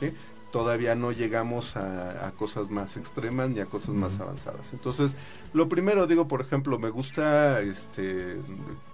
[0.00, 0.12] ¿sí?
[0.52, 4.72] Todavía no llegamos a, a cosas más extremas ni a cosas más avanzadas.
[4.72, 5.14] Entonces,
[5.52, 8.38] lo primero digo, por ejemplo, me gusta este,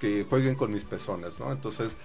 [0.00, 1.52] que jueguen con mis pezones, ¿no?
[1.52, 1.96] Entonces,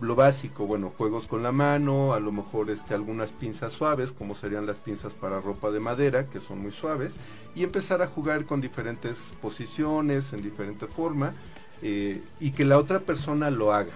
[0.00, 4.34] lo básico, bueno, juegos con la mano, a lo mejor este, algunas pinzas suaves, como
[4.34, 7.18] serían las pinzas para ropa de madera, que son muy suaves,
[7.54, 11.34] y empezar a jugar con diferentes posiciones, en diferente forma,
[11.82, 13.92] eh, y que la otra persona lo haga.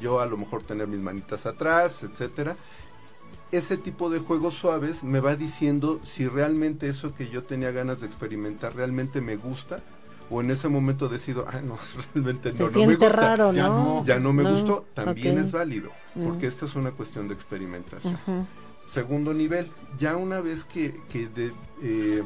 [0.00, 2.56] Yo a lo mejor tener mis manitas atrás, etcétera.
[3.50, 8.00] Ese tipo de juegos suaves me va diciendo si realmente eso que yo tenía ganas
[8.00, 9.82] de experimentar realmente me gusta,
[10.32, 11.78] o en ese momento decido, ah, no,
[12.14, 14.04] realmente Se no, no me gusta raro, Ya ¿no?
[14.04, 16.48] ya no me No, gustó, también es válido, porque Mm.
[16.48, 18.18] esta es una cuestión de experimentación.
[18.84, 21.52] Segundo nivel, ya una vez que, que de-
[21.82, 22.22] eh,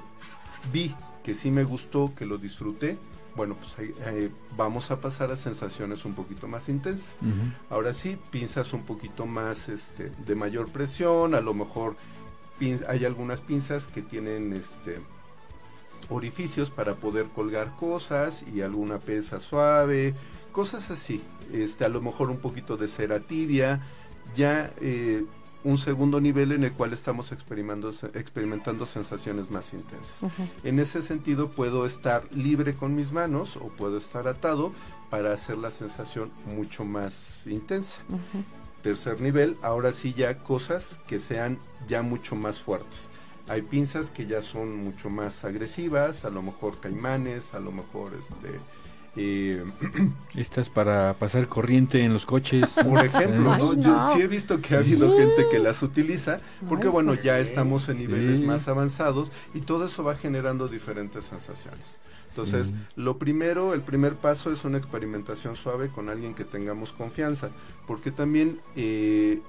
[0.73, 2.97] vi que sí me gustó, que lo disfruté,
[3.35, 7.19] bueno, pues ahí, eh, vamos a pasar a sensaciones un poquito más intensas.
[7.69, 11.97] Ahora sí, pinzas un poquito más este, de mayor presión, a lo mejor
[12.59, 15.01] pin- hay algunas pinzas que tienen este
[16.09, 20.15] orificios para poder colgar cosas y alguna pesa suave,
[20.53, 21.23] cosas así.
[21.53, 23.81] Este, a lo mejor un poquito de cera tibia,
[24.35, 25.25] ya eh,
[25.65, 30.31] un segundo nivel en el cual estamos experimentando, experimentando sensaciones más intensas.
[30.63, 34.73] En ese sentido puedo estar libre con mis manos o puedo estar atado
[35.11, 37.99] para hacer la sensación mucho más intensa.
[38.83, 43.11] Tercer nivel, ahora sí ya cosas que sean ya mucho más fuertes.
[43.49, 48.13] Hay pinzas que ya son mucho más agresivas, a lo mejor caimanes, a lo mejor
[48.19, 48.59] este
[49.19, 49.65] eh,
[50.35, 52.67] Estas para pasar corriente en los coches.
[52.85, 53.75] por ejemplo, Ay, ¿no?
[53.75, 57.23] yo sí he visto que ha habido gente que las utiliza, porque Ay, bueno, ¿por
[57.23, 58.45] ya estamos en niveles Sí.
[58.45, 61.99] más avanzados y todo eso va generando diferentes sensaciones.
[62.31, 62.75] Entonces, Sí.
[62.97, 67.49] lo primero, el primer paso es una experimentación suave con alguien que tengamos confianza,
[67.87, 69.41] porque también eh,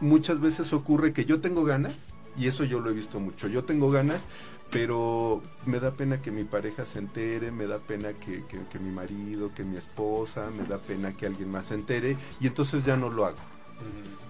[0.00, 1.92] muchas veces ocurre que yo tengo ganas,
[2.38, 4.26] y eso yo lo he visto mucho, yo tengo ganas,
[4.70, 8.78] pero me da pena que mi pareja se entere, me da pena que, que- que
[8.78, 12.84] mi marido, que mi esposa, me da pena que alguien más se entere, y entonces
[12.84, 13.38] ya no lo hago.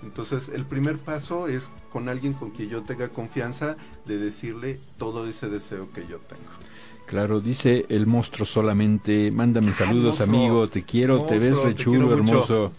[0.03, 5.27] Entonces, el primer paso es con alguien con quien yo tenga confianza de decirle todo
[5.29, 6.51] ese deseo que yo tengo.
[7.07, 11.85] Claro, dice el monstruo solamente, mándame saludos amigo, te quiero, te ves Monstruo, re te
[11.85, 12.73] chulo, quiero mucho.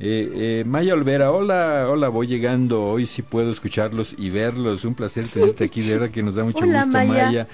[0.00, 4.94] Eh, eh, Maya Olvera, hola, hola, voy llegando, hoy sí puedo escucharlos y verlos, un
[4.94, 7.24] placer tenerte aquí, de verdad que nos da mucho Hola, gusto, Maya.
[7.26, 7.46] Maya.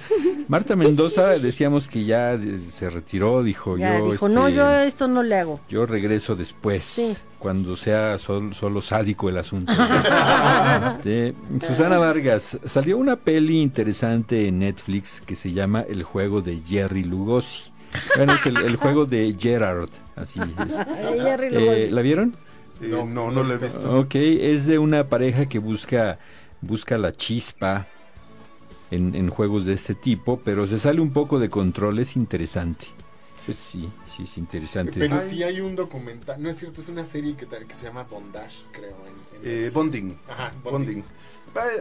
[0.48, 4.10] Marta Mendoza, decíamos que ya eh, se retiró, dijo Ya yo.
[4.12, 5.58] dijo, no, este, yo esto no le hago.
[5.70, 7.16] yo regreso después, Sí.
[7.38, 9.72] cuando sea sol- solo sádico el asunto.
[10.98, 11.34] Este,
[11.66, 17.04] Susana Vargas, salió una peli interesante en Netflix que se llama El juego de Jerry
[17.04, 17.72] Lugosi.
[18.16, 20.46] Bueno, es el, el juego de Gerard, así es.
[21.50, 22.34] Eh, ¿La vieron?
[22.80, 23.98] Eh, No, no, no lo he visto.
[24.00, 26.18] Ok, es de una pareja que busca,
[26.60, 27.86] busca la chispa
[28.90, 32.86] en, en juegos de este tipo, pero se sale un poco de control, es interesante.
[33.46, 34.94] Pues sí, sí es interesante.
[34.98, 38.62] Pero sí hay un documental, no es cierto, es una serie que, se llama Bondage,
[38.72, 38.96] creo.
[39.06, 40.16] en- en- Eh, bonding.
[40.28, 41.02] Ajá, Bonding.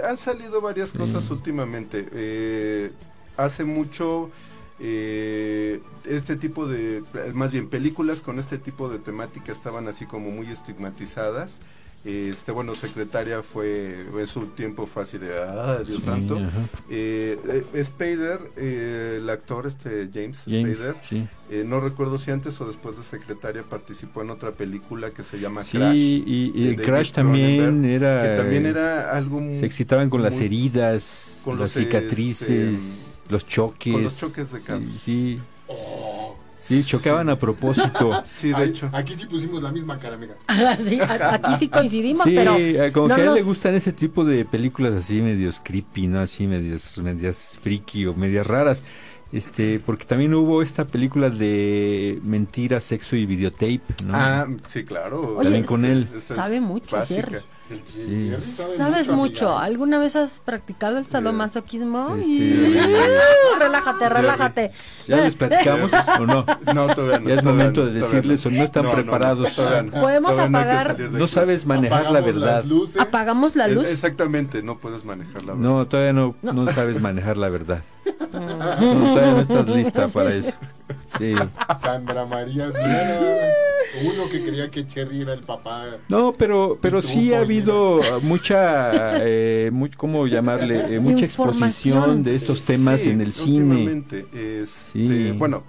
[0.07, 1.33] Han salido varias cosas Mm.
[1.33, 2.07] últimamente.
[2.11, 2.91] Eh,
[3.37, 4.29] hace mucho
[4.79, 7.03] eh, este tipo de,
[7.33, 11.61] más bien películas con este tipo de temática estaban así como muy estigmatizadas.
[12.05, 16.37] Este, bueno, secretaria fue, en su tiempo fue así de, ah, Dios Sí, santo.
[16.89, 17.39] Eh,
[17.73, 21.25] eh, Spader, eh, el actor este James, James, Spader, sí.
[21.49, 25.39] eh, no recuerdo si antes o después de secretaria participó en otra película que se
[25.39, 25.95] llama Sí, Crash.
[25.95, 28.21] y, Crash también era...
[28.23, 32.49] que también era algo muy- Se excitaban con las muy- heridas, con las los, cicatrices,
[32.81, 33.93] este, los choques.
[33.93, 34.81] con los choques de carro.
[34.81, 36.35] Sí, sí, Oh.
[36.57, 38.21] sí, chocaban a propósito.
[38.25, 38.89] Sí, de Ay, hecho.
[38.91, 40.35] Aquí sí pusimos la misma cara, amiga.
[40.79, 43.75] Sí, a- aquí sí coincidimos, Sí, pero eh, como no que a él le gustan
[43.75, 46.19] ese tipo de películas así medios creepy, ¿no?
[46.19, 48.83] Así medias, medias friki o medias raras.
[49.31, 54.13] Este, porque también hubo esta película de mentira, sexo y videotape, ¿no?
[54.13, 55.37] Ah, sí, claro.
[55.37, 56.07] Oye, También con él.
[56.21, 57.03] Sabe mucho.
[57.05, 57.39] Jerry.
[57.69, 58.29] El Sí.
[58.29, 59.47] Jerry sabe ¿Sabes mucho?
[59.49, 59.63] amiga.
[59.63, 62.15] ¿Alguna vez has practicado el sadomasoquismo?
[62.17, 62.75] Este, Y-
[63.59, 64.71] relájate, relájate.
[65.07, 66.45] ¿Ya les platicamos o no?
[66.73, 67.29] No, todavía no.
[67.29, 68.51] Ya es momento no, de decirles no.
[68.51, 69.55] o no están No, no, no, preparados.
[69.55, 69.91] todavía.
[69.91, 72.55] Podemos Todavía apagar- No sabes manejar la Apagamos verdad.
[72.57, 73.01] las luces.
[73.01, 73.87] Apagamos la luz.
[73.87, 75.55] Exactamente, no puedes manejar la verdad.
[75.69, 76.53] No, todavía no, No.
[76.53, 77.81] no sabes manejar la verdad.
[78.33, 80.51] No, todavía no estás lista para eso.
[81.17, 81.33] Sí.
[81.83, 83.19] Sandra María Diana.
[84.03, 85.85] Uno que creía que Cherry era el papá.
[86.09, 90.95] No, pero, pero sí ha habido mucha, eh, ¿cómo llamarle?
[90.95, 94.03] Eh, mucha exposición de estos temas Sí, en el cine.
[94.09, 95.31] este, Sí.
[95.37, 95.63] Bueno,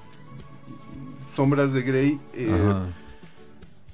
[1.37, 2.19] Sombras de Grey.
[2.35, 2.49] eh.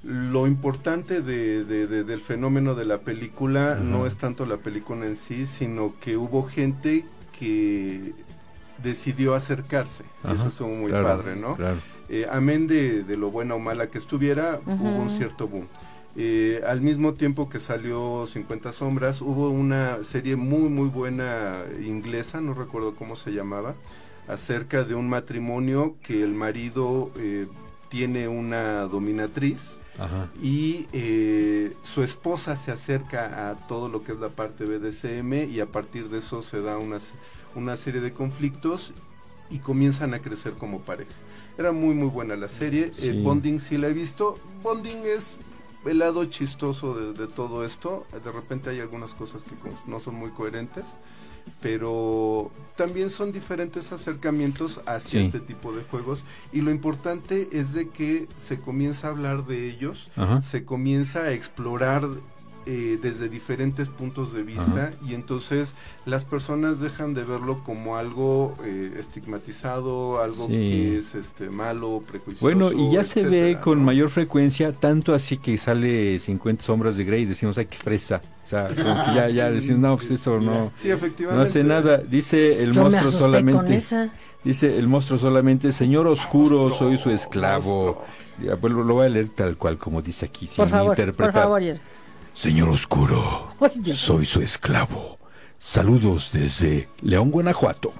[0.03, 3.81] Lo importante de- de- de- del fenómeno de la película Ajá.
[3.83, 7.05] no es tanto la película en sí, sino que hubo gente
[7.37, 8.13] que
[8.83, 10.03] decidió acercarse.
[10.23, 11.55] Y Ajá, Eso estuvo muy claro, padre, ¿no?
[11.55, 11.77] Claro.
[12.09, 15.67] Eh, amén de, de lo buena o mala que estuviera, hubo un cierto boom.
[16.17, 22.41] Eh, al mismo tiempo que salió 50 sombras, hubo una serie muy muy buena inglesa,
[22.41, 23.75] no recuerdo cómo se llamaba,
[24.27, 27.47] acerca de un matrimonio que el marido eh,
[27.87, 30.27] tiene una dominatriz Ajá.
[30.43, 35.61] y eh, su esposa se acerca a todo lo que es la parte BDSM y
[35.61, 37.13] a partir de eso se da unas,
[37.55, 38.93] una serie de conflictos
[39.49, 41.11] y comienzan a crecer como pareja.
[41.57, 43.09] Era muy muy buena la serie, Sí.
[43.09, 45.33] eh, Bonding sí la he visto, Bonding es
[45.85, 49.51] el lado chistoso de, de todo esto, de repente hay algunas cosas que
[49.87, 50.85] no son muy coherentes,
[51.59, 55.25] pero también son diferentes acercamientos hacia Sí.
[55.25, 56.23] este tipo de juegos
[56.53, 60.41] y lo importante es de que se comienza a hablar de ellos, Ajá.
[60.41, 62.07] se comienza a explorar
[62.73, 68.53] eh, desde diferentes puntos de vista y entonces las personas dejan de verlo como algo
[68.63, 70.53] eh, estigmatizado, algo Sí.
[70.53, 72.45] que es este malo, prejuicioso.
[72.45, 73.85] Bueno, y ya se ve con ¿no?
[73.85, 78.21] mayor frecuencia, tanto así que sale 50 sombras de Grey y decimos, ay, qué fresa.
[78.45, 81.97] O sea, como que ya, ya decimos, no, pues eso no, Sí, no hace nada.
[81.97, 84.09] Dice el Yo me monstruo solamente, esa.
[84.43, 87.83] dice el monstruo solamente, señor oscuro, Monstruo, soy su esclavo.
[87.85, 88.05] monstruo.
[88.41, 90.95] Ya, pues, lo lo voy a leer tal cual como dice aquí, sin Por favor,
[90.95, 91.43] por interpretar.
[91.43, 91.79] favor, Jerry.
[92.33, 93.49] Señor Oscuro,
[93.93, 95.19] soy su esclavo.
[95.59, 97.93] Saludos desde León, Guanajuato.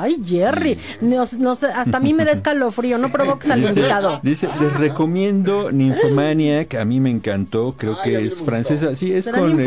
[0.00, 0.78] Ay, Jerry.
[1.00, 2.98] Nos- nos- hasta a mí me da escalofrío.
[2.98, 4.20] No provoques al Dice, invitado.
[4.22, 9.12] dice, les recomiendo Nymphomaniac, a mí me encantó, creo Ay, a que es francesa, sí,
[9.12, 9.64] es ¿Será con eh,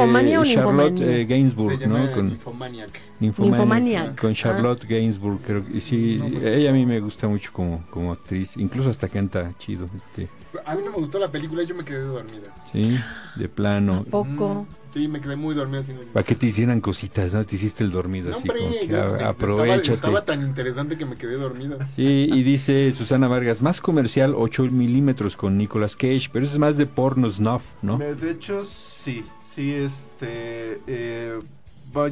[0.54, 2.12] Charlotte eh, Gainsbourg, Se ¿no?
[2.12, 2.90] Con Nymphomaniac.
[3.20, 4.22] Nymphomaniac, Nymphomaniac.
[4.22, 8.58] con Charlotte Gainsbourg, creo que sí, ella a mí me gusta mucho como, como actriz,
[8.58, 10.28] incluso hasta canta chido, este,
[10.66, 12.54] A mí no me gustó la película, yo me quedé dormida.
[12.72, 12.98] sí,
[13.36, 14.04] de plano.
[14.10, 14.66] Poco.
[14.96, 15.82] Sí, me quedé muy dormida.
[15.82, 17.44] Así, Para que te hicieran cositas, ¿no?
[17.46, 19.94] Te hiciste el dormido, no, así hombre, como que a- estaba, aprovechate.
[19.94, 21.78] estaba tan interesante que me quedé dormido.
[21.98, 26.60] Sí, y dice Susana Vargas, más comercial 8 milímetros con Nicolas Cage, pero eso es
[26.60, 27.98] más de porno snuff, ¿no?
[27.98, 31.40] Me- De hecho, sí, sí, este, eh,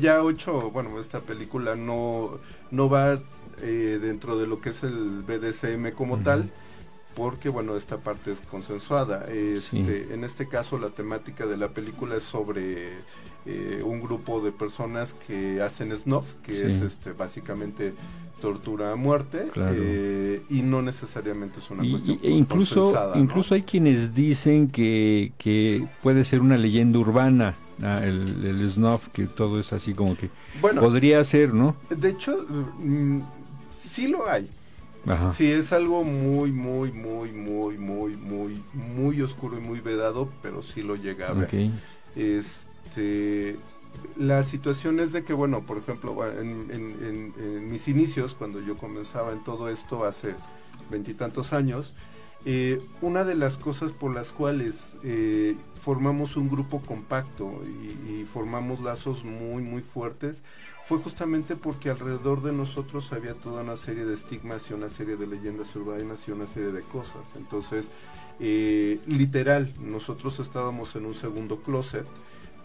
[0.02, 2.32] ya ocho, bueno, esta película no,
[2.70, 3.18] no va
[3.62, 6.24] eh, dentro de lo que es el BDSM como Ujú.
[6.24, 6.50] tal,
[7.16, 9.26] porque, bueno, esta parte es consensuada.
[9.32, 12.90] Este, En este caso, la temática de la película es sobre
[13.46, 16.62] eh, un grupo de personas que hacen snuff, que Sí.
[16.66, 17.94] es este, básicamente
[18.42, 19.76] tortura a muerte, Claro.
[19.78, 25.32] eh, y no necesariamente es una Y- cuestión e incluso incluso hay quienes dicen que,
[25.38, 30.18] que puede ser una leyenda urbana ah, el, el snuff que todo es así como
[30.18, 30.30] que
[30.62, 32.46] Bueno, podría ser no De hecho,
[32.80, 33.20] mm,
[33.78, 34.50] sí lo hay.
[35.08, 35.34] Ajá.
[35.34, 40.62] Sí, es algo muy, muy, muy, muy, muy, muy, muy oscuro y muy vedado, pero
[40.62, 41.46] sí lo llega a ver.
[41.46, 41.54] Ok.
[42.16, 43.58] Este,
[44.18, 48.60] la situación es de que, bueno, por ejemplo, en, en- en- en mis inicios, cuando
[48.62, 50.36] yo comenzaba en todo esto hace
[50.90, 51.94] veintitantos años,
[52.46, 58.26] eh, una de las cosas por las cuales eh, formamos un grupo compacto y, y
[58.26, 60.44] formamos lazos muy, muy fuertes
[60.88, 65.16] fue justamente porque alrededor de nosotros había toda una serie de estigmas y una serie
[65.16, 67.36] de leyendas urbanas y una serie de cosas.
[67.38, 67.88] Entonces,
[68.40, 72.06] eh, literal, nosotros estábamos en un segundo closet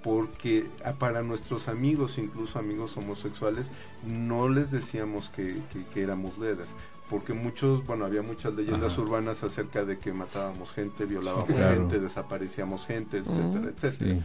[0.03, 3.71] porque ah, para nuestros amigos, incluso amigos homosexuales,
[4.07, 6.67] no les decíamos que, que- que éramos leather.
[7.11, 9.01] Porque muchos, bueno, había muchas leyendas Ajá.
[9.01, 11.75] urbanas acerca de que matábamos gente, violábamos claro.
[11.75, 14.23] gente, desaparecíamos gente, etcétera, etcétera Sí.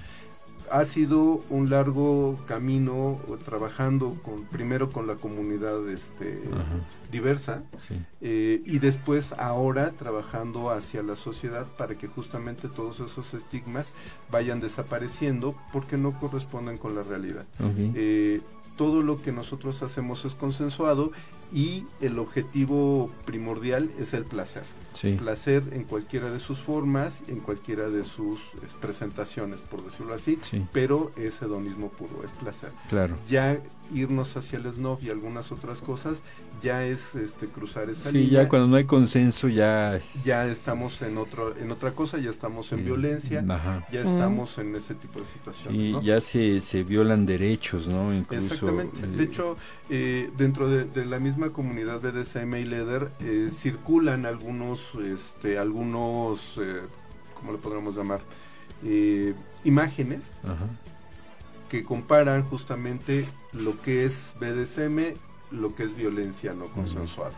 [0.72, 6.42] Ha sido un largo camino eh, trabajando con primero con la comunidad este
[7.12, 7.96] diversa Sí.
[8.22, 13.94] eh, y después ahora trabajando hacia la sociedad para que justamente todos esos estigmas
[14.32, 17.46] vayan desapareciendo porque no corresponden con la realidad.
[17.96, 18.42] Eh,
[18.78, 21.12] todo lo que nosotros hacemos es consensuado
[21.54, 25.14] y el objetivo primordial es el placer Sí.
[25.14, 30.40] placer en cualquiera de sus formas, en cualquiera de sus eh, presentaciones, por decirlo así,
[30.42, 30.66] Sí.
[30.72, 32.72] pero es hedonismo puro, es placer.
[32.90, 33.16] Claro.
[33.28, 33.60] Ya
[33.94, 36.22] irnos hacia el snuff y algunas otras cosas,
[36.62, 38.44] ya es este cruzar esa Sí, línea.
[38.44, 42.72] ya cuando no hay consenso ya Ya estamos en otro, en otra cosa, ya estamos
[42.72, 42.84] en Sí.
[42.86, 43.86] violencia, Ajá.
[43.92, 45.82] ya estamos en ese tipo de situaciones.
[45.82, 46.02] Y ¿no?
[46.02, 48.14] ya se, se violan derechos, ¿no?
[48.14, 49.00] Incluso, Exactamente.
[49.04, 49.58] eh, De hecho,
[49.90, 56.56] eh, dentro de, de la misma comunidad BDSM y Leather eh, circulan algunos, este, algunos,
[56.62, 56.82] eh,
[57.40, 58.22] ¿cómo le podríamos llamar?
[58.86, 59.34] Eh,
[59.64, 60.68] imágenes ajá.
[61.74, 65.16] Que comparan justamente lo que es BDSM,
[65.50, 67.32] lo que es violencia no consensual.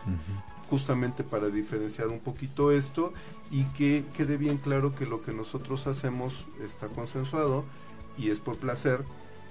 [0.68, 3.14] Justamente para diferenciar un poquito esto
[3.50, 7.64] y que quede bien claro que lo que nosotros hacemos está consensuado
[8.18, 9.04] y es por placer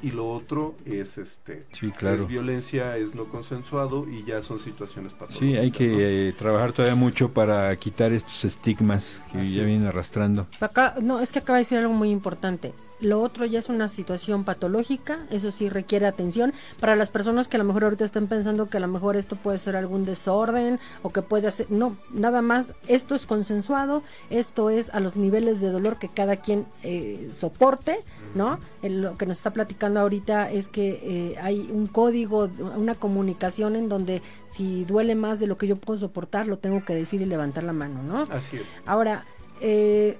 [0.04, 2.18] y lo otro es este Sí, claro.
[2.22, 5.40] es violencia, es no consensuado y ya son situaciones patológicas.
[5.50, 5.78] Sí, hay ¿no?
[5.80, 9.66] que eh, trabajar todavía mucho para quitar estos estigmas que Así ya es.
[9.66, 10.46] vienen arrastrando.
[10.60, 12.72] Acá, no, es que acaba de decir algo muy importante.
[13.06, 16.53] Lo otro ya es una situación patológica, eso sí requiere atención.
[16.80, 19.36] Para las personas que a lo mejor ahorita están pensando que a lo mejor esto
[19.36, 21.68] puede ser algún desorden o que puede hacer...
[21.70, 26.38] No, nada más, esto es consensuado, esto es a los niveles de dolor que cada
[26.38, 27.99] quien eh, soporte,
[28.34, 28.60] ¿no?
[28.82, 33.76] El- lo que nos está platicando ahorita es que eh, hay un código, una comunicación
[33.76, 34.22] en donde
[34.56, 37.64] si duele más de lo que yo puedo soportar, lo tengo que decir y levantar
[37.66, 38.22] la mano, ¿no?
[38.34, 38.64] Así es.
[38.86, 39.26] Ahora,
[39.62, 40.18] eh,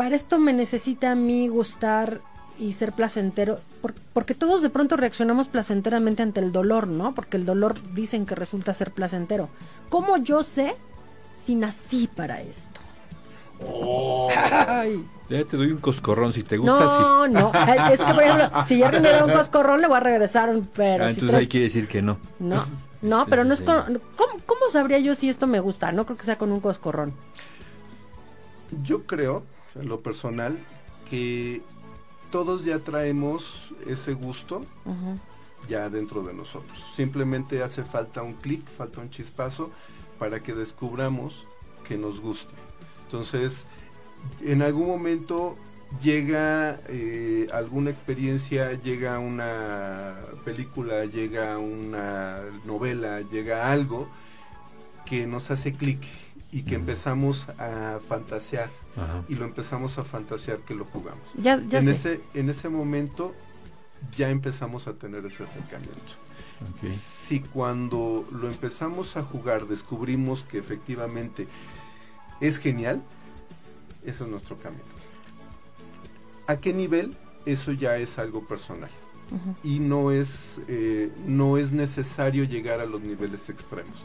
[0.00, 2.22] para esto me necesita a mí gustar
[2.58, 7.14] y ser placentero, por- porque todos de pronto reaccionamos placenteramente ante el dolor, ¿no?
[7.14, 9.50] Porque el dolor dicen que resulta ser placentero.
[9.90, 10.74] ¿Cómo yo sé
[11.44, 12.80] si nací para esto?
[14.66, 15.04] Ay.
[15.28, 16.88] Ya te doy un coscorrón si te gusta.
[16.88, 17.02] sí.
[17.02, 17.52] No, no.
[17.92, 20.64] Es que, por ejemplo, si Jerry me da un coscorrón, le voy a regresar un
[20.66, 21.04] pero.
[21.04, 22.16] Ah, si entonces traes- ahí quiere decir que no.
[22.38, 22.64] No,
[23.02, 24.00] no, pero no es con...
[24.16, 25.92] ¿cómo, cómo sabría yo si esto me gusta?
[25.92, 27.12] No creo que sea con un coscorrón.
[28.82, 29.42] Yo creo,
[29.74, 30.58] en lo personal,
[31.08, 31.62] que
[32.30, 34.64] todos ya traemos ese gusto
[35.68, 36.82] ya dentro de nosotros.
[36.94, 39.70] Simplemente hace falta un clic, falta un chispazo
[40.18, 41.46] para que descubramos
[41.86, 42.54] que nos guste.
[43.04, 43.66] Entonces,
[44.42, 45.56] en algún momento
[46.02, 50.14] llega eh, alguna experiencia, llega una
[50.44, 54.08] película, llega una novela, llega algo
[55.04, 56.00] que nos hace clic
[56.52, 59.22] y que empezamos a fantasear Ajá.
[59.28, 61.22] y lo empezamos a fantasear que lo jugamos.
[61.36, 61.90] Ya, ya en sé.
[61.90, 63.34] ese en ese momento
[64.16, 66.12] ya empezamos a tener ese acercamiento.
[67.26, 71.46] Si cuando lo empezamos a jugar descubrimos que efectivamente
[72.40, 73.02] es genial,
[74.04, 74.82] ese es nuestro camino.
[76.46, 77.16] ¿A qué nivel?
[77.46, 78.90] Eso ya es algo personal
[79.62, 84.04] y no es, eh, no es necesario llegar a los niveles extremos.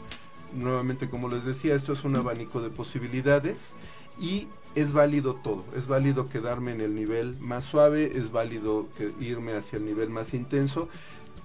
[0.54, 3.70] Nuevamente, como les decía, esto es un abanico de posibilidades
[4.20, 5.64] y es válido todo.
[5.74, 10.10] Es válido quedarme en el nivel más suave, es válido que- irme hacia el nivel
[10.10, 10.88] más intenso.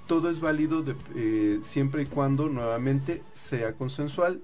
[0.06, 4.42] Todo es válido de- eh, siempre y cuando nuevamente sea consensual,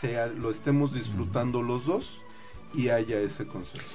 [0.00, 2.18] sea, lo estemos disfrutando los dos
[2.74, 3.86] y haya ese consenso.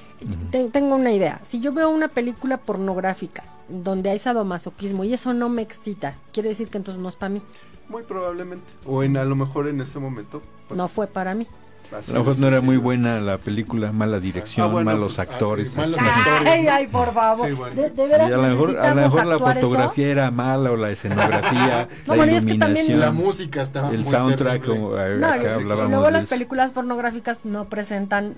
[0.51, 1.39] Te- tengo una idea.
[1.43, 6.49] Si yo veo una película pornográfica donde hay sadomasoquismo y eso no me excita, quiere
[6.49, 7.41] decir que entonces no es para mí.
[7.89, 8.65] Muy probablemente.
[8.85, 10.41] O en a lo mejor en ese momento.
[10.67, 11.47] pues, No fue para mí.
[11.93, 15.15] Así A lo mejor no era muy buena la película, mala dirección, Ah, bueno, malos
[15.15, 15.71] pues, actores.
[15.73, 16.47] ah, malos actores.
[16.53, 17.47] Ay, ay, por favor.
[17.47, 17.75] Sí, bueno.
[17.75, 19.67] de, de Sí, a lo mejor, a lo mejor la actuar eso.
[19.67, 23.11] fotografía era mala o la escenografía, No, la bueno, y es que también- iluminación, La
[23.11, 24.75] música estaba el muy soundtrack, terrible.
[24.81, 28.35] como eh, No, acá hablábamos luego de las películas pornográficas no presentan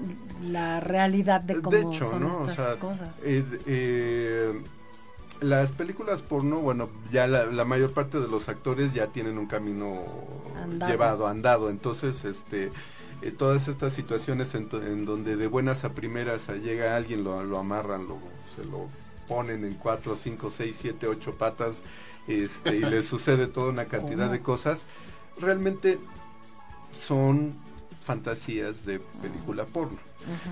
[0.49, 2.37] la realidad de cómo de hecho, son ¿no?
[2.37, 3.09] O estas sea, cosas.
[3.23, 4.61] eh, eh,
[5.41, 9.45] las películas porno, bueno, ya la, la mayor parte de los actores ya tienen un
[9.45, 9.99] camino
[10.63, 10.91] Andado.
[10.91, 11.69] llevado, andado.
[11.69, 12.71] Entonces, este,
[13.21, 18.07] eh, todas estas situaciones en, donde de buenas a primeras llega alguien, lo, lo amarran,
[18.07, 18.17] lo,
[18.55, 18.87] se lo
[19.27, 21.83] ponen en cuatro, cinco, seis, siete, ocho patas,
[22.27, 24.85] este, y le sucede toda una cantidad de cosas.
[25.39, 25.99] Realmente
[26.99, 27.53] son
[28.07, 29.99] fantasías de película porno.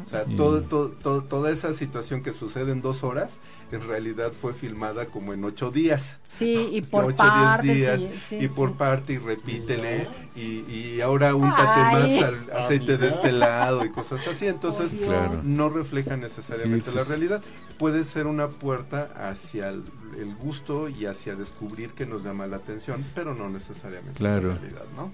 [0.05, 3.39] O sea, todo, todo- todo- toda esa situación que sucede en dos horas,
[3.71, 6.19] en realidad fue filmada como en ocho días.
[6.23, 7.75] Sí, y por Ocho, diez partes.
[7.75, 8.75] días, sí, sí, y por sí.
[8.77, 12.19] parte, y repítele, y, y ahora úntate Ay.
[12.19, 14.45] más al aceite de este lado y cosas así.
[14.47, 15.03] Entonces, Oh.
[15.05, 15.41] Claro.
[15.43, 17.41] no refleja necesariamente Sí, la realidad.
[17.79, 19.83] Puede ser una puerta hacia el,
[20.17, 24.49] el gusto y hacia descubrir que nos llama la atención, pero no necesariamente Claro.
[24.49, 25.11] la realidad, ¿no?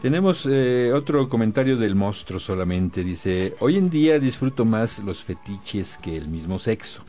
[0.00, 3.02] Tenemos eh, otro comentario del monstruo solamente.
[3.02, 7.02] Dice, hoy en día disfruto más los fetiches que el mismo sexo,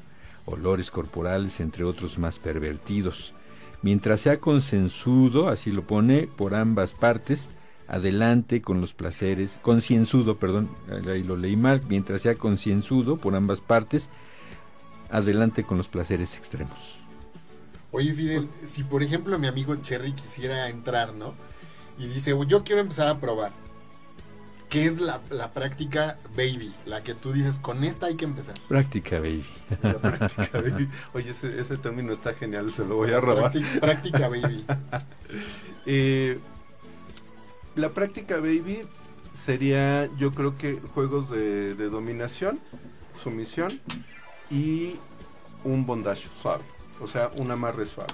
[0.46, 3.34] olores corporales, entre otros más pervertidos.
[3.82, 7.50] Mientras sea consensudo, así lo pone, por ambas partes,
[7.88, 10.70] adelante con los placeres, concienzudo, perdón,
[11.10, 14.10] ahí lo leí mal, mientras sea concienzudo por ambas partes,
[15.12, 16.96] adelante con los placeres extremos.
[17.92, 21.34] Oye, Fidel, si por ejemplo mi amigo Cherry quisiera entrar, ¿no?
[21.98, 23.52] Y dice, yo quiero empezar a probar.
[24.70, 26.74] ¿Qué es la, la práctica baby?
[26.86, 28.56] La que tú dices, con esta hay que empezar.
[28.68, 29.45] Práctica, baby.
[29.82, 30.89] La práctica, baby.
[31.14, 33.52] Oye, ese, ese término está genial, se lo voy a robar.
[33.52, 34.66] Práctica, práctica baby.
[35.89, 36.38] Eh,
[37.76, 38.82] la práctica baby
[39.32, 42.60] sería, yo creo que juegos de, de dominación,
[43.18, 43.80] sumisión
[44.52, 44.95] y
[45.64, 46.66] un bondage suave,
[47.00, 48.14] o sea, un amarre suave.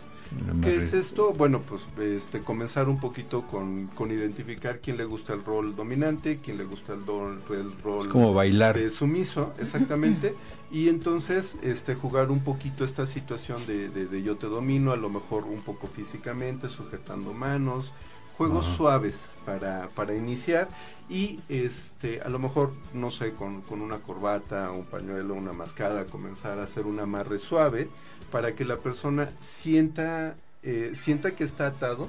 [0.62, 1.34] ¿Qué es esto?
[1.34, 6.40] Bueno, pues este, comenzar un poquito con, con identificar quién le gusta el rol dominante,
[6.44, 8.78] quién le gusta el, do- el rol Como bailar.
[8.78, 10.36] de sumiso, exactamente.
[10.72, 14.96] y entonces este jugar un poquito esta situación de, de- de yo te domino, a
[14.98, 17.92] lo mejor un poco físicamente, sujetando manos,
[18.38, 20.68] juegos suaves para, para iniciar
[21.14, 26.06] y este a lo mejor, no sé, con, con una corbata, un pañuelo, una mascada,
[26.06, 27.88] comenzar a hacer un amarre suave
[28.32, 32.08] para que la persona sienta, eh, sienta que está atado,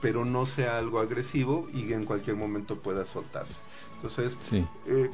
[0.00, 3.60] pero no sea algo agresivo y en cualquier momento pueda soltarse.
[3.96, 4.64] Entonces, Sí.
[4.86, 5.10] eh,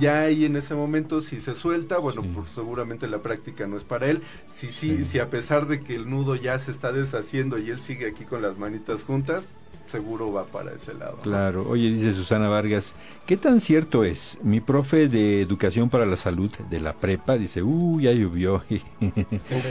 [0.00, 2.32] ya ahí en ese momento si se suelta, bueno, Sí.
[2.34, 4.22] pues seguramente la práctica no es para él.
[4.46, 5.04] Si sí, Sí.
[5.04, 8.24] si a pesar de que el nudo ya se está deshaciendo y él sigue aquí
[8.24, 9.44] con las manitas juntas,
[9.86, 11.18] seguro va para ese lado.
[11.22, 12.94] Claro, oye, dice Susana Vargas,
[13.26, 14.38] ¿qué tan cierto es?
[14.42, 18.62] Mi profe de Educación para la Salud de la prepa dice, uh, ya llovió.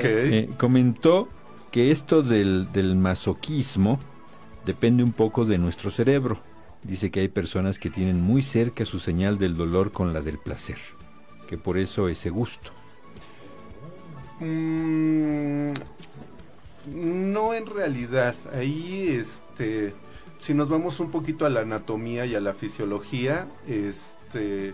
[0.03, 1.27] Eh, comentó
[1.71, 3.99] que esto del, del masoquismo
[4.65, 6.37] depende un poco de nuestro cerebro.
[6.83, 10.37] Dice que hay personas que tienen muy cerca su señal del dolor con la del
[10.37, 10.77] placer.
[11.47, 12.71] que por eso ese gusto.
[14.39, 15.71] Mm,
[16.87, 18.35] no en realidad.
[18.53, 19.50] Ahí, este,
[20.39, 24.73] si nos vamos un poquito a la anatomía y a la fisiología, este,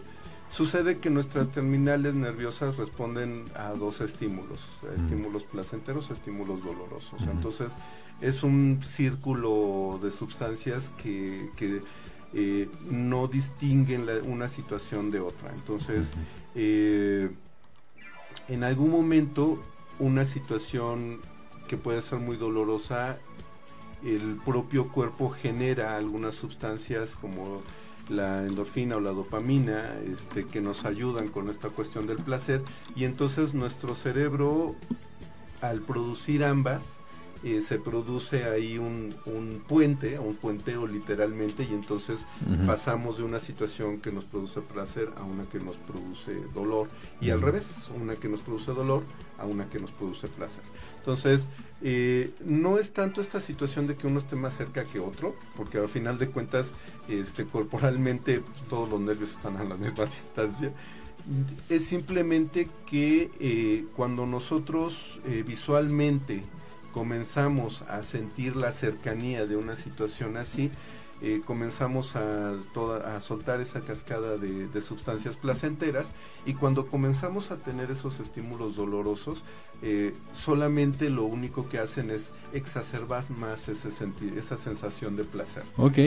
[0.50, 5.04] sucede que nuestras terminales nerviosas responden a dos estímulos, a Mm.
[5.04, 7.22] estímulos placenteros, estímulos dolorosos.
[7.30, 7.74] Entonces,
[8.22, 11.82] es un círculo de sustancias que, que,
[12.34, 15.52] eh, no distinguen la- una situación de otra.
[15.54, 16.12] Entonces,
[16.56, 17.30] eh,
[18.48, 19.62] en algún momento
[20.00, 21.20] una situación
[21.68, 23.18] que puede ser muy dolorosa,
[24.04, 27.62] el propio cuerpo genera algunas sustancias como
[28.10, 32.62] la endorfina o la dopamina este, que nos ayudan con esta cuestión del placer.
[32.95, 34.76] Y entonces nuestro cerebro
[35.62, 37.00] al producir ambas
[37.43, 42.26] eh, se produce ahí un, un puente, un puenteo literalmente y entonces
[42.66, 46.88] pasamos de una situación que nos produce placer a una que nos produce dolor.
[47.22, 49.04] Y al revés, una que nos produce dolor
[49.38, 50.64] a una que nos produce placer.
[51.00, 51.48] Entonces,
[51.82, 55.78] eh, no es tanto esta situación de que uno esté más cerca que otro, porque
[55.78, 56.72] al final de cuentas,
[57.08, 60.74] este, corporalmente pues, todos los nervios están a la misma distancia.
[61.70, 66.44] Es simplemente que eh, cuando nosotros eh, visualmente
[66.94, 70.72] comenzamos a sentir la cercanía de una situación así,
[71.22, 76.11] eh, comenzamos a, toda- a soltar esa cascada de, de sustancias placenteras
[76.45, 79.41] y cuando comenzamos a tener esos estímulos dolorosos,
[79.82, 85.63] eh, solamente lo único que hacen es exacerbar más ese senti- esa sensación de placer.
[85.78, 85.97] Ok,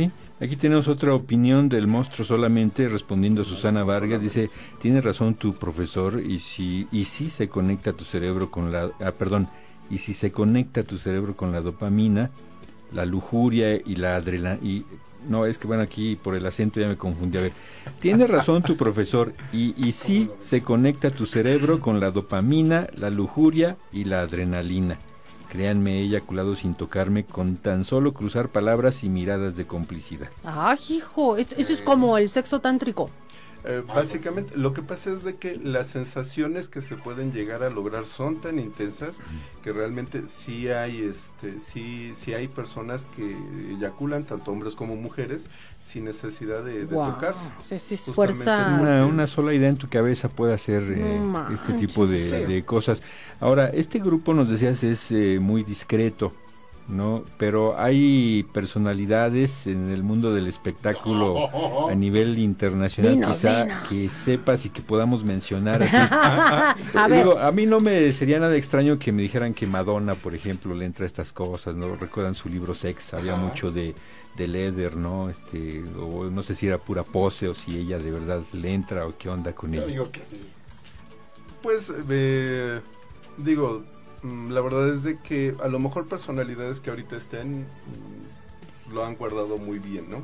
[0.41, 4.21] aquí tenemos otra opinión del monstruo solamente respondiendo a Susana Vargas.
[4.21, 4.41] solamente.
[4.43, 4.51] Dice,
[4.81, 8.91] tiene razón tu profesor y si, y si se conecta tu cerebro con la...
[9.01, 9.49] Ah, perdón,
[9.91, 12.31] y si se conecta tu cerebro con la dopamina,
[12.93, 14.85] la lujuria y la adrenalina...
[15.29, 17.37] No, es que bueno, aquí por el acento ya me confundí.
[17.37, 17.53] A ver,
[18.01, 23.11] tiene razón tu profesor y, y sí se conecta tu cerebro con la dopamina, la
[23.11, 24.97] lujuria y la adrenalina.
[25.51, 30.31] Créanme, he eyaculado sin tocarme con tan solo cruzar palabras y miradas de complicidad.
[30.45, 33.11] Ay, hijo, esto es como el sexo tántrico.
[33.65, 37.71] Eh, básicamente, lo que pasa es de que las sensaciones que se pueden llegar a
[37.71, 39.19] lograr son tan intensas
[39.63, 43.37] que realmente sí hay, este, sí, sí hay personas que
[43.77, 45.49] eyaculan, tanto hombres como mujeres,
[45.79, 47.51] sin necesidad de, tocarse.
[47.79, 48.79] sí fuerza.
[48.81, 52.53] Una, una sola idea en tu cabeza puede hacer eh, No este tipo de, Sí.
[52.53, 53.03] de cosas.
[53.41, 56.33] Ahora, este grupo nos decías es eh, muy discreto,
[56.91, 57.25] ¿no?
[57.39, 63.89] Pero hay personalidades en el mundo del espectáculo a nivel internacional, Dinos, quizá dinos.
[63.89, 65.83] que sepas y que podamos mencionar.
[65.83, 65.97] así.
[66.99, 70.35] A Digo, a mí no me sería nada extraño que me dijeran que Madonna, por
[70.35, 71.95] ejemplo, le entra a estas cosas, ¿no?
[71.97, 73.43] Recuerdan su libro Sex, había Ajá.
[73.43, 73.95] mucho de,
[74.37, 75.31] de Leather, ¿no?
[75.31, 79.07] Este, o no sé si era pura pose o si ella de verdad le entra
[79.07, 79.91] o qué onda con Yo ella.
[79.93, 80.41] digo que sí.
[81.63, 82.81] Pues, eh,
[83.37, 83.85] digo,
[84.23, 89.17] la verdad es de que a lo mejor personalidades que ahorita estén mm, lo han
[89.17, 90.23] guardado muy bien, ¿no?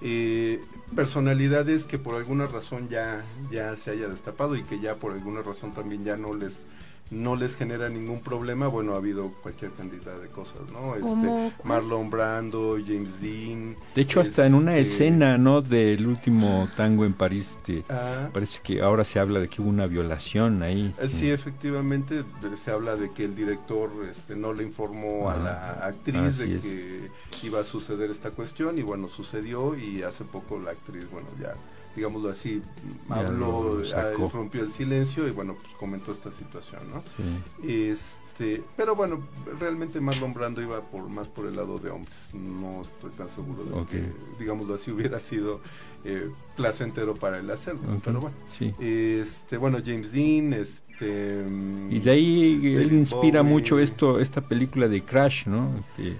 [0.00, 0.60] Eh,
[0.94, 5.42] personalidades que por alguna razón ya, ya se haya destapado y que ya por alguna
[5.42, 6.62] razón también ya no les
[7.10, 10.94] no les genera ningún problema, bueno, ha habido cualquier cantidad de cosas, ¿no?
[11.00, 11.62] ¿Cómo Este?
[11.66, 13.76] Marlon Brando, James Dean.
[13.94, 15.62] De hecho, hasta en una este, escena, ¿no?
[15.62, 19.70] Del último tango en París, este, ah, parece que ahora se habla de que hubo
[19.70, 20.94] una violación ahí.
[21.00, 25.36] Eh, Sí, efectivamente, de- se habla de que el director este, no le informó a
[25.36, 26.60] la actriz Así de es.
[26.62, 27.10] que
[27.46, 31.54] iba a suceder esta cuestión y bueno, sucedió y hace poco la actriz, bueno, ya
[31.96, 32.62] digámoslo así,
[33.08, 37.02] habló, ah, rompió el silencio y bueno, pues comentó esta situación, ¿no?
[37.16, 37.68] Sí.
[37.68, 39.20] Este, pero bueno,
[39.58, 42.32] realmente Marlon Brando iba por más por el lado de hombres.
[42.34, 44.04] No estoy tan seguro de que,
[44.38, 45.60] digámoslo así, hubiera sido
[46.04, 47.80] eh, placentero para él hacerlo.
[47.94, 48.72] Ok, Pero bueno, sí.
[48.80, 51.44] este, bueno, James Dean, este,
[51.90, 53.54] Y de ahí él David inspira Bowie.
[53.54, 55.70] mucho esto, esta película de Crash, ¿no?
[55.96, 56.16] Que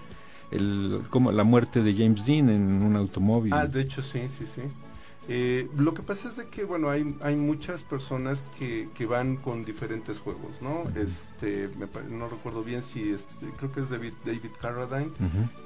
[0.50, 3.52] el, como la muerte de James Dean en un automóvil.
[3.52, 4.62] Ah, de hecho sí, sí, sí.
[5.30, 9.36] Eh, lo que pasa es de que, bueno, hay, hay muchas personas que, que van
[9.36, 10.84] con diferentes juegos, ¿no?
[10.98, 15.10] Este, me no recuerdo bien si, este, creo que es David, David Carradine,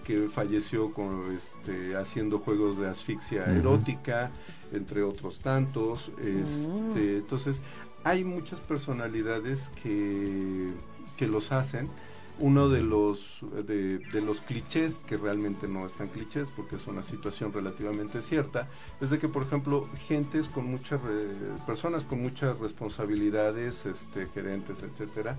[0.05, 4.33] que falleció con, este, haciendo juegos de asfixia erótica,
[4.73, 6.11] entre otros tantos.
[6.19, 6.89] Mm.
[6.89, 7.63] Este, Entonces,
[8.03, 10.73] hay muchas personalidades que,
[11.17, 11.89] que los hacen.
[12.43, 13.21] Uno de los,
[13.67, 18.69] de, los clichés, que realmente no están clichés porque es una situación relativamente cierta,
[19.01, 21.01] es de que, por ejemplo, gentes con muchas,
[21.65, 25.37] personas con muchas responsabilidades, este, gerentes, etcétera,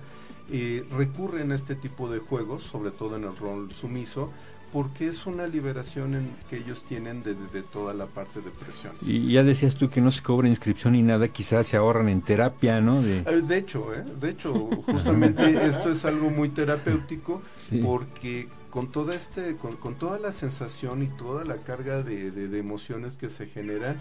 [0.50, 4.30] eh, recurren a este tipo de juegos, sobre todo en el rol sumiso,
[4.74, 9.00] porque es una liberación en, que ellos tienen de, de- toda la parte de presiones.
[9.02, 12.20] Y ya decías tú que no se cobra inscripción ni nada, quizás se ahorran en
[12.22, 13.00] terapia, ¿no?
[13.00, 14.04] De, Eh, De hecho, ¿eh?
[14.20, 14.52] de hecho,
[14.86, 17.78] justamente esto es algo muy terapéutico Sí.
[17.78, 22.48] porque con toda este, con, con toda la sensación y toda la carga de, de-
[22.48, 24.00] de emociones que se generan,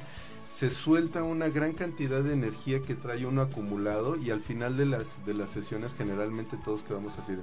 [0.57, 4.87] se suelta una gran cantidad de energía que trae uno acumulado y al final de
[4.87, 7.41] las de las sesiones generalmente todos quedamos así de,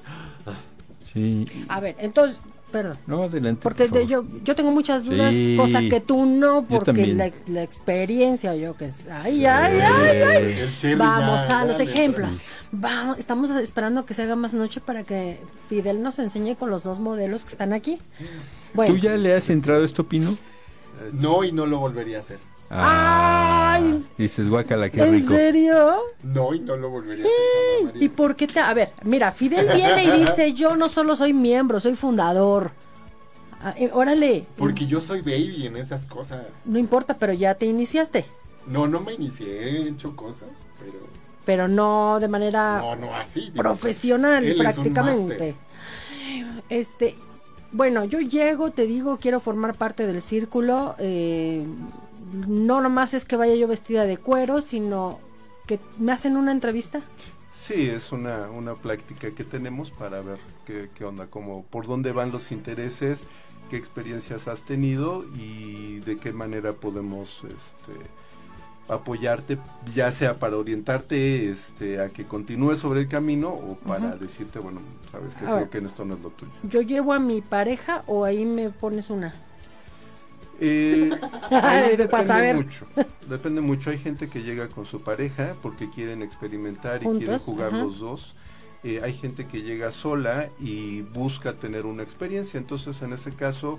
[1.12, 1.46] sí.
[1.68, 2.96] A ver, entonces, perdón.
[3.06, 3.60] No, adelante.
[3.62, 4.28] Porque por de- favor.
[4.28, 5.56] yo, yo tengo muchas dudas, Sí.
[5.58, 9.10] cosa que tú no, porque la, la experiencia, yo que sé.
[9.10, 10.44] Ay, ay, ay, ay.
[10.60, 12.42] El Cherry Vamos ya- a los ejemplos.
[12.72, 16.82] Vamos, estamos esperando que se haga más noche para que Fidel nos enseñe con los
[16.84, 17.98] dos modelos que están aquí.
[18.74, 20.38] Bueno, ¿Tú ya le has entrado esto, Pino?
[21.12, 22.38] No, y no lo volvería a hacer.
[22.70, 24.04] Ay.
[24.16, 25.34] Dices, guacala, qué ¿en rico.
[25.34, 25.96] serio?
[26.22, 27.84] No, y no lo volvería a hacer.
[27.86, 28.04] María.
[28.04, 28.60] ¿Y por qué te.?
[28.60, 32.70] A ver, mira, Fidel viene y dice: Yo no solo soy miembro, soy fundador.
[33.62, 36.46] Ah, eh, órale, Porque yo soy baby en esas cosas.
[36.64, 38.24] no importa, pero ya te iniciaste.
[38.66, 40.48] No, no me inicié, he hecho cosas,
[40.78, 40.98] pero
[41.44, 43.50] Pero no de manera no, no así.
[43.54, 45.54] profesional Él es un prácticamente.
[46.70, 47.16] Este,
[47.72, 50.94] bueno, yo llego, te digo, quiero formar parte del círculo.
[50.98, 51.66] eh,
[52.32, 55.18] no nomás es que vaya yo vestida de cuero, sino
[55.66, 57.00] que me hacen una entrevista.
[57.52, 62.12] Sí, es una, una práctica que tenemos para ver qué, qué onda, como por dónde
[62.12, 63.24] van los intereses,
[63.68, 67.92] qué experiencias has tenido y de qué manera podemos este,
[68.88, 69.58] apoyarte,
[69.94, 74.80] ya sea para orientarte este, a que continúes sobre el camino o para decirte, bueno,
[75.10, 76.50] sabes que creo que en esto no es lo tuyo.
[76.64, 79.32] Yo llevo a mi pareja o ahí me pones una.
[80.60, 81.10] Eh,
[81.50, 82.56] ahí Pa' saber.
[82.56, 82.86] depende mucho.
[83.28, 83.90] Depende mucho.
[83.90, 87.78] Hay gente que llega con su pareja porque quieren experimentar y quieren jugar ajá.
[87.82, 88.34] los dos.
[88.82, 92.58] Eh, hay gente que llega sola y busca tener una experiencia.
[92.58, 93.78] Entonces, en ese caso,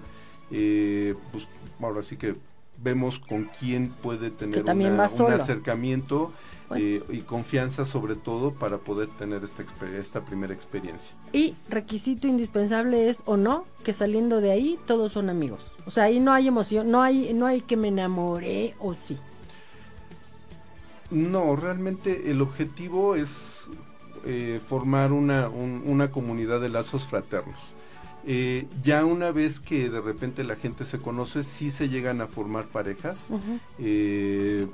[0.51, 1.47] eh, pues
[1.82, 2.36] ahora sí que
[2.84, 4.73] vemos con quién puede tener una-
[5.07, 6.34] un acercamiento
[6.72, 6.86] Bueno.
[6.86, 9.63] eh, y confianza sobre todo para poder tener esta,
[9.97, 11.13] esta primera experiencia.
[11.34, 15.59] Y requisito indispensable es o no que saliendo de ahí todos son amigos.
[15.86, 19.17] O sea, ahí no hay emoción, no hay, no hay que me enamoré o sí.
[21.09, 23.63] No, realmente el objetivo es
[24.26, 27.59] eh, formar una, un- una comunidad de lazos fraternos.
[28.26, 32.28] Eh, ya una vez que de repente la gente se conoce, sí se llegan a
[32.28, 33.59] formar parejas, Ujú.
[33.80, 34.67] eh,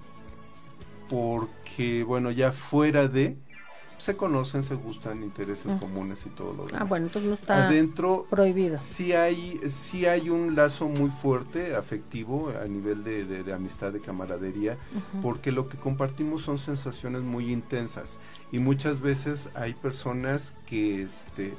[1.10, 3.38] porque bueno, ya fuera de,
[3.97, 5.80] se conocen, se gustan, intereses Ujú.
[5.80, 6.82] comunes y todo lo demás.
[6.82, 8.80] Ah, bueno, entonces no está Adentro prohibido.
[8.80, 13.91] sí hay, sí hay un lazo muy fuerte, afectivo, a nivel de, de- de amistad,
[13.91, 14.78] de camaradería,
[15.22, 18.20] porque lo que compartimos son sensaciones muy intensas
[18.51, 21.53] y muchas veces hay personas que, este,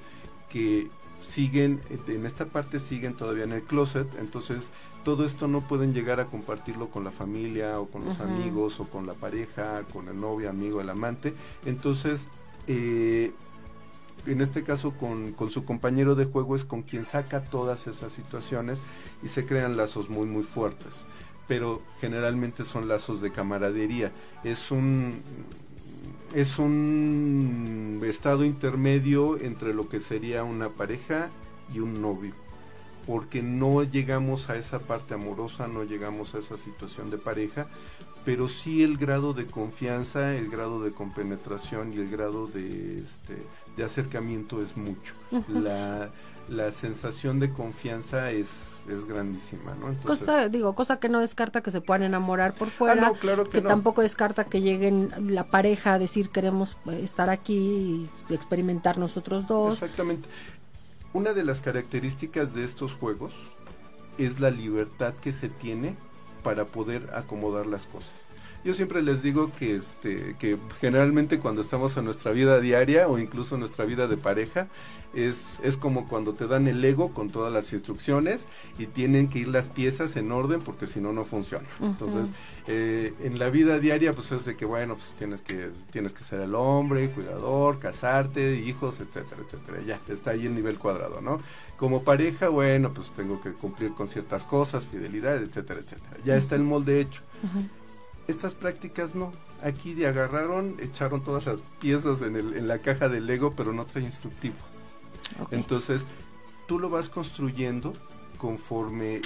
[0.49, 0.91] que
[1.21, 4.71] siguen, en esta parte siguen todavía en el closet, entonces
[5.05, 8.85] todo esto no pueden llegar a compartirlo con la familia o con los amigos o
[8.85, 11.35] con la pareja, con el novio, amigo, el amante,
[11.65, 12.29] entonces...
[12.67, 13.33] eh,
[14.27, 18.13] en este caso con, con su compañero de juego es con quien saca todas esas
[18.13, 18.83] situaciones
[19.23, 21.07] y se crean lazos muy muy fuertes.
[21.47, 24.13] Pero generalmente son lazos de camaradería.
[24.45, 25.23] Es un
[26.35, 31.31] es un estado intermedio entre lo que sería una pareja
[31.73, 32.35] y un novio
[33.09, 37.67] porque no llegamos a esa parte amorosa, no llegamos a esa situación de pareja,
[38.25, 43.37] pero sí el grado de confianza, el grado de compenetración y el grado de, este,
[43.77, 45.15] de acercamiento es mucho.
[45.49, 46.11] la,
[46.51, 49.89] la sensación de confianza es, es grandísima, ¿no?
[49.89, 53.15] Entonces- Cosa, digo, cosa que no descarta que se puedan enamorar por Ah, fuera, no,
[53.15, 53.69] claro que, que no.
[53.69, 59.47] tampoco descarta que lleguen la pareja a decir queremos eh, estar aquí y experimentar nosotros
[59.47, 59.75] dos.
[59.83, 60.29] Exactamente.
[61.15, 63.33] Una de las características de estos juegos
[64.19, 65.97] es la libertad que se tiene
[66.43, 68.28] para poder acomodar las cosas.
[68.65, 73.19] Yo siempre les digo que este que generalmente cuando estamos en nuestra vida diaria o
[73.19, 74.67] incluso en nuestra vida de pareja
[75.15, 78.47] es, es como cuando te dan el Lego con todas las instrucciones
[78.79, 81.67] y tienen que ir las piezas en orden porque si no no funciona.
[81.81, 82.31] Entonces
[82.67, 86.25] eh, en la vida diaria pues es de que bueno pues tienes que tienes que
[86.25, 89.79] ser el hombre, cuidador, casarte, hijos, etcétera, etcétera.
[89.87, 91.41] Ya está ahí el nivel cuadrado, ¿no?
[91.77, 96.17] Como pareja bueno pues tengo que cumplir con ciertas cosas, fidelidad, etcétera, etcétera.
[96.25, 97.23] Ya está el molde hecho.
[98.29, 99.33] Estas prácticas no.
[99.63, 103.73] Aquí de agarraron, echaron todas las piezas en, el, en la caja del Lego, pero
[103.73, 104.55] no trae instructivo.
[105.51, 106.07] Entonces,
[106.67, 107.95] tú lo vas construyendo
[108.37, 109.21] conforme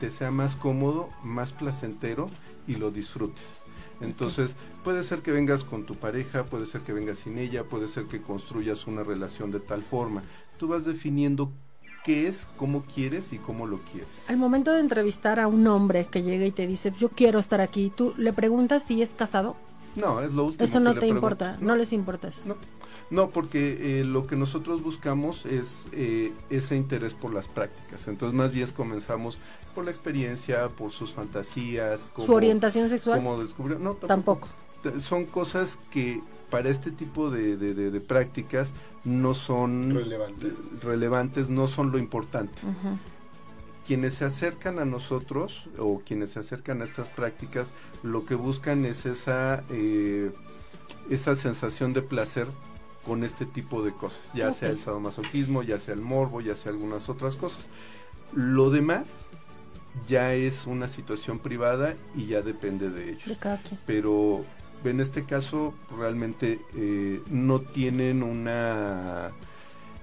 [0.00, 2.28] te sea más cómodo, más placentero
[2.66, 3.62] y lo disfrutes.
[4.00, 7.88] Entonces, puede ser que vengas con tu pareja, puede ser que vengas sin ella, puede
[7.88, 10.22] ser que construyas una relación de tal forma.
[10.58, 11.52] Tú vas definiendo
[12.04, 14.30] qué es, cómo quieres y cómo lo quieres.
[14.30, 17.60] Al momento de entrevistar a un hombre que llega y te dice, yo quiero estar
[17.60, 19.56] aquí, tú le preguntas si es casado.
[19.96, 20.64] No, es lo último.
[20.64, 22.42] Eso no que te le importa, no les importa eso.
[22.44, 22.56] No,
[23.10, 28.06] no, porque eh, lo que nosotros buscamos es eh, ese interés por las prácticas.
[28.06, 29.38] Entonces, más bien comenzamos
[29.74, 33.78] por la experiencia, por sus fantasías, Su orientación sexual cómo descubrió.
[33.78, 34.48] No, tampoco.
[35.00, 36.20] Son cosas que
[36.54, 38.72] para este tipo de, de- de- de prácticas
[39.04, 40.52] no son Relevantes.
[40.84, 42.62] relevantes, no son lo importante.
[43.84, 47.66] Quienes se acercan a nosotros o quienes se acercan a estas prácticas,
[48.04, 50.30] lo que buscan es esa, eh,
[51.10, 52.46] esa sensación de placer
[53.04, 56.70] con este tipo de cosas, ya sea el sadomasoquismo, ya sea el morbo, ya sea
[56.70, 57.66] algunas otras cosas.
[58.32, 59.30] Lo demás
[60.08, 63.78] ya es una situación privada y ya depende de ellos De cada quien.
[63.86, 64.44] pero
[64.90, 69.30] en este caso realmente eh, no tienen una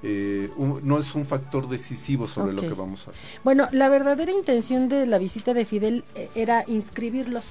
[0.03, 3.23] eh, un- no es un factor decisivo sobre lo que vamos a hacer.
[3.43, 7.45] Bueno, la verdadera intención de la visita de Fidel eh, era inscribirlos.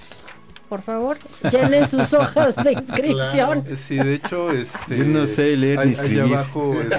[0.70, 1.18] Por favor,
[1.50, 3.64] llenen sus hojas de inscripción.
[3.76, 6.22] Sí, de hecho, este, Yo no sé leer ni escribir.
[6.22, 6.94] Allá abajo, este,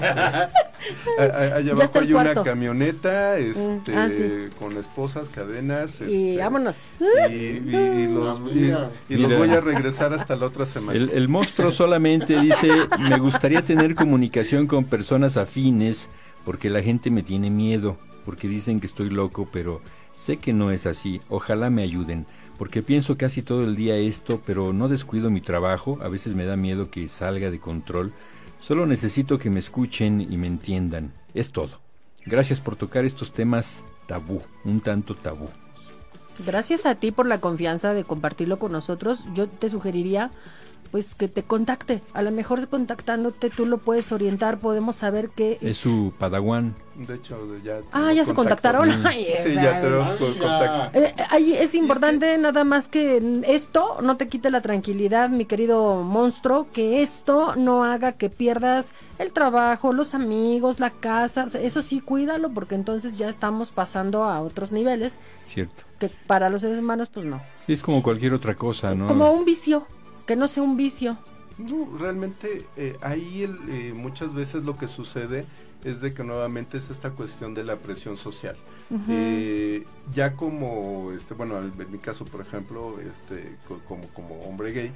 [1.18, 4.48] allá abajo hay una camioneta, este, ah, sí.
[4.60, 6.80] con esposas, cadenas, Y este, vámonos.
[7.30, 8.90] y, y- y los, y- Mira.
[9.10, 9.38] y los Mira.
[9.40, 10.98] voy a regresar hasta la otra semana.
[10.98, 12.70] El, el monstruo solamente dice,
[13.00, 16.10] me gustaría tener comunicación con personas afines
[16.44, 19.82] porque la gente me tiene miedo, porque dicen que estoy loco, pero
[20.18, 21.22] sé que no es así.
[21.30, 22.26] Ojalá me ayuden,
[22.62, 26.46] porque pienso casi todo el día esto, pero no descuido mi trabajo, a veces me
[26.46, 28.14] da miedo que salga de control.
[28.60, 31.12] Solo necesito que me escuchen y me entiendan.
[31.34, 31.80] Es todo.
[32.24, 35.50] Gracias por tocar estos temas tabú, un tanto tabú.
[36.46, 39.24] Gracias a ti por la confianza de compartirlo con nosotros.
[39.34, 40.30] Yo te sugeriría
[40.92, 42.02] pues que te contacte.
[42.14, 46.76] A lo mejor contactándote tú lo puedes orientar, podemos saber qué Es su padawan.
[46.96, 48.90] De hecho, ya Ah, ya se contactaron.
[49.08, 51.00] Ay, Sí, ya tenemos contacto.
[51.00, 56.04] Eh, ahí es importante nada más que esto no te quite la tranquilidad, mi querido
[56.04, 61.62] monstruo, que esto no haga que pierdas el trabajo, los amigos, la casa, o sea,
[61.62, 65.18] eso sí cuídalo porque entonces ya estamos pasando a otros niveles
[65.48, 65.84] Cierto.
[66.00, 67.42] que para los seres humanos pues no.
[67.66, 69.08] Sí, es como cualquier otra cosa, ¿no?
[69.08, 69.86] Como un vicio,
[70.32, 71.18] que no sea un vicio.
[71.58, 75.44] No, realmente eh, ahí el, eh, muchas veces lo que sucede
[75.84, 78.56] es de que nuevamente es esta cuestión de la presión social.
[79.10, 84.72] Eh, ya como, este, bueno, en mi caso, por ejemplo, este, co- como, como hombre
[84.72, 84.92] gay,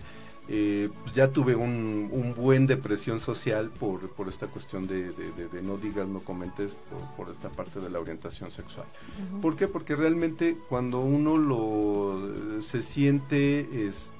[0.47, 5.47] eh, ya tuve un, un buen depresión social por, por esta cuestión de, de- de-
[5.49, 8.85] de no digas, no comentes, por, por esta parte de la orientación sexual.
[9.41, 9.67] ¿Por qué?
[9.67, 14.14] Porque realmente cuando uno lo se siente este,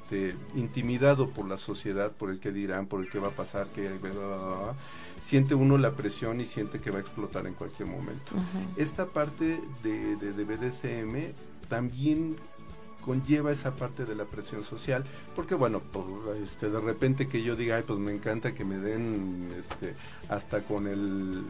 [0.55, 3.89] intimidado por la sociedad, por el que dirán, por el que va a pasar, que
[3.89, 4.73] bla, bla, bla, bla,
[5.21, 8.33] siente uno la presión y siente que va a explotar en cualquier momento.
[8.77, 11.33] Esta parte de, de, de BDSM
[11.69, 12.35] también
[13.01, 16.05] conlleva esa parte de la presión social, porque bueno, por,
[16.41, 19.93] este, de repente que yo diga, ay, pues me encanta que me den este,
[20.27, 21.43] hasta con el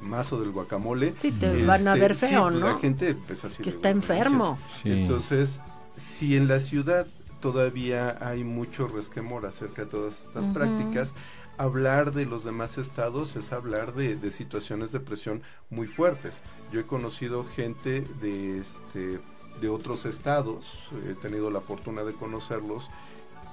[0.00, 1.12] mazo del guacamole.
[1.20, 2.68] Sí, te van a Este, ver feo, pues, ¿no?
[2.68, 4.58] La gente pues, así Que de, está bueno, enfermo.
[4.82, 4.90] Sí.
[4.92, 5.60] Entonces,
[5.96, 7.06] si en la ciudad
[7.52, 11.10] todavía hay mucho resquemor acerca de todas estas prácticas,
[11.58, 16.40] hablar de los demás estados es hablar de, de situaciones de presión muy fuertes.
[16.72, 19.20] Yo he conocido gente de este
[19.60, 20.64] de otros estados,
[21.08, 22.90] he tenido la fortuna de conocerlos,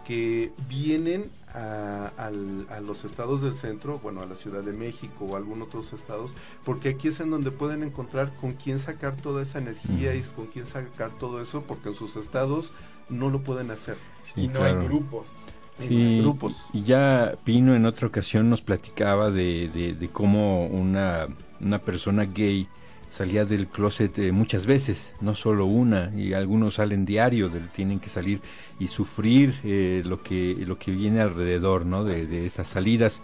[0.06, 1.24] que vienen
[1.54, 5.38] a, al- a los estados del centro, bueno, a la Ciudad de México o a
[5.38, 6.32] algunos otros estados,
[6.66, 10.48] porque aquí es en donde pueden encontrar con quién sacar toda esa energía y con
[10.48, 12.72] quién sacar todo eso, porque en sus estados
[13.10, 13.98] no lo pueden hacer.
[14.34, 14.80] Sí, y no claro.
[14.82, 15.42] hay grupos.
[15.80, 16.56] Sí, grupos.
[16.72, 21.28] Y ya Pino en otra ocasión nos platicaba de, de, de cómo una,
[21.60, 22.68] una persona gay
[23.10, 28.00] salía del closet eh, muchas veces, no solo una, y algunos salen diario, del, tienen
[28.00, 28.40] que salir
[28.80, 32.04] y sufrir eh, lo que lo que viene alrededor, ¿no?
[32.04, 33.22] De, de esas salidas.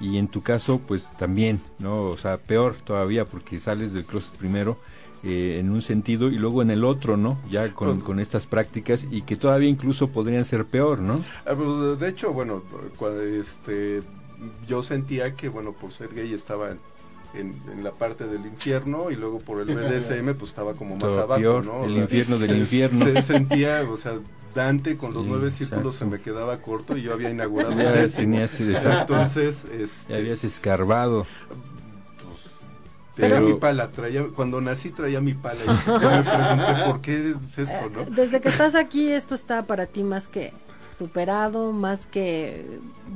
[0.00, 2.02] Y en tu caso, pues también, ¿no?
[2.04, 4.76] O sea, peor todavía porque sales del closet primero
[5.24, 7.38] eh, en un sentido y luego en el otro, ¿no?
[7.50, 11.24] Ya con, Pues- con estas prácticas y que todavía incluso podrían ser peor, ¿no?
[11.46, 12.62] Ah, pues, de hecho, bueno,
[13.40, 14.02] este,
[14.68, 16.70] yo sentía que, bueno, por ser gay estaba
[17.34, 21.04] en, en- la parte del infierno y luego por el BDSM pues estaba como más
[21.04, 21.84] Todo abajo, peor, ¿no?
[21.84, 23.04] el infierno del se- infierno.
[23.04, 24.18] Se sentía, o sea,
[24.54, 26.10] Dante con los Sí, nueve círculos exacto.
[26.16, 29.12] se me quedaba corto y yo había inaugurado Ya tenías, exacto.
[29.14, 31.26] Entonces, este, Ya habías escarbado.
[33.18, 37.30] Traía Pero- mi pala, traía, cuando nací traía mi pala y me pregunté por qué
[37.30, 38.04] es esto, ¿no?
[38.04, 40.52] Desde que estás aquí, esto está para ti más que
[40.96, 42.64] superado, más que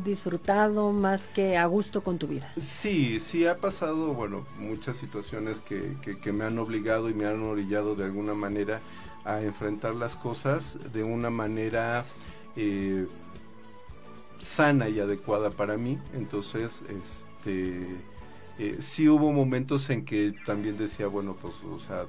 [0.05, 2.53] disfrutado, más que a gusto con tu vida.
[2.61, 7.27] Sí, sí ha pasado, bueno, muchas situaciones que, que, que me han obligado y me
[7.27, 8.81] han orillado de alguna manera
[9.25, 12.05] a enfrentar las cosas de una manera
[12.57, 13.07] eh,
[14.39, 15.97] sana y adecuada para mí.
[16.15, 17.87] Entonces, este,
[18.59, 22.05] eh, sí hubo momentos en que también decía, bueno, pues, o sea,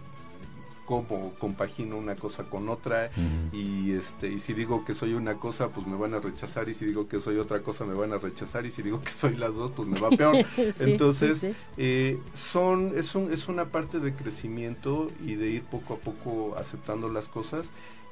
[0.85, 3.09] cómo compagino una cosa con otra
[3.53, 6.73] y este y si digo que soy una cosa pues me van a rechazar y
[6.73, 9.37] si digo que soy otra cosa me van a rechazar y si digo que soy
[9.37, 11.55] las dos pues me va peor Sí, entonces sí, sí.
[11.77, 16.55] eh, son es un, es una parte de crecimiento y de ir poco a poco
[16.57, 17.67] aceptando las cosas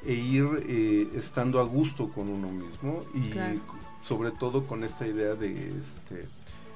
[0.06, 3.60] e ir eh, estando a gusto con uno mismo y Claro.
[4.06, 6.26] sobre todo con esta idea de este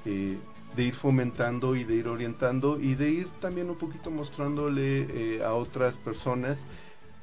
[0.06, 0.38] eh,
[0.76, 5.44] de ir fomentando y de ir orientando y de ir también un poquito mostrándole eh,
[5.44, 6.64] a otras personas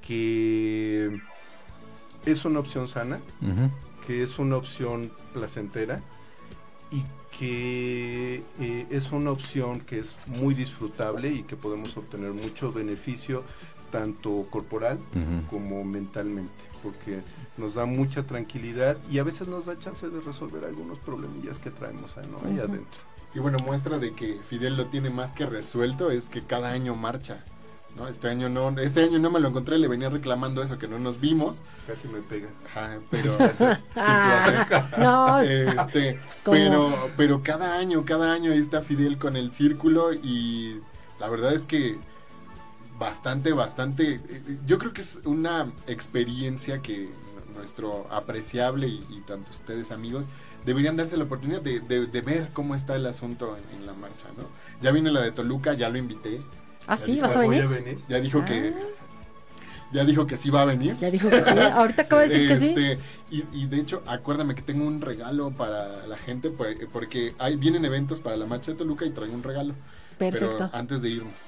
[0.01, 1.21] que
[2.27, 3.21] es una opción sana,
[4.07, 6.01] que es una opción placentera
[6.91, 7.03] y
[7.39, 13.43] que eh, es una opción que es muy disfrutable y que podemos obtener mucho beneficio
[13.91, 14.99] tanto corporal
[15.51, 17.21] como mentalmente, porque
[17.59, 21.71] nos da mucha tranquilidad y a veces nos da chance de resolver algunos problemillas que
[21.71, 22.39] traemos ahí, ¿no?
[22.49, 23.12] ahí adentro.
[23.35, 26.95] Y bueno, muestra de que Fidel lo tiene más que resuelto es que cada año
[26.95, 27.39] marcha.
[27.97, 28.09] ¿no?
[28.09, 30.99] Este año no, este año no me lo encontré, le venía reclamando eso, que no
[30.99, 31.63] nos vimos.
[31.87, 32.49] Casi me pega.
[32.67, 33.37] Ajá, pero
[33.97, 40.13] Ah, no, este, pero, pero cada año, cada año ahí está Fidel con el círculo
[40.13, 40.81] y
[41.21, 41.99] la verdad es que
[42.99, 47.11] bastante, bastante, eh, yo creo que es una experiencia que
[47.63, 50.25] nuestro apreciable y, y tanto ustedes amigos
[50.67, 53.93] deberían darse la oportunidad de, de- de ver cómo está el asunto en, en la
[53.95, 54.45] marcha, ¿no?
[54.83, 56.43] Ya viene la de Toluca, ya lo invité,
[56.89, 57.13] ¿Ah, sí?
[57.13, 57.99] dijo, ¿Vas a Voy venir?
[58.09, 58.83] ya dijo que Ah.
[59.93, 60.97] ya dijo que sí va a venir.
[61.01, 61.51] Ya dijo que sí.
[61.51, 62.69] Ahorita acaba de decir que sí.
[62.71, 62.99] Este,
[63.31, 67.57] y, y de hecho, acuérdame que tengo un regalo para la gente, pues, porque hay,
[67.57, 69.75] vienen eventos para la marcha de Toluca y traigo un regalo.
[70.19, 70.51] Perfecto.
[70.59, 71.41] Pero antes de irnos.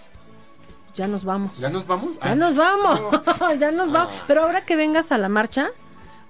[0.95, 1.59] Ya nos vamos.
[1.59, 2.17] ¿Ya nos vamos?
[2.21, 3.01] Ya Ah, nos vamos,
[3.59, 4.15] ya nos vamos.
[4.17, 4.25] Ah.
[4.29, 5.71] Pero ahora que vengas a la marcha,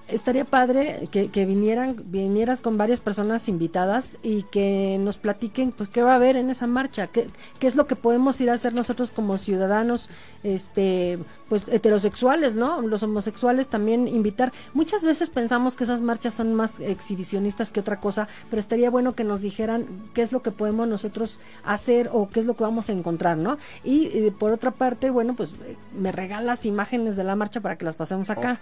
[0.09, 5.89] estaría padre que, que vinieran, vinieras con varias personas invitadas y que nos platiquen, pues,
[5.89, 7.28] qué va a haber en esa marcha, qué,
[7.59, 10.10] qué es lo que podemos ir a hacer nosotros como ciudadanos,
[10.43, 11.18] este,
[11.48, 12.82] pues, heterosexuales, ¿no?
[12.82, 14.52] Los homosexuales también invitar.
[14.74, 19.14] Muchas veces pensamos que esas marchas son más exhibicionistas que otra cosa, pero estaría bueno
[19.14, 22.64] que nos dijeran qué es lo que podemos nosotros hacer o qué es lo que
[22.64, 23.59] vamos a encontrar, ¿no?
[23.82, 25.55] Y por otra parte, bueno, pues
[25.98, 28.60] me regalas imágenes de la marcha para que las pasemos acá,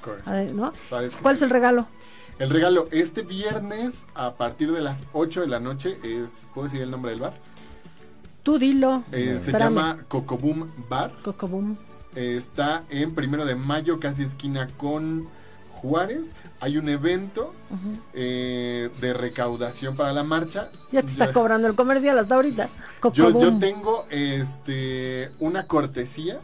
[0.54, 0.72] ¿no?
[0.88, 1.86] ¿Sabes Es el regalo?
[2.38, 6.80] El regalo, este viernes a partir de las 8 de la noche es, ¿puedo decir
[6.82, 7.34] el nombre del bar?
[8.42, 9.04] Tú dilo.
[9.12, 11.12] Eh, se llama Cocoboom Bar.
[11.22, 11.76] Cocobum.
[12.16, 15.28] Eh, está en primero de mayo, casi esquina con
[15.70, 16.34] Juárez.
[16.60, 17.54] Hay un evento
[18.14, 20.70] eh, de recaudación para la marcha.
[20.90, 22.66] Ya te está Yo- cobrando el comercial hasta ahorita.
[23.02, 23.60] Yo, yo Cocobum.
[23.60, 26.40] tengo este una cortesía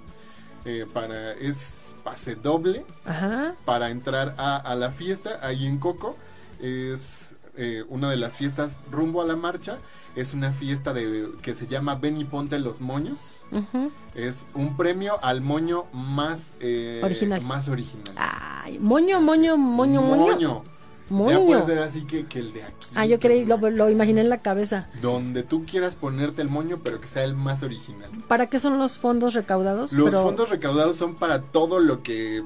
[0.65, 1.57] eh, para es
[2.11, 3.55] pase doble Ajá.
[3.65, 6.17] para entrar a, a la fiesta ahí en Coco.
[6.61, 9.79] Es eh, una de las fiestas rumbo a la marcha.
[10.17, 13.41] Es una fiesta de que se llama Ven y ponte los moños.
[14.15, 17.41] Es un premio al moño más eh, Original.
[17.43, 18.15] más original.
[18.17, 19.59] Ay, moño, Así moño, es.
[19.61, 20.65] moño,
[21.11, 21.31] moño.
[21.31, 21.47] Ya Moño.
[21.47, 24.29] puede ser así que, que el de aquí Ah, yo creí, lo, lo imaginé en
[24.29, 24.89] la cabeza.
[25.03, 28.79] donde tú quieras ponerte el moño pero que sea el más original ¿Para qué son
[28.79, 29.93] los fondos recaudados?
[29.93, 32.43] Los Pero, fondos recaudados son para todo lo que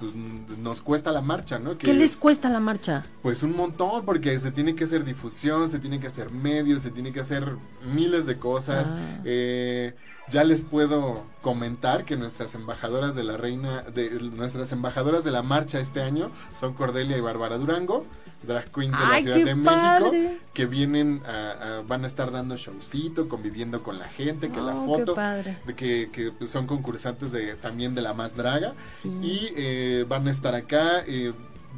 [0.00, 1.76] pues, nos cuesta la marcha, ¿no?
[1.76, 3.04] Que ¿Qué les es, cuesta la marcha?
[3.22, 6.90] Pues un montón, porque se tiene que hacer difusión, se tiene que hacer medios, se
[6.90, 7.56] tiene que hacer
[7.94, 8.92] miles de cosas.
[8.92, 9.20] Ah.
[9.24, 9.94] Eh,
[10.30, 15.42] ya les puedo comentar que nuestras embajadoras de la reina, de nuestras embajadoras de la
[15.42, 18.06] marcha este año son Cordelia y Bárbara Durango,
[18.42, 20.20] drag queens de la ¡Ay, Ciudad de padre!
[20.20, 24.60] México, que vienen a, a- van a estar dando showcito, conviviendo con la gente, que
[24.60, 28.72] la Oh, foto de que, que, pues, son concursantes de también de la más draga
[28.94, 29.08] Sí.
[29.22, 31.32] y eh, van a estar acá eh,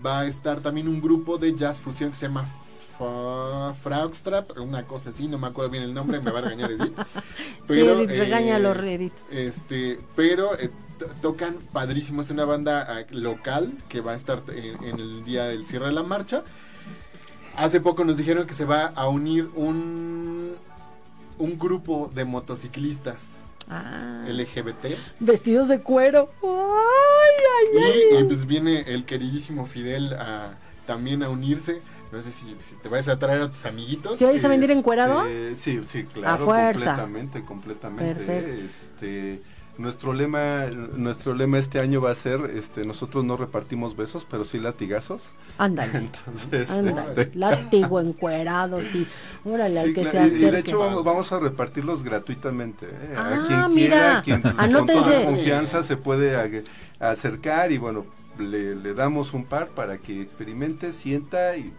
[0.05, 2.48] va a estar también un grupo de jazz fusión que se llama
[3.82, 6.96] Frogstrap una cosa así no me acuerdo bien el nombre me va a regañar Edith
[7.66, 9.12] sí, Edith, regáñalo, Edith.
[9.30, 14.42] este pero eh, to- tocan padrísimo es una banda ah, local que va a estar
[14.48, 16.42] en, en el día del cierre de la marcha
[17.56, 20.52] hace poco nos dijeron que se va a unir un
[21.38, 23.38] un grupo de motociclistas
[23.68, 24.86] Ah, LGBT
[25.20, 26.30] vestidos de cuero.
[26.42, 28.00] Ay, ay, ay.
[28.12, 30.54] Y, y, pues viene el queridísimo Fidel a,
[30.84, 31.80] también a unirse.
[32.12, 34.18] No sé si, si te vas a traer a tus amiguitos.
[34.18, 35.24] ¿Sí vais a venir encuerado?
[35.26, 36.72] Este, sí, sí, claro, fuerza.
[36.97, 38.14] completamente, completamente.
[38.14, 38.62] Perfecto.
[38.62, 39.40] Este,
[39.78, 44.44] Nuestro lema, nuestro lema este año va a ser, este, nosotros no repartimos besos, pero
[44.44, 45.22] sí latigazos.
[45.56, 45.97] Ándale.
[45.98, 49.06] Entonces, este, Látigo encuerado, sí.
[49.47, 52.84] Órale, al sí, que claro, se y- y, de hecho vamos, vamos a repartirlos gratuitamente.
[52.86, 53.14] ¿eh?
[53.16, 56.62] Ah, a quien mira, quiera, quien con toda confianza se puede
[57.01, 58.05] acercar y bueno,
[58.43, 61.73] le, le damos un par para que experimente, sienta y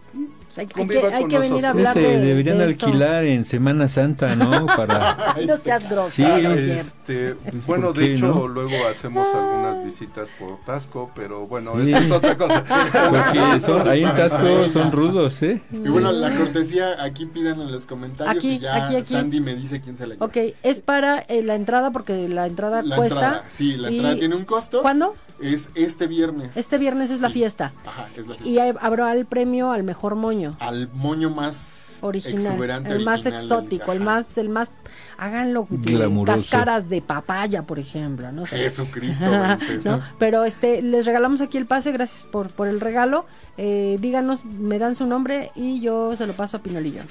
[0.46, 3.88] Pues hay, que, hay con que venir a hablar de, deberían de alquilar en Semana
[3.88, 4.66] Santa, ¿no?
[4.78, 5.36] Para...
[5.46, 6.56] No seas grosero.
[6.56, 6.72] Sí.
[6.72, 7.36] Este,
[7.66, 8.48] bueno, ¿Por de qué, hecho, no?
[8.48, 11.90] luego hacemos algunas visitas por Tasco, pero bueno, Sí.
[11.92, 12.64] esa es otra cosa.
[13.10, 15.62] Porque son, ahí en Tasco son rudos, ¿eh?
[15.72, 19.14] Y bueno, la cortesía aquí pidan en los comentarios Aquí, y ya aquí, aquí.
[19.14, 20.26] Sandy me dice quién se la lleva.
[20.28, 23.16] Ok, es para eh, la entrada porque la entrada La cuesta.
[23.16, 24.82] entrada, sí, la y- entrada tiene un costo.
[24.82, 25.16] ¿Cuándo?
[25.44, 26.56] Es este viernes.
[26.58, 27.74] Este viernes es la fiesta.
[27.86, 28.48] Ajá, es la fiesta.
[28.48, 30.56] Y habrá el premio al mejor moño.
[30.60, 34.06] Al moño más Original, exuberante, el más original exótico, el ajá.
[34.06, 34.72] más, el más,
[35.18, 36.42] háganlo de Glamuroso.
[36.42, 38.46] cascaras de papaya, por ejemplo, ¿no?
[38.46, 38.58] sé.
[38.58, 39.80] Jesucristo, vence.
[39.86, 40.02] ¿no?
[40.20, 43.26] Pero este, les regalamos aquí el pase, gracias por, por el regalo.
[43.56, 47.02] Eh, díganos, me dan su nombre y yo se lo paso a Pinolillo.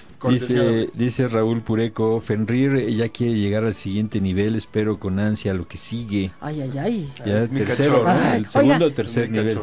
[0.95, 5.77] Dice, Raúl Pureco, Fenrir ya quiere llegar al siguiente nivel, espero con ansia lo que
[5.77, 6.33] sigue.
[6.41, 7.13] Ay, ay, ay.
[7.25, 8.15] Ya Es mi tercero, cachorro.
[8.29, 8.35] ¿no?
[8.35, 8.87] El segundo oiga.
[8.87, 9.61] o tercer nivel.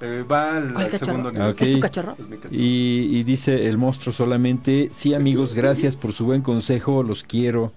[0.00, 1.06] Eh, va al, ¿Cuál al cachorro?
[1.06, 1.56] segundo nivel.
[1.58, 2.16] ¿Es tu cachorro?
[2.50, 7.72] Y dice el monstruo solamente, sí amigos, gracias por su buen consejo, los quiero.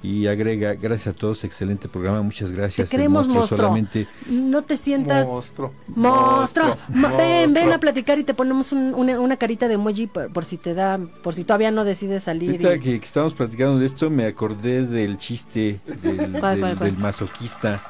[0.00, 2.88] Y agrega, gracias a todos, excelente programa, muchas gracias.
[2.88, 3.58] Te queremos, el monstruo.
[3.58, 4.06] solamente.
[4.28, 5.26] No te sientas...
[5.26, 5.72] Monstruo.
[5.88, 7.74] Monstruo, ven, ven monstruo.
[7.74, 10.74] a platicar y te ponemos un- una, una carita de emoji por, por si te
[10.74, 12.50] da, por si todavía no decides salir.
[12.52, 16.40] Ahorita y- que, que estábamos platicando de esto, me acordé del chiste del, ¿Cuál, del-
[16.40, 16.78] cuál, cuál?
[16.78, 17.80] del masoquista.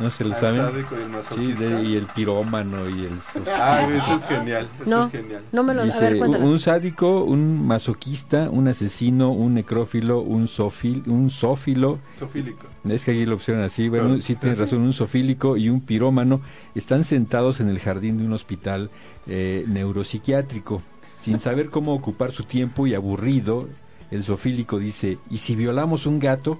[0.00, 0.62] ¿No se lo Al saben?
[0.62, 3.12] sádico y el Sí, de- y el pirómano y el...
[3.48, 4.66] Ah, eso es genial.
[4.80, 5.42] Eso no, es genial.
[5.52, 5.82] no me lo...
[5.82, 6.46] a Dice, ver, cuéntalo.
[6.46, 12.66] un sádico, un masoquista, un asesino, un necrófilo, un, sofil, un sófilo, Sofílico.
[12.88, 14.22] es que aquí lo opción así, bueno, Claro.
[14.22, 16.40] sí tienes razón, un sofílico y un pirómano
[16.74, 18.90] están sentados en el jardín de un hospital
[19.26, 20.82] eh, neuropsiquiátrico,
[21.20, 23.68] sin saber cómo ocupar su tiempo y aburrido,
[24.10, 26.58] el sofílico dice, ¿y si violamos un gato?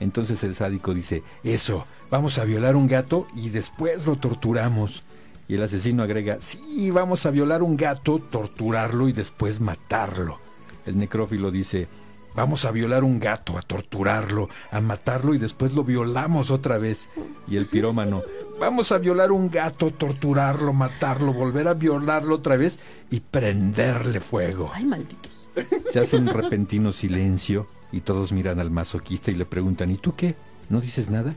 [0.00, 5.02] Entonces el sádico dice, eso, vamos a violar un gato y después lo torturamos.
[5.48, 10.38] Y el asesino agrega, sí, vamos a violar un gato, torturarlo y después matarlo.
[10.86, 11.88] El necrófilo dice,
[12.36, 17.08] vamos a violar un gato, a torturarlo, a matarlo y después lo violamos otra vez.
[17.48, 18.22] Y el pirómano,
[18.60, 22.78] vamos a violar un gato, torturarlo, matarlo, volver a violarlo otra vez
[23.10, 24.70] y prenderle fuego.
[24.72, 25.48] Ay, malditos.
[25.90, 30.14] Se hace un repentino silencio y todos miran al masoquista y le preguntan, ¿y tú
[30.14, 30.36] qué?
[30.68, 31.34] ¿No dices nada?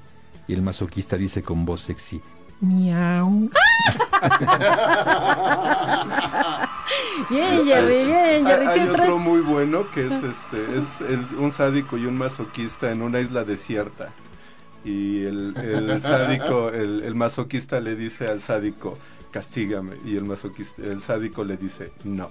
[0.48, 2.22] Y el masoquista dice con voz sexy,
[2.62, 3.50] miau.
[7.30, 8.66] Bien, Jerry, bien, Jerry.
[8.68, 12.92] Hay ¿Qué otro muy bueno que es este es, es un sádico y un masoquista
[12.92, 14.10] en una isla desierta.
[14.86, 18.98] Y el, el sádico, el, el masoquista le dice al sádico,
[19.32, 19.98] castígame.
[20.06, 22.30] Y el masoquista, el sádico le dice, no.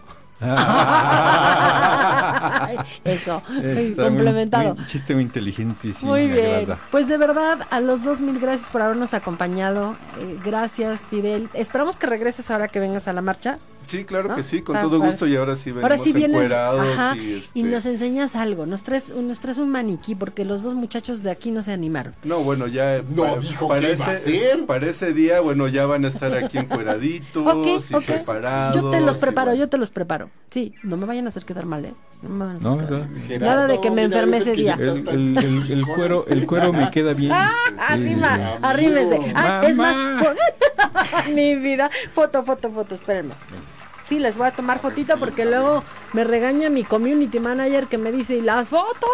[1.48, 4.68] Ay, Eso, Está complementado.
[4.70, 6.46] Muy, muy- chiste muy inteligente, sí, Muy bien.
[6.46, 6.78] agrada.
[6.90, 9.96] Pues de verdad, a los dos mil gracias por habernos acompañado.
[10.20, 11.48] Eh, gracias, Fidel.
[11.54, 13.58] Esperamos que regreses ahora que vengas a la marcha.
[13.86, 14.34] Sí, claro ¿No?
[14.34, 15.28] que sí, con todo gusto.
[15.28, 18.66] Y ahora sí venimos Ahora sí vienes encuerados ajá, y, este, y nos enseñas algo.
[18.66, 22.12] Nos traes, nos traes un maniquí porque los dos muchachos de aquí no se animaron.
[22.24, 24.66] No, bueno, ya No, dijo que iba a hacer.
[24.66, 28.82] para ese día, bueno, ya van a estar aquí encueraditos Ok, y preparados.
[28.82, 29.60] Yo te los preparo, bueno.
[29.64, 30.25] yo te los preparo.
[30.50, 31.94] Sí, no me vayan a hacer quedar mal, ¿eh?
[32.22, 32.98] No me vayan a hacer No, quedar no.
[32.98, 33.22] mal.
[33.26, 34.74] Gerardo, Nada de que me enferme ese día.
[34.78, 37.32] El, hasta- el- el- el cuero, el cuero me queda bien.
[37.32, 38.42] Arriba, sí.
[38.62, 39.32] arrímese.
[39.34, 39.94] Ah, es más,
[41.34, 41.90] mi vida.
[42.12, 43.34] Foto, foto, foto, espérenme.
[44.08, 45.82] Sí, les voy a tomar fotito porque luego
[46.12, 49.10] me regaña mi community manager que me dice, ¿y las fotos?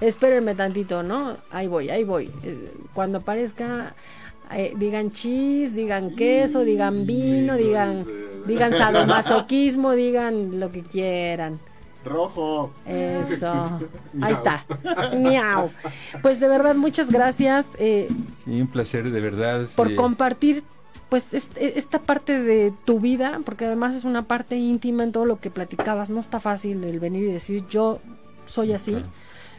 [0.00, 1.36] Espérenme tantito, ¿no?
[1.50, 2.30] Ahí voy, ahí voy.
[2.44, 3.94] Eh, Cuando aparezca,
[4.52, 8.04] eh, digan cheese, digan queso, digan vino, digan,
[8.46, 11.58] digan sadomasoquismo, digan lo que quieran.
[12.04, 12.72] Rojo.
[12.86, 13.80] Eso.
[14.22, 14.64] Ahí está.
[15.16, 15.70] Miau.
[16.22, 17.66] Pues de verdad, muchas gracias.
[17.78, 18.08] eh,
[18.44, 19.66] Sí, un placer de verdad.
[19.74, 20.62] por compartir
[21.08, 25.24] pues est- esta parte de tu vida, porque además es una parte íntima en todo
[25.24, 26.10] lo que platicabas.
[26.10, 27.98] No está fácil el venir y decir yo
[28.46, 28.96] soy así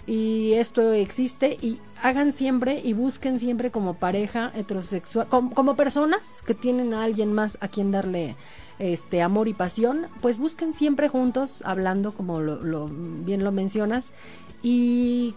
[0.05, 6.41] y esto existe y hagan siempre y busquen siempre como pareja heterosexual, como, como personas
[6.45, 8.38] que tienen a alguien más a quien darle
[8.79, 14.13] este amor y pasión, pues busquen siempre juntos, hablando como lo, lo- bien lo mencionas
[14.61, 15.33] y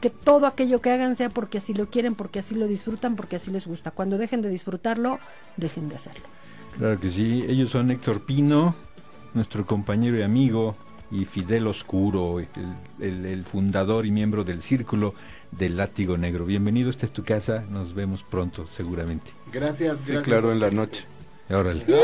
[0.00, 3.36] que todo aquello que hagan sea porque así lo quieren, porque así lo disfrutan, porque
[3.36, 3.90] así les gusta.
[3.90, 5.18] Cuando dejen de disfrutarlo,
[5.56, 6.24] dejen de hacerlo.
[6.78, 7.44] Claro que sí.
[7.48, 8.74] Ellos son Héctor Pino,
[9.32, 10.76] nuestro compañero y amigo,
[11.10, 12.46] y Fidel Oscuro, el,
[13.00, 15.14] el- el fundador y miembro del Círculo
[15.52, 16.44] del Látigo Negro.
[16.44, 19.30] Bienvenido, esta es tu casa, nos vemos pronto, seguramente.
[19.52, 20.24] Gracias, Sí, gracias.
[20.24, 21.06] claro, en la noche.
[21.50, 21.84] Órale.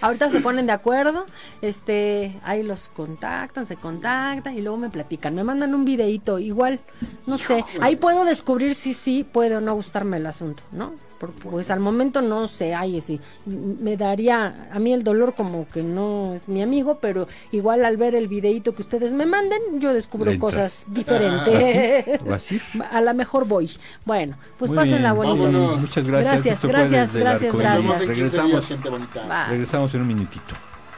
[0.00, 1.24] Ahorita se ponen de acuerdo,
[1.62, 6.78] este, ahí los contactan, se contactan y luego me platican, me mandan un videíto, igual,
[7.26, 10.92] no sé, ahí puedo descubrir si sí puede o no gustarme el asunto, ¿no?
[11.30, 15.68] Porque pues al momento no sé, ay, sí, me daría, a mí el dolor como
[15.68, 19.80] que no es mi amigo, pero igual al ver el videíto que ustedes me manden,
[19.80, 22.22] yo descubro cosas diferentes.
[22.26, 22.62] ¿Vas a ir?
[22.90, 23.70] A lo mejor voy.
[24.04, 25.36] Bueno, pues Muy bien, bonito.
[25.36, 25.80] vámonos.
[25.80, 26.34] Muchas gracias.
[26.34, 28.00] Gracias, Esto gracias, gracias, gracias.
[28.02, 29.48] en 15 días, Regresamos, bonita.
[29.48, 30.54] Regresamos en un minutito.